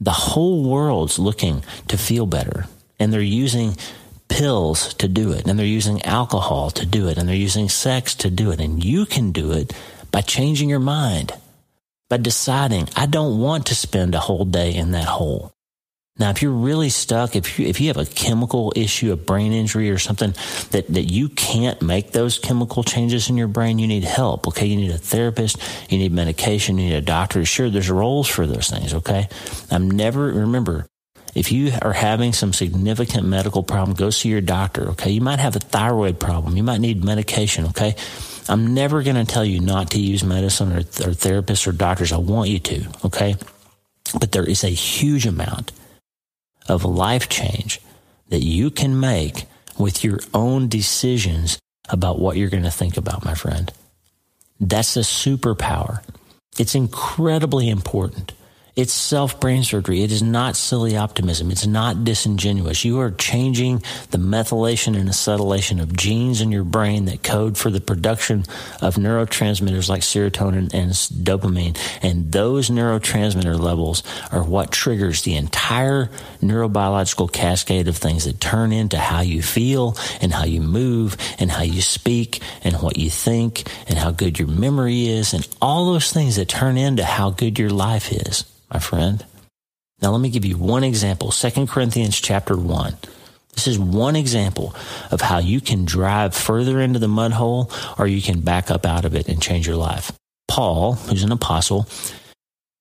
The 0.00 0.10
whole 0.10 0.68
world's 0.68 1.18
looking 1.18 1.64
to 1.88 1.96
feel 1.96 2.26
better 2.26 2.66
and 2.98 3.12
they're 3.12 3.20
using 3.20 3.76
pills 4.28 4.94
to 4.94 5.08
do 5.08 5.32
it 5.32 5.46
and 5.46 5.58
they're 5.58 5.66
using 5.66 6.02
alcohol 6.02 6.70
to 6.70 6.84
do 6.84 7.08
it 7.08 7.16
and 7.16 7.28
they're 7.28 7.36
using 7.36 7.68
sex 7.68 8.14
to 8.16 8.30
do 8.30 8.50
it. 8.50 8.60
And 8.60 8.84
you 8.84 9.06
can 9.06 9.32
do 9.32 9.52
it 9.52 9.72
by 10.10 10.20
changing 10.20 10.68
your 10.68 10.80
mind, 10.80 11.32
by 12.08 12.18
deciding, 12.18 12.88
I 12.96 13.06
don't 13.06 13.40
want 13.40 13.66
to 13.66 13.74
spend 13.74 14.14
a 14.14 14.20
whole 14.20 14.44
day 14.44 14.74
in 14.74 14.90
that 14.92 15.06
hole. 15.06 15.55
Now, 16.18 16.30
if 16.30 16.40
you're 16.40 16.50
really 16.50 16.88
stuck, 16.88 17.36
if 17.36 17.58
you, 17.58 17.66
if 17.66 17.78
you 17.78 17.88
have 17.88 17.98
a 17.98 18.06
chemical 18.06 18.72
issue, 18.74 19.12
a 19.12 19.16
brain 19.16 19.52
injury 19.52 19.90
or 19.90 19.98
something 19.98 20.32
that, 20.70 20.86
that 20.88 21.02
you 21.02 21.28
can't 21.28 21.82
make 21.82 22.12
those 22.12 22.38
chemical 22.38 22.82
changes 22.82 23.28
in 23.28 23.36
your 23.36 23.48
brain, 23.48 23.78
you 23.78 23.86
need 23.86 24.04
help. 24.04 24.48
Okay. 24.48 24.64
You 24.64 24.76
need 24.76 24.90
a 24.92 24.98
therapist. 24.98 25.58
You 25.90 25.98
need 25.98 26.12
medication. 26.12 26.78
You 26.78 26.88
need 26.88 26.96
a 26.96 27.02
doctor. 27.02 27.44
Sure. 27.44 27.68
There's 27.68 27.90
roles 27.90 28.28
for 28.28 28.46
those 28.46 28.70
things. 28.70 28.94
Okay. 28.94 29.28
I'm 29.70 29.90
never, 29.90 30.32
remember, 30.32 30.86
if 31.34 31.52
you 31.52 31.72
are 31.82 31.92
having 31.92 32.32
some 32.32 32.54
significant 32.54 33.26
medical 33.26 33.62
problem, 33.62 33.94
go 33.94 34.08
see 34.08 34.30
your 34.30 34.40
doctor. 34.40 34.88
Okay. 34.92 35.10
You 35.10 35.20
might 35.20 35.38
have 35.38 35.54
a 35.54 35.60
thyroid 35.60 36.18
problem. 36.18 36.56
You 36.56 36.62
might 36.62 36.80
need 36.80 37.04
medication. 37.04 37.66
Okay. 37.66 37.94
I'm 38.48 38.72
never 38.72 39.02
going 39.02 39.16
to 39.16 39.26
tell 39.26 39.44
you 39.44 39.60
not 39.60 39.90
to 39.90 40.00
use 40.00 40.24
medicine 40.24 40.72
or, 40.72 40.78
or 40.78 41.12
therapists 41.12 41.66
or 41.66 41.72
doctors. 41.72 42.10
I 42.10 42.16
want 42.16 42.48
you 42.48 42.58
to. 42.60 42.86
Okay. 43.04 43.36
But 44.18 44.32
there 44.32 44.48
is 44.48 44.64
a 44.64 44.70
huge 44.70 45.26
amount 45.26 45.72
of 46.68 46.84
life 46.84 47.28
change 47.28 47.80
that 48.28 48.42
you 48.42 48.70
can 48.70 48.98
make 48.98 49.46
with 49.78 50.02
your 50.02 50.18
own 50.34 50.68
decisions 50.68 51.58
about 51.88 52.18
what 52.18 52.36
you're 52.36 52.50
going 52.50 52.62
to 52.62 52.70
think 52.70 52.96
about, 52.96 53.24
my 53.24 53.34
friend. 53.34 53.72
That's 54.58 54.96
a 54.96 55.00
superpower. 55.00 56.02
It's 56.58 56.74
incredibly 56.74 57.68
important. 57.68 58.32
It's 58.76 58.92
self 58.92 59.40
brain 59.40 59.64
surgery. 59.64 60.02
It 60.02 60.12
is 60.12 60.22
not 60.22 60.54
silly 60.54 60.98
optimism. 60.98 61.50
It's 61.50 61.66
not 61.66 62.04
disingenuous. 62.04 62.84
You 62.84 63.00
are 63.00 63.10
changing 63.10 63.82
the 64.10 64.18
methylation 64.18 64.98
and 64.98 65.08
acetylation 65.08 65.80
of 65.80 65.96
genes 65.96 66.42
in 66.42 66.52
your 66.52 66.62
brain 66.62 67.06
that 67.06 67.22
code 67.22 67.56
for 67.56 67.70
the 67.70 67.80
production 67.80 68.44
of 68.82 68.96
neurotransmitters 68.96 69.88
like 69.88 70.02
serotonin 70.02 70.74
and 70.74 70.92
dopamine. 70.92 71.78
And 72.02 72.30
those 72.30 72.68
neurotransmitter 72.68 73.58
levels 73.58 74.02
are 74.30 74.44
what 74.44 74.72
triggers 74.72 75.22
the 75.22 75.36
entire 75.36 76.10
neurobiological 76.42 77.32
cascade 77.32 77.88
of 77.88 77.96
things 77.96 78.26
that 78.26 78.42
turn 78.42 78.72
into 78.72 78.98
how 78.98 79.22
you 79.22 79.40
feel 79.40 79.96
and 80.20 80.34
how 80.34 80.44
you 80.44 80.60
move 80.60 81.16
and 81.38 81.50
how 81.50 81.62
you 81.62 81.80
speak 81.80 82.42
and 82.62 82.76
what 82.82 82.98
you 82.98 83.08
think 83.08 83.62
and 83.88 83.98
how 83.98 84.10
good 84.10 84.38
your 84.38 84.48
memory 84.48 85.08
is 85.08 85.32
and 85.32 85.48
all 85.62 85.90
those 85.94 86.12
things 86.12 86.36
that 86.36 86.50
turn 86.50 86.76
into 86.76 87.06
how 87.06 87.30
good 87.30 87.58
your 87.58 87.70
life 87.70 88.12
is 88.12 88.44
my 88.72 88.78
friend. 88.78 89.24
Now 90.02 90.10
let 90.12 90.20
me 90.20 90.30
give 90.30 90.44
you 90.44 90.56
one 90.58 90.84
example. 90.84 91.30
Second 91.30 91.68
Corinthians 91.68 92.20
chapter 92.20 92.56
1. 92.56 92.96
This 93.54 93.66
is 93.66 93.78
one 93.78 94.16
example 94.16 94.74
of 95.10 95.22
how 95.22 95.38
you 95.38 95.60
can 95.60 95.86
drive 95.86 96.34
further 96.34 96.80
into 96.80 96.98
the 96.98 97.08
mud 97.08 97.32
hole 97.32 97.70
or 97.98 98.06
you 98.06 98.20
can 98.20 98.40
back 98.40 98.70
up 98.70 98.84
out 98.84 99.06
of 99.06 99.14
it 99.14 99.28
and 99.28 99.40
change 99.40 99.66
your 99.66 99.76
life. 99.76 100.12
Paul, 100.46 100.94
who's 100.94 101.22
an 101.22 101.32
apostle, 101.32 101.88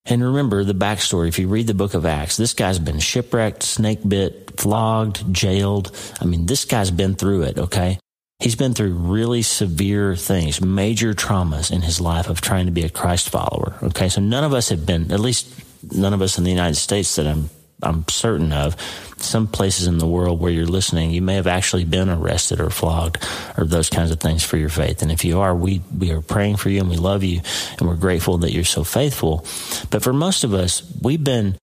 and 0.05 0.23
remember 0.23 0.63
the 0.63 0.73
backstory. 0.73 1.29
If 1.29 1.39
you 1.39 1.47
read 1.47 1.67
the 1.67 1.73
book 1.73 1.93
of 1.93 2.05
Acts, 2.05 2.38
this 2.38 2.53
guy's 2.53 2.77
been 2.77 2.99
shipwrecked, 2.99 3.63
snake 3.63 4.07
bit, 4.07 4.59
flogged, 4.59 5.33
jailed. 5.33 5.95
I 6.21 6.25
mean, 6.25 6.45
this 6.45 6.65
guy's 6.65 6.91
been 6.91 7.15
through 7.15 7.43
it, 7.43 7.57
okay? 7.57 7.97
He's 8.39 8.55
been 8.55 8.73
through 8.73 8.93
really 8.93 9.41
severe 9.41 10.15
things, 10.15 10.61
major 10.61 11.13
traumas 11.13 11.71
in 11.71 11.81
his 11.81 12.01
life 12.01 12.27
of 12.27 12.41
trying 12.41 12.65
to 12.65 12.71
be 12.71 12.83
a 12.83 12.89
Christ 12.89 13.29
follower. 13.29 13.75
Okay. 13.81 14.09
So 14.09 14.19
none 14.19 14.43
of 14.43 14.53
us 14.53 14.69
have 14.69 14.86
been, 14.86 15.11
at 15.11 15.21
least 15.21 15.47
none 15.91 16.13
of 16.13 16.21
us 16.21 16.38
in 16.38 16.43
the 16.43 16.51
United 16.51 16.75
States 16.75 17.15
that 17.15 17.27
I'm 17.27 17.49
I'm 17.81 18.07
certain 18.07 18.51
of. 18.51 18.75
Some 19.17 19.47
places 19.47 19.88
in 19.88 19.97
the 19.97 20.07
world 20.07 20.39
where 20.39 20.51
you're 20.51 20.65
listening, 20.65 21.11
you 21.11 21.21
may 21.21 21.36
have 21.36 21.47
actually 21.47 21.86
been 21.86 22.09
arrested 22.09 22.59
or 22.59 22.69
flogged 22.69 23.25
or 23.57 23.65
those 23.65 23.89
kinds 23.89 24.11
of 24.11 24.19
things 24.19 24.43
for 24.43 24.57
your 24.57 24.69
faith. 24.69 25.01
And 25.01 25.11
if 25.11 25.23
you 25.23 25.39
are, 25.39 25.55
we, 25.55 25.81
we 25.97 26.11
are 26.11 26.21
praying 26.21 26.57
for 26.57 26.69
you 26.69 26.79
and 26.81 26.89
we 26.89 26.97
love 26.97 27.23
you 27.23 27.41
and 27.77 27.88
we're 27.88 27.95
grateful 27.95 28.38
that 28.39 28.51
you're 28.51 28.63
so 28.63 28.83
faithful. 28.83 29.45
But 29.89 30.03
for 30.03 30.13
most 30.13 30.43
of 30.43 30.53
us, 30.53 30.83
we've 31.01 31.23
been 31.23 31.57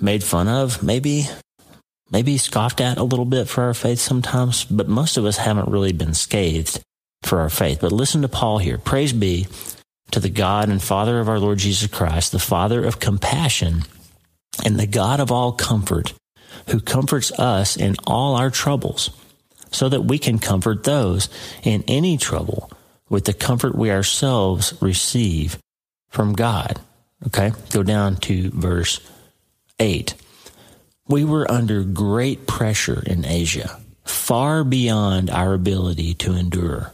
made 0.00 0.24
fun 0.24 0.48
of, 0.48 0.82
maybe, 0.82 1.28
maybe 2.10 2.38
scoffed 2.38 2.80
at 2.80 2.98
a 2.98 3.04
little 3.04 3.24
bit 3.24 3.48
for 3.48 3.64
our 3.64 3.74
faith 3.74 3.98
sometimes, 3.98 4.64
but 4.64 4.88
most 4.88 5.16
of 5.16 5.24
us 5.24 5.38
haven't 5.38 5.70
really 5.70 5.92
been 5.92 6.14
scathed 6.14 6.80
for 7.22 7.40
our 7.40 7.50
faith. 7.50 7.78
But 7.80 7.92
listen 7.92 8.22
to 8.22 8.28
Paul 8.28 8.58
here. 8.58 8.78
Praise 8.78 9.12
be 9.12 9.46
to 10.10 10.20
the 10.20 10.28
God 10.28 10.68
and 10.68 10.82
Father 10.82 11.20
of 11.20 11.28
our 11.28 11.38
Lord 11.38 11.58
Jesus 11.58 11.90
Christ, 11.90 12.32
the 12.32 12.38
Father 12.38 12.84
of 12.84 13.00
compassion 13.00 13.82
and 14.64 14.78
the 14.78 14.86
God 14.86 15.20
of 15.20 15.30
all 15.30 15.52
comfort, 15.52 16.14
who 16.68 16.80
comforts 16.80 17.30
us 17.32 17.76
in 17.76 17.96
all 18.06 18.36
our 18.36 18.50
troubles, 18.50 19.10
so 19.70 19.88
that 19.88 20.04
we 20.04 20.18
can 20.18 20.38
comfort 20.38 20.84
those 20.84 21.28
in 21.62 21.84
any 21.86 22.16
trouble 22.16 22.70
with 23.08 23.24
the 23.24 23.34
comfort 23.34 23.74
we 23.74 23.90
ourselves 23.90 24.74
receive 24.80 25.58
from 26.08 26.32
God. 26.32 26.80
Okay, 27.26 27.52
go 27.70 27.82
down 27.82 28.16
to 28.16 28.50
verse 28.50 29.00
8. 29.78 30.14
We 31.08 31.24
were 31.24 31.50
under 31.50 31.82
great 31.82 32.46
pressure 32.46 33.02
in 33.04 33.24
Asia, 33.24 33.80
far 34.04 34.62
beyond 34.64 35.30
our 35.30 35.54
ability 35.54 36.14
to 36.14 36.34
endure, 36.34 36.92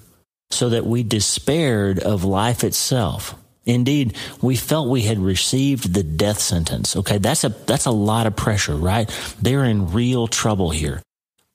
so 0.51 0.69
that 0.71 0.87
we 0.87 1.03
despaired 1.03 1.99
of 1.99 2.25
life 2.25 2.65
itself. 2.65 3.35
Indeed, 3.67 4.17
we 4.43 4.57
felt 4.57 4.89
we 4.89 5.03
had 5.03 5.19
received 5.19 5.95
the 5.95 6.03
death 6.03 6.39
sentence. 6.39 6.97
Okay, 6.97 7.19
that's 7.19 7.45
a 7.45 7.49
that's 7.49 7.87
a 7.87 7.91
lot 7.91 8.27
of 8.27 8.37
pressure, 8.37 8.77
right? 8.77 9.09
They're 9.41 9.65
in 9.65 9.93
real 9.93 10.27
trouble 10.27 10.71
here. 10.71 11.03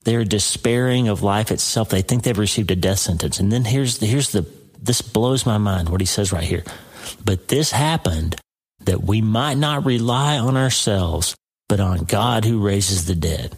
They're 0.04 0.24
despairing 0.24 1.08
of 1.08 1.22
life 1.22 1.52
itself. 1.52 1.90
They 1.90 2.02
think 2.02 2.22
they've 2.22 2.36
received 2.36 2.70
a 2.70 2.76
death 2.76 2.98
sentence. 2.98 3.38
And 3.38 3.52
then 3.52 3.64
here's 3.64 3.98
the, 3.98 4.06
here's 4.06 4.32
the 4.32 4.46
this 4.82 5.02
blows 5.02 5.44
my 5.46 5.58
mind 5.58 5.88
what 5.88 6.00
he 6.00 6.06
says 6.06 6.32
right 6.32 6.44
here. 6.44 6.64
But 7.24 7.48
this 7.48 7.70
happened 7.70 8.36
that 8.80 9.02
we 9.02 9.20
might 9.20 9.58
not 9.58 9.84
rely 9.84 10.38
on 10.38 10.56
ourselves, 10.56 11.36
but 11.68 11.80
on 11.80 12.04
God 12.04 12.44
who 12.44 12.64
raises 12.64 13.04
the 13.04 13.14
dead. 13.14 13.56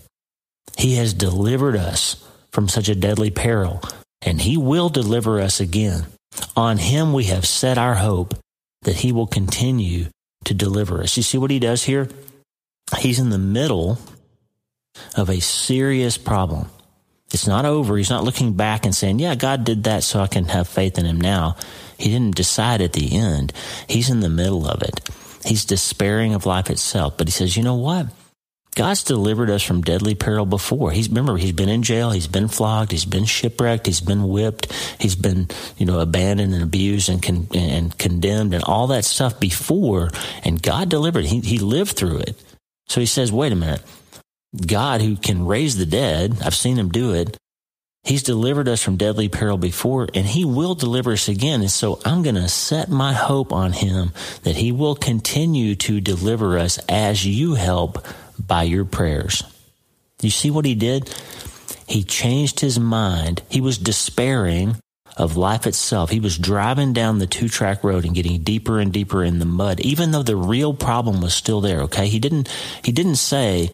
He 0.77 0.97
has 0.97 1.15
delivered 1.15 1.77
us 1.77 2.23
from 2.51 2.69
such 2.69 2.89
a 2.89 2.95
deadly 2.95 3.31
peril, 3.31 3.81
and 4.23 4.41
He 4.41 4.57
will 4.57 4.89
deliver 4.89 5.41
us 5.41 5.61
again. 5.61 6.07
On 6.57 6.79
Him 6.79 7.13
we 7.13 7.25
have 7.25 7.47
set 7.47 7.79
our 7.79 7.95
hope 7.95 8.35
that 8.83 8.97
He 8.97 9.13
will 9.13 9.27
continue 9.27 10.07
to 10.45 10.55
deliver 10.55 11.03
us. 11.03 11.17
You 11.17 11.23
see 11.23 11.39
what 11.39 11.51
He 11.51 11.59
does 11.59 11.85
here? 11.85 12.09
He's 12.99 13.19
in 13.19 13.31
the 13.31 13.39
middle 13.39 13.99
of 15.17 15.31
a 15.31 15.41
serious 15.41 16.19
problem. 16.19 16.69
It's 17.33 17.47
not 17.47 17.65
over. 17.65 17.97
He's 17.97 18.11
not 18.11 18.25
looking 18.25 18.53
back 18.53 18.85
and 18.85 18.95
saying, 18.95 19.19
Yeah, 19.19 19.35
God 19.35 19.65
did 19.65 19.85
that 19.85 20.03
so 20.03 20.21
I 20.21 20.27
can 20.27 20.45
have 20.47 20.69
faith 20.69 20.99
in 20.99 21.07
Him 21.07 21.21
now. 21.21 21.57
He 21.99 22.11
didn't 22.11 22.37
decide 22.37 22.83
at 22.83 22.93
the 22.93 23.17
end. 23.17 23.53
He's 23.89 24.11
in 24.11 24.21
the 24.21 24.29
middle 24.29 24.67
of 24.67 24.83
it. 24.83 25.09
He's 25.45 25.65
despairing 25.65 26.35
of 26.35 26.47
life 26.47 26.69
itself. 26.69 27.17
But 27.17 27.29
he 27.29 27.33
says, 27.33 27.57
You 27.57 27.63
know 27.63 27.77
what? 27.77 28.07
God's 28.75 29.05
delivered 29.05 29.51
us 29.51 29.63
from 29.63 29.83
deadly 29.83 30.15
peril 30.15 30.47
before. 30.47 30.93
He's 30.93 31.09
remember 31.09 31.37
he's 31.37 31.53
been 31.53 31.69
in 31.69 31.83
jail, 31.83 32.11
he's 32.11 32.27
been 32.27 32.49
flogged, 32.49 32.91
he's 32.91 33.05
been 33.05 33.27
shipwrecked, 33.27 33.87
he's 33.87 34.01
been 34.01 34.29
whipped, 34.29 34.73
he's 34.99 35.17
been 35.17 35.49
you 35.77 35.85
know 35.85 36.01
abandoned 36.01 36.55
and 36.55 36.63
abused 36.63 37.11
and 37.11 37.23
con- 37.23 37.49
and 37.55 37.97
condemned 37.99 38.55
and 38.55 38.65
all 38.65 38.87
that 38.87 39.05
stuff 39.05 39.39
before, 39.39 40.11
and 40.43 40.63
God 40.63 40.89
delivered. 40.89 41.27
He 41.27 41.41
he 41.41 41.59
lived 41.59 41.97
through 41.97 42.19
it. 42.19 42.43
So 42.89 43.01
he 43.01 43.07
says, 43.07 43.31
wait 43.31 43.53
a 43.53 43.57
minute, 43.57 43.83
God 44.67 45.03
who 45.03 45.17
can 45.17 45.47
raise 45.47 45.77
the 45.77 45.87
dead, 45.87 46.39
I've 46.45 46.55
seen 46.55 46.79
him 46.79 46.89
do 46.89 47.13
it. 47.13 47.37
He's 48.05 48.25
delivered 48.25 48.69
us 48.69 48.83
from 48.83 48.97
deadly 48.97 49.29
peril 49.29 49.59
before, 49.59 50.09
and 50.13 50.27
he 50.27 50.45
will 50.45 50.75
deliver 50.75 51.13
us 51.13 51.29
again. 51.29 51.61
And 51.61 51.71
so 51.71 52.01
I'm 52.05 52.23
going 52.23 52.35
to 52.35 52.49
set 52.49 52.89
my 52.89 53.13
hope 53.13 53.53
on 53.53 53.73
him 53.73 54.13
that 54.43 54.57
he 54.57 54.73
will 54.73 54.97
continue 54.97 55.77
to 55.77 56.01
deliver 56.01 56.59
us 56.59 56.79
as 56.89 57.25
you 57.25 57.55
help 57.55 58.05
by 58.47 58.63
your 58.65 58.85
prayers. 58.85 59.43
You 60.21 60.31
see 60.31 60.51
what 60.51 60.65
he 60.65 60.75
did? 60.75 61.13
He 61.87 62.05
changed 62.05 62.61
his 62.61 62.79
mind. 62.79 63.43
He 63.49 63.61
was 63.61 63.79
despairing 63.79 64.77
of 65.17 65.37
life 65.37 65.67
itself. 65.67 66.11
He 66.11 66.21
was 66.21 66.39
driving 66.39 66.93
down 66.93 67.19
the 67.19 67.27
two 67.27 67.49
track 67.49 67.85
road 67.85 68.05
and 68.05 68.15
getting 68.15 68.43
deeper 68.43 68.79
and 68.79 68.93
deeper 68.93 69.23
in 69.23 69.39
the 69.39 69.45
mud, 69.45 69.81
even 69.81 70.11
though 70.11 70.23
the 70.23 70.37
real 70.37 70.75
problem 70.75 71.21
was 71.21 71.35
still 71.35 71.61
there. 71.61 71.83
Okay. 71.83 72.07
He 72.07 72.19
didn't, 72.19 72.49
he 72.83 72.93
didn't 72.93 73.17
say, 73.17 73.71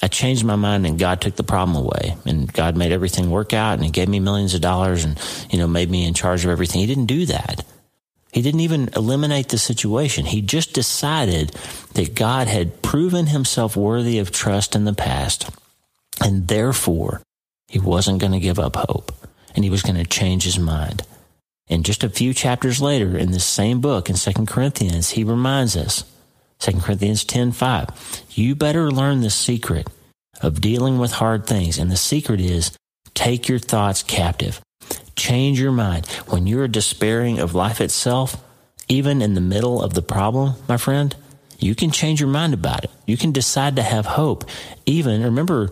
I 0.00 0.08
changed 0.08 0.44
my 0.44 0.56
mind 0.56 0.86
and 0.86 0.98
God 0.98 1.20
took 1.20 1.36
the 1.36 1.42
problem 1.42 1.76
away 1.76 2.16
and 2.24 2.50
God 2.52 2.76
made 2.76 2.92
everything 2.92 3.30
work 3.30 3.52
out 3.52 3.74
and 3.74 3.84
he 3.84 3.90
gave 3.90 4.08
me 4.08 4.20
millions 4.20 4.54
of 4.54 4.60
dollars 4.60 5.04
and, 5.04 5.18
you 5.50 5.58
know, 5.58 5.66
made 5.66 5.90
me 5.90 6.06
in 6.06 6.14
charge 6.14 6.44
of 6.44 6.50
everything. 6.50 6.80
He 6.80 6.86
didn't 6.86 7.06
do 7.06 7.26
that. 7.26 7.64
He 8.32 8.42
didn't 8.42 8.60
even 8.60 8.90
eliminate 8.94 9.48
the 9.48 9.58
situation. 9.58 10.26
He 10.26 10.42
just 10.42 10.74
decided 10.74 11.52
that 11.94 12.14
God 12.14 12.46
had 12.46 12.82
proven 12.82 13.26
himself 13.26 13.76
worthy 13.76 14.18
of 14.18 14.30
trust 14.30 14.76
in 14.76 14.84
the 14.84 14.92
past, 14.92 15.48
and 16.22 16.46
therefore 16.48 17.22
he 17.68 17.78
wasn't 17.78 18.20
going 18.20 18.32
to 18.32 18.40
give 18.40 18.58
up 18.58 18.76
hope, 18.76 19.12
and 19.54 19.64
he 19.64 19.70
was 19.70 19.82
going 19.82 19.96
to 19.96 20.04
change 20.04 20.44
his 20.44 20.58
mind. 20.58 21.02
And 21.68 21.84
just 21.84 22.04
a 22.04 22.08
few 22.08 22.34
chapters 22.34 22.80
later 22.80 23.16
in 23.16 23.30
this 23.30 23.44
same 23.44 23.80
book 23.80 24.08
in 24.08 24.16
2 24.16 24.46
Corinthians, 24.46 25.10
he 25.10 25.24
reminds 25.24 25.76
us, 25.76 26.04
2 26.60 26.80
Corinthians 26.80 27.24
10:5, 27.24 28.22
you 28.30 28.54
better 28.54 28.90
learn 28.90 29.20
the 29.20 29.30
secret 29.30 29.88
of 30.42 30.60
dealing 30.60 30.98
with 30.98 31.12
hard 31.12 31.46
things, 31.46 31.78
and 31.78 31.90
the 31.90 31.96
secret 31.96 32.40
is 32.40 32.72
take 33.14 33.48
your 33.48 33.58
thoughts 33.58 34.02
captive 34.02 34.60
change 35.18 35.60
your 35.60 35.72
mind. 35.72 36.06
When 36.28 36.46
you're 36.46 36.68
despairing 36.68 37.38
of 37.38 37.54
life 37.54 37.80
itself, 37.80 38.42
even 38.88 39.20
in 39.20 39.34
the 39.34 39.40
middle 39.40 39.82
of 39.82 39.92
the 39.92 40.02
problem, 40.02 40.54
my 40.68 40.78
friend, 40.78 41.14
you 41.58 41.74
can 41.74 41.90
change 41.90 42.20
your 42.20 42.30
mind 42.30 42.54
about 42.54 42.84
it. 42.84 42.90
You 43.06 43.16
can 43.16 43.32
decide 43.32 43.76
to 43.76 43.82
have 43.82 44.06
hope. 44.06 44.48
Even, 44.86 45.22
remember 45.22 45.70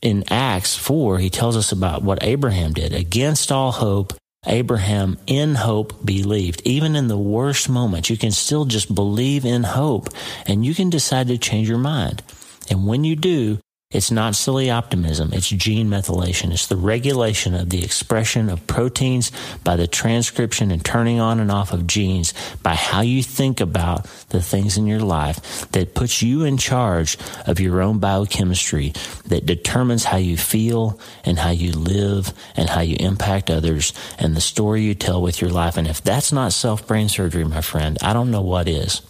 in 0.00 0.24
Acts 0.28 0.76
4, 0.76 1.18
he 1.18 1.30
tells 1.30 1.56
us 1.56 1.70
about 1.70 2.02
what 2.02 2.24
Abraham 2.24 2.72
did. 2.72 2.92
Against 2.92 3.52
all 3.52 3.70
hope, 3.70 4.14
Abraham 4.46 5.18
in 5.26 5.54
hope 5.54 6.04
believed. 6.04 6.62
Even 6.64 6.96
in 6.96 7.06
the 7.06 7.18
worst 7.18 7.68
moments, 7.68 8.10
you 8.10 8.16
can 8.16 8.32
still 8.32 8.64
just 8.64 8.92
believe 8.92 9.44
in 9.44 9.62
hope 9.62 10.08
and 10.46 10.66
you 10.66 10.74
can 10.74 10.90
decide 10.90 11.28
to 11.28 11.38
change 11.38 11.68
your 11.68 11.78
mind. 11.78 12.22
And 12.68 12.86
when 12.86 13.04
you 13.04 13.14
do, 13.14 13.60
it's 13.92 14.10
not 14.10 14.34
silly 14.34 14.70
optimism. 14.70 15.30
It's 15.32 15.48
gene 15.48 15.88
methylation. 15.88 16.52
It's 16.52 16.66
the 16.66 16.76
regulation 16.76 17.54
of 17.54 17.70
the 17.70 17.84
expression 17.84 18.48
of 18.48 18.66
proteins 18.66 19.30
by 19.64 19.76
the 19.76 19.86
transcription 19.86 20.70
and 20.70 20.84
turning 20.84 21.20
on 21.20 21.40
and 21.40 21.50
off 21.50 21.72
of 21.72 21.86
genes 21.86 22.34
by 22.62 22.74
how 22.74 23.02
you 23.02 23.22
think 23.22 23.60
about 23.60 24.04
the 24.30 24.42
things 24.42 24.76
in 24.76 24.86
your 24.86 25.00
life 25.00 25.70
that 25.72 25.94
puts 25.94 26.22
you 26.22 26.44
in 26.44 26.56
charge 26.56 27.18
of 27.46 27.60
your 27.60 27.82
own 27.82 27.98
biochemistry 27.98 28.92
that 29.26 29.46
determines 29.46 30.04
how 30.04 30.16
you 30.16 30.36
feel 30.36 30.98
and 31.24 31.38
how 31.38 31.50
you 31.50 31.72
live 31.72 32.32
and 32.56 32.68
how 32.68 32.80
you 32.80 32.96
impact 32.98 33.50
others 33.50 33.92
and 34.18 34.34
the 34.34 34.40
story 34.40 34.82
you 34.82 34.94
tell 34.94 35.20
with 35.20 35.40
your 35.40 35.50
life. 35.50 35.76
And 35.76 35.86
if 35.86 36.02
that's 36.02 36.32
not 36.32 36.52
self 36.52 36.86
brain 36.86 37.08
surgery, 37.08 37.44
my 37.44 37.60
friend, 37.60 37.98
I 38.02 38.12
don't 38.12 38.30
know 38.30 38.42
what 38.42 38.68
is. 38.68 39.02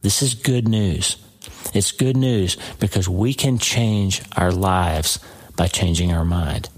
This 0.00 0.22
is 0.22 0.34
good 0.34 0.68
news. 0.68 1.16
It's 1.74 1.92
good 1.92 2.16
news 2.16 2.56
because 2.78 3.08
we 3.08 3.34
can 3.34 3.58
change 3.58 4.22
our 4.36 4.52
lives 4.52 5.18
by 5.56 5.68
changing 5.68 6.12
our 6.12 6.24
mind. 6.24 6.68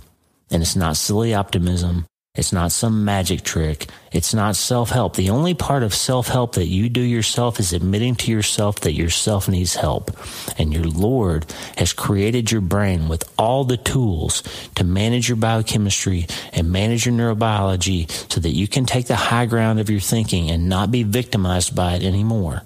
And 0.51 0.63
it's 0.63 0.77
not 0.77 0.97
silly 0.97 1.35
optimism. 1.35 2.07
It's 2.37 2.53
not 2.53 2.71
some 2.71 3.05
magic 3.05 3.43
trick. 3.43 3.89
It's 4.13 4.33
not 4.33 4.55
self 4.55 4.91
help. 4.91 5.17
The 5.17 5.31
only 5.31 5.53
part 5.53 5.83
of 5.83 5.93
self 5.93 6.29
help 6.29 6.55
that 6.55 6.69
you 6.69 6.89
do 6.89 7.01
yourself 7.01 7.59
is 7.59 7.73
admitting 7.73 8.15
to 8.17 8.31
yourself 8.31 8.81
that 8.81 8.93
yourself 8.93 9.49
needs 9.49 9.75
help. 9.75 10.17
And 10.57 10.73
your 10.73 10.85
Lord 10.85 11.47
has 11.77 11.93
created 11.93 12.53
your 12.53 12.61
brain 12.61 13.09
with 13.09 13.29
all 13.37 13.65
the 13.65 13.77
tools 13.77 14.45
to 14.77 14.85
manage 14.85 15.29
your 15.29 15.37
biochemistry 15.37 16.29
and 16.53 16.71
manage 16.71 17.05
your 17.05 17.17
neurobiology 17.17 18.09
so 18.33 18.41
that 18.41 18.51
you 18.51 18.69
can 18.69 18.87
take 18.87 19.07
the 19.07 19.17
high 19.17 19.47
ground 19.47 19.81
of 19.81 19.91
your 19.91 20.01
thinking 20.01 20.53
and 20.53 20.69
not 20.69 20.93
be 20.93 21.03
victimized 21.03 21.75
by 21.75 21.95
it 21.95 22.05
anymore. 22.05 22.63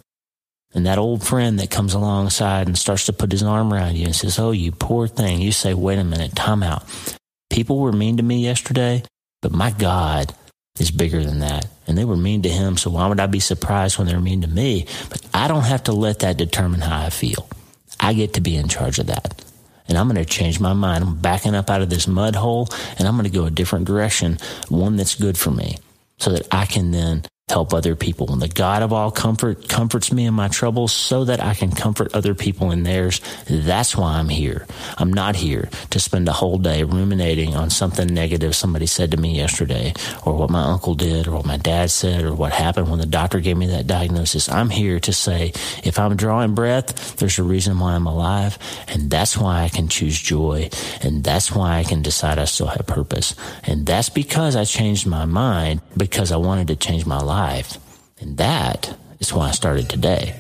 And 0.74 0.86
that 0.86 0.98
old 0.98 1.24
friend 1.24 1.58
that 1.60 1.70
comes 1.70 1.94
alongside 1.94 2.66
and 2.66 2.76
starts 2.76 3.06
to 3.06 3.12
put 3.12 3.30
his 3.30 3.42
arm 3.42 3.72
around 3.72 3.96
you 3.96 4.06
and 4.06 4.14
says, 4.14 4.38
Oh, 4.38 4.50
you 4.50 4.72
poor 4.72 5.06
thing. 5.06 5.40
You 5.40 5.52
say, 5.52 5.72
Wait 5.72 5.98
a 5.98 6.04
minute, 6.04 6.34
time 6.34 6.62
out. 6.62 6.84
People 7.50 7.78
were 7.78 7.92
mean 7.92 8.16
to 8.16 8.22
me 8.22 8.42
yesterday, 8.42 9.04
but 9.40 9.52
my 9.52 9.70
God 9.70 10.34
is 10.80 10.90
bigger 10.90 11.22
than 11.22 11.38
that. 11.38 11.68
And 11.86 11.96
they 11.96 12.04
were 12.04 12.16
mean 12.16 12.42
to 12.42 12.48
him. 12.48 12.76
So 12.76 12.90
why 12.90 13.06
would 13.06 13.20
I 13.20 13.26
be 13.26 13.40
surprised 13.40 13.98
when 13.98 14.08
they're 14.08 14.20
mean 14.20 14.40
to 14.42 14.48
me? 14.48 14.86
But 15.08 15.24
I 15.32 15.46
don't 15.46 15.62
have 15.62 15.84
to 15.84 15.92
let 15.92 16.20
that 16.20 16.36
determine 16.36 16.80
how 16.80 17.04
I 17.04 17.10
feel. 17.10 17.48
I 18.00 18.14
get 18.14 18.34
to 18.34 18.40
be 18.40 18.56
in 18.56 18.68
charge 18.68 18.98
of 18.98 19.06
that. 19.06 19.44
And 19.86 19.98
I'm 19.98 20.08
going 20.08 20.22
to 20.22 20.28
change 20.28 20.58
my 20.58 20.72
mind. 20.72 21.04
I'm 21.04 21.16
backing 21.20 21.54
up 21.54 21.70
out 21.70 21.82
of 21.82 21.90
this 21.90 22.08
mud 22.08 22.34
hole 22.34 22.68
and 22.98 23.06
I'm 23.06 23.14
going 23.14 23.30
to 23.30 23.38
go 23.38 23.44
a 23.44 23.50
different 23.50 23.86
direction, 23.86 24.38
one 24.68 24.96
that's 24.96 25.14
good 25.14 25.38
for 25.38 25.50
me 25.50 25.76
so 26.18 26.32
that 26.32 26.48
I 26.50 26.66
can 26.66 26.90
then 26.90 27.22
help 27.50 27.74
other 27.74 27.94
people. 27.94 28.32
And 28.32 28.40
the 28.40 28.48
God 28.48 28.82
of 28.82 28.92
all 28.92 29.10
comfort 29.10 29.68
comforts 29.68 30.10
me 30.10 30.24
in 30.24 30.32
my 30.32 30.48
troubles 30.48 30.92
so 30.92 31.24
that 31.24 31.40
I 31.40 31.52
can 31.52 31.70
comfort 31.70 32.14
other 32.14 32.34
people 32.34 32.70
in 32.70 32.84
theirs. 32.84 33.20
That's 33.46 33.94
why 33.94 34.14
I'm 34.14 34.30
here. 34.30 34.66
I'm 34.96 35.12
not 35.12 35.36
here 35.36 35.68
to 35.90 36.00
spend 36.00 36.26
a 36.26 36.32
whole 36.32 36.56
day 36.56 36.84
ruminating 36.84 37.54
on 37.54 37.68
something 37.68 38.06
negative 38.06 38.56
somebody 38.56 38.86
said 38.86 39.10
to 39.10 39.18
me 39.18 39.36
yesterday 39.36 39.92
or 40.24 40.34
what 40.34 40.48
my 40.48 40.62
uncle 40.62 40.94
did 40.94 41.28
or 41.28 41.32
what 41.32 41.44
my 41.44 41.58
dad 41.58 41.90
said 41.90 42.24
or 42.24 42.34
what 42.34 42.52
happened 42.52 42.88
when 42.88 42.98
the 42.98 43.06
doctor 43.06 43.40
gave 43.40 43.58
me 43.58 43.66
that 43.66 43.86
diagnosis. 43.86 44.48
I'm 44.48 44.70
here 44.70 44.98
to 45.00 45.12
say 45.12 45.52
if 45.84 45.98
I'm 45.98 46.16
drawing 46.16 46.54
breath, 46.54 47.16
there's 47.18 47.38
a 47.38 47.42
reason 47.42 47.78
why 47.78 47.92
I'm 47.92 48.06
alive 48.06 48.58
and 48.88 49.10
that's 49.10 49.36
why 49.36 49.62
I 49.62 49.68
can 49.68 49.88
choose 49.88 50.18
joy 50.18 50.70
and 51.02 51.22
that's 51.22 51.52
why 51.52 51.76
I 51.78 51.84
can 51.84 52.00
decide 52.00 52.38
I 52.38 52.46
still 52.46 52.68
have 52.68 52.86
purpose. 52.86 53.34
And 53.64 53.84
that's 53.84 54.08
because 54.08 54.56
I 54.56 54.64
changed 54.64 55.06
my 55.06 55.26
mind 55.26 55.82
because 55.94 56.32
I 56.32 56.36
wanted 56.36 56.68
to 56.68 56.76
change 56.76 57.04
my 57.04 57.20
life 57.20 57.33
life. 57.34 57.78
And 58.20 58.36
that 58.36 58.96
is 59.18 59.32
why 59.32 59.48
I 59.48 59.50
started 59.50 59.88
today. 59.90 60.34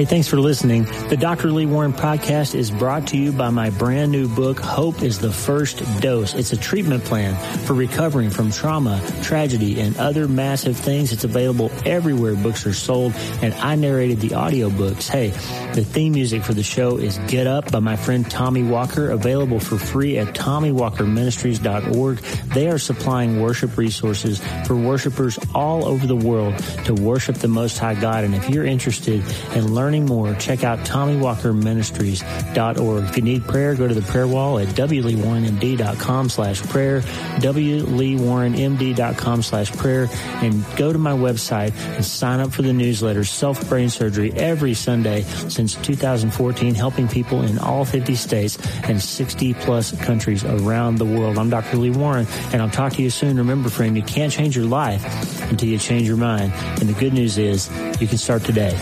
Hey, 0.00 0.06
thanks 0.06 0.28
for 0.28 0.40
listening. 0.40 0.84
The 1.10 1.16
Dr. 1.18 1.50
Lee 1.50 1.66
Warren 1.66 1.92
podcast 1.92 2.54
is 2.54 2.70
brought 2.70 3.08
to 3.08 3.18
you 3.18 3.32
by 3.32 3.50
my 3.50 3.68
brand 3.68 4.10
new 4.10 4.28
book, 4.28 4.58
Hope 4.58 5.02
is 5.02 5.18
the 5.18 5.30
First 5.30 5.82
Dose. 6.00 6.32
It's 6.32 6.54
a 6.54 6.56
treatment 6.56 7.04
plan 7.04 7.36
for 7.66 7.74
recovering 7.74 8.30
from 8.30 8.50
trauma, 8.50 9.02
tragedy, 9.22 9.78
and 9.78 9.94
other 9.98 10.26
massive 10.26 10.78
things. 10.78 11.12
It's 11.12 11.24
available 11.24 11.70
everywhere 11.84 12.34
books 12.34 12.64
are 12.64 12.72
sold, 12.72 13.12
and 13.42 13.52
I 13.52 13.74
narrated 13.74 14.20
the 14.20 14.30
audiobooks. 14.30 15.06
Hey, 15.06 15.32
the 15.74 15.84
theme 15.84 16.14
music 16.14 16.44
for 16.44 16.54
the 16.54 16.62
show 16.62 16.96
is 16.96 17.18
Get 17.28 17.46
Up 17.46 17.70
by 17.70 17.80
my 17.80 17.96
friend 17.96 18.24
Tommy 18.30 18.62
Walker, 18.62 19.10
available 19.10 19.60
for 19.60 19.76
free 19.76 20.16
at 20.16 20.28
TommyWalkerMinistries.org. 20.28 22.16
They 22.54 22.70
are 22.70 22.78
supplying 22.78 23.42
worship 23.42 23.76
resources 23.76 24.40
for 24.66 24.76
worshipers 24.76 25.38
all 25.54 25.84
over 25.84 26.06
the 26.06 26.16
world 26.16 26.56
to 26.86 26.94
worship 26.94 27.36
the 27.36 27.48
Most 27.48 27.78
High 27.78 28.00
God. 28.00 28.24
And 28.24 28.34
if 28.34 28.48
you're 28.48 28.64
interested 28.64 29.22
in 29.54 29.74
learning 29.74 29.89
learning 29.90 30.06
more, 30.06 30.32
check 30.36 30.62
out 30.62 30.78
TommyWalkerMinistries.org. 30.80 33.04
If 33.04 33.16
you 33.16 33.22
need 33.22 33.44
prayer, 33.44 33.74
go 33.74 33.88
to 33.88 33.94
the 33.94 34.02
prayer 34.02 34.28
wall 34.28 34.60
at 34.60 34.68
wleewarrenmd.com 34.68 36.28
slash 36.28 36.62
prayer, 36.62 37.00
wleewarrenmd.com 37.00 39.42
slash 39.42 39.72
prayer, 39.72 40.08
and 40.42 40.64
go 40.76 40.92
to 40.92 40.98
my 40.98 41.10
website 41.10 41.74
and 41.96 42.04
sign 42.04 42.38
up 42.38 42.52
for 42.52 42.62
the 42.62 42.72
newsletter, 42.72 43.24
Self 43.24 43.68
Brain 43.68 43.90
Surgery, 43.90 44.32
every 44.34 44.74
Sunday 44.74 45.22
since 45.48 45.74
2014, 45.74 46.76
helping 46.76 47.08
people 47.08 47.42
in 47.42 47.58
all 47.58 47.84
50 47.84 48.14
states 48.14 48.58
and 48.84 49.02
60 49.02 49.54
plus 49.54 49.90
countries 50.02 50.44
around 50.44 50.98
the 50.98 51.04
world. 51.04 51.36
I'm 51.36 51.50
Dr. 51.50 51.78
Lee 51.78 51.90
Warren, 51.90 52.28
and 52.52 52.62
I'll 52.62 52.70
talk 52.70 52.92
to 52.92 53.02
you 53.02 53.10
soon. 53.10 53.38
Remember, 53.38 53.68
friend, 53.68 53.96
you 53.96 54.04
can't 54.04 54.32
change 54.32 54.54
your 54.54 54.66
life 54.66 55.04
until 55.50 55.68
you 55.68 55.78
change 55.78 56.06
your 56.06 56.16
mind. 56.16 56.52
And 56.78 56.88
the 56.88 56.92
good 56.92 57.12
news 57.12 57.38
is 57.38 57.68
you 58.00 58.06
can 58.06 58.18
start 58.18 58.44
today. 58.44 58.76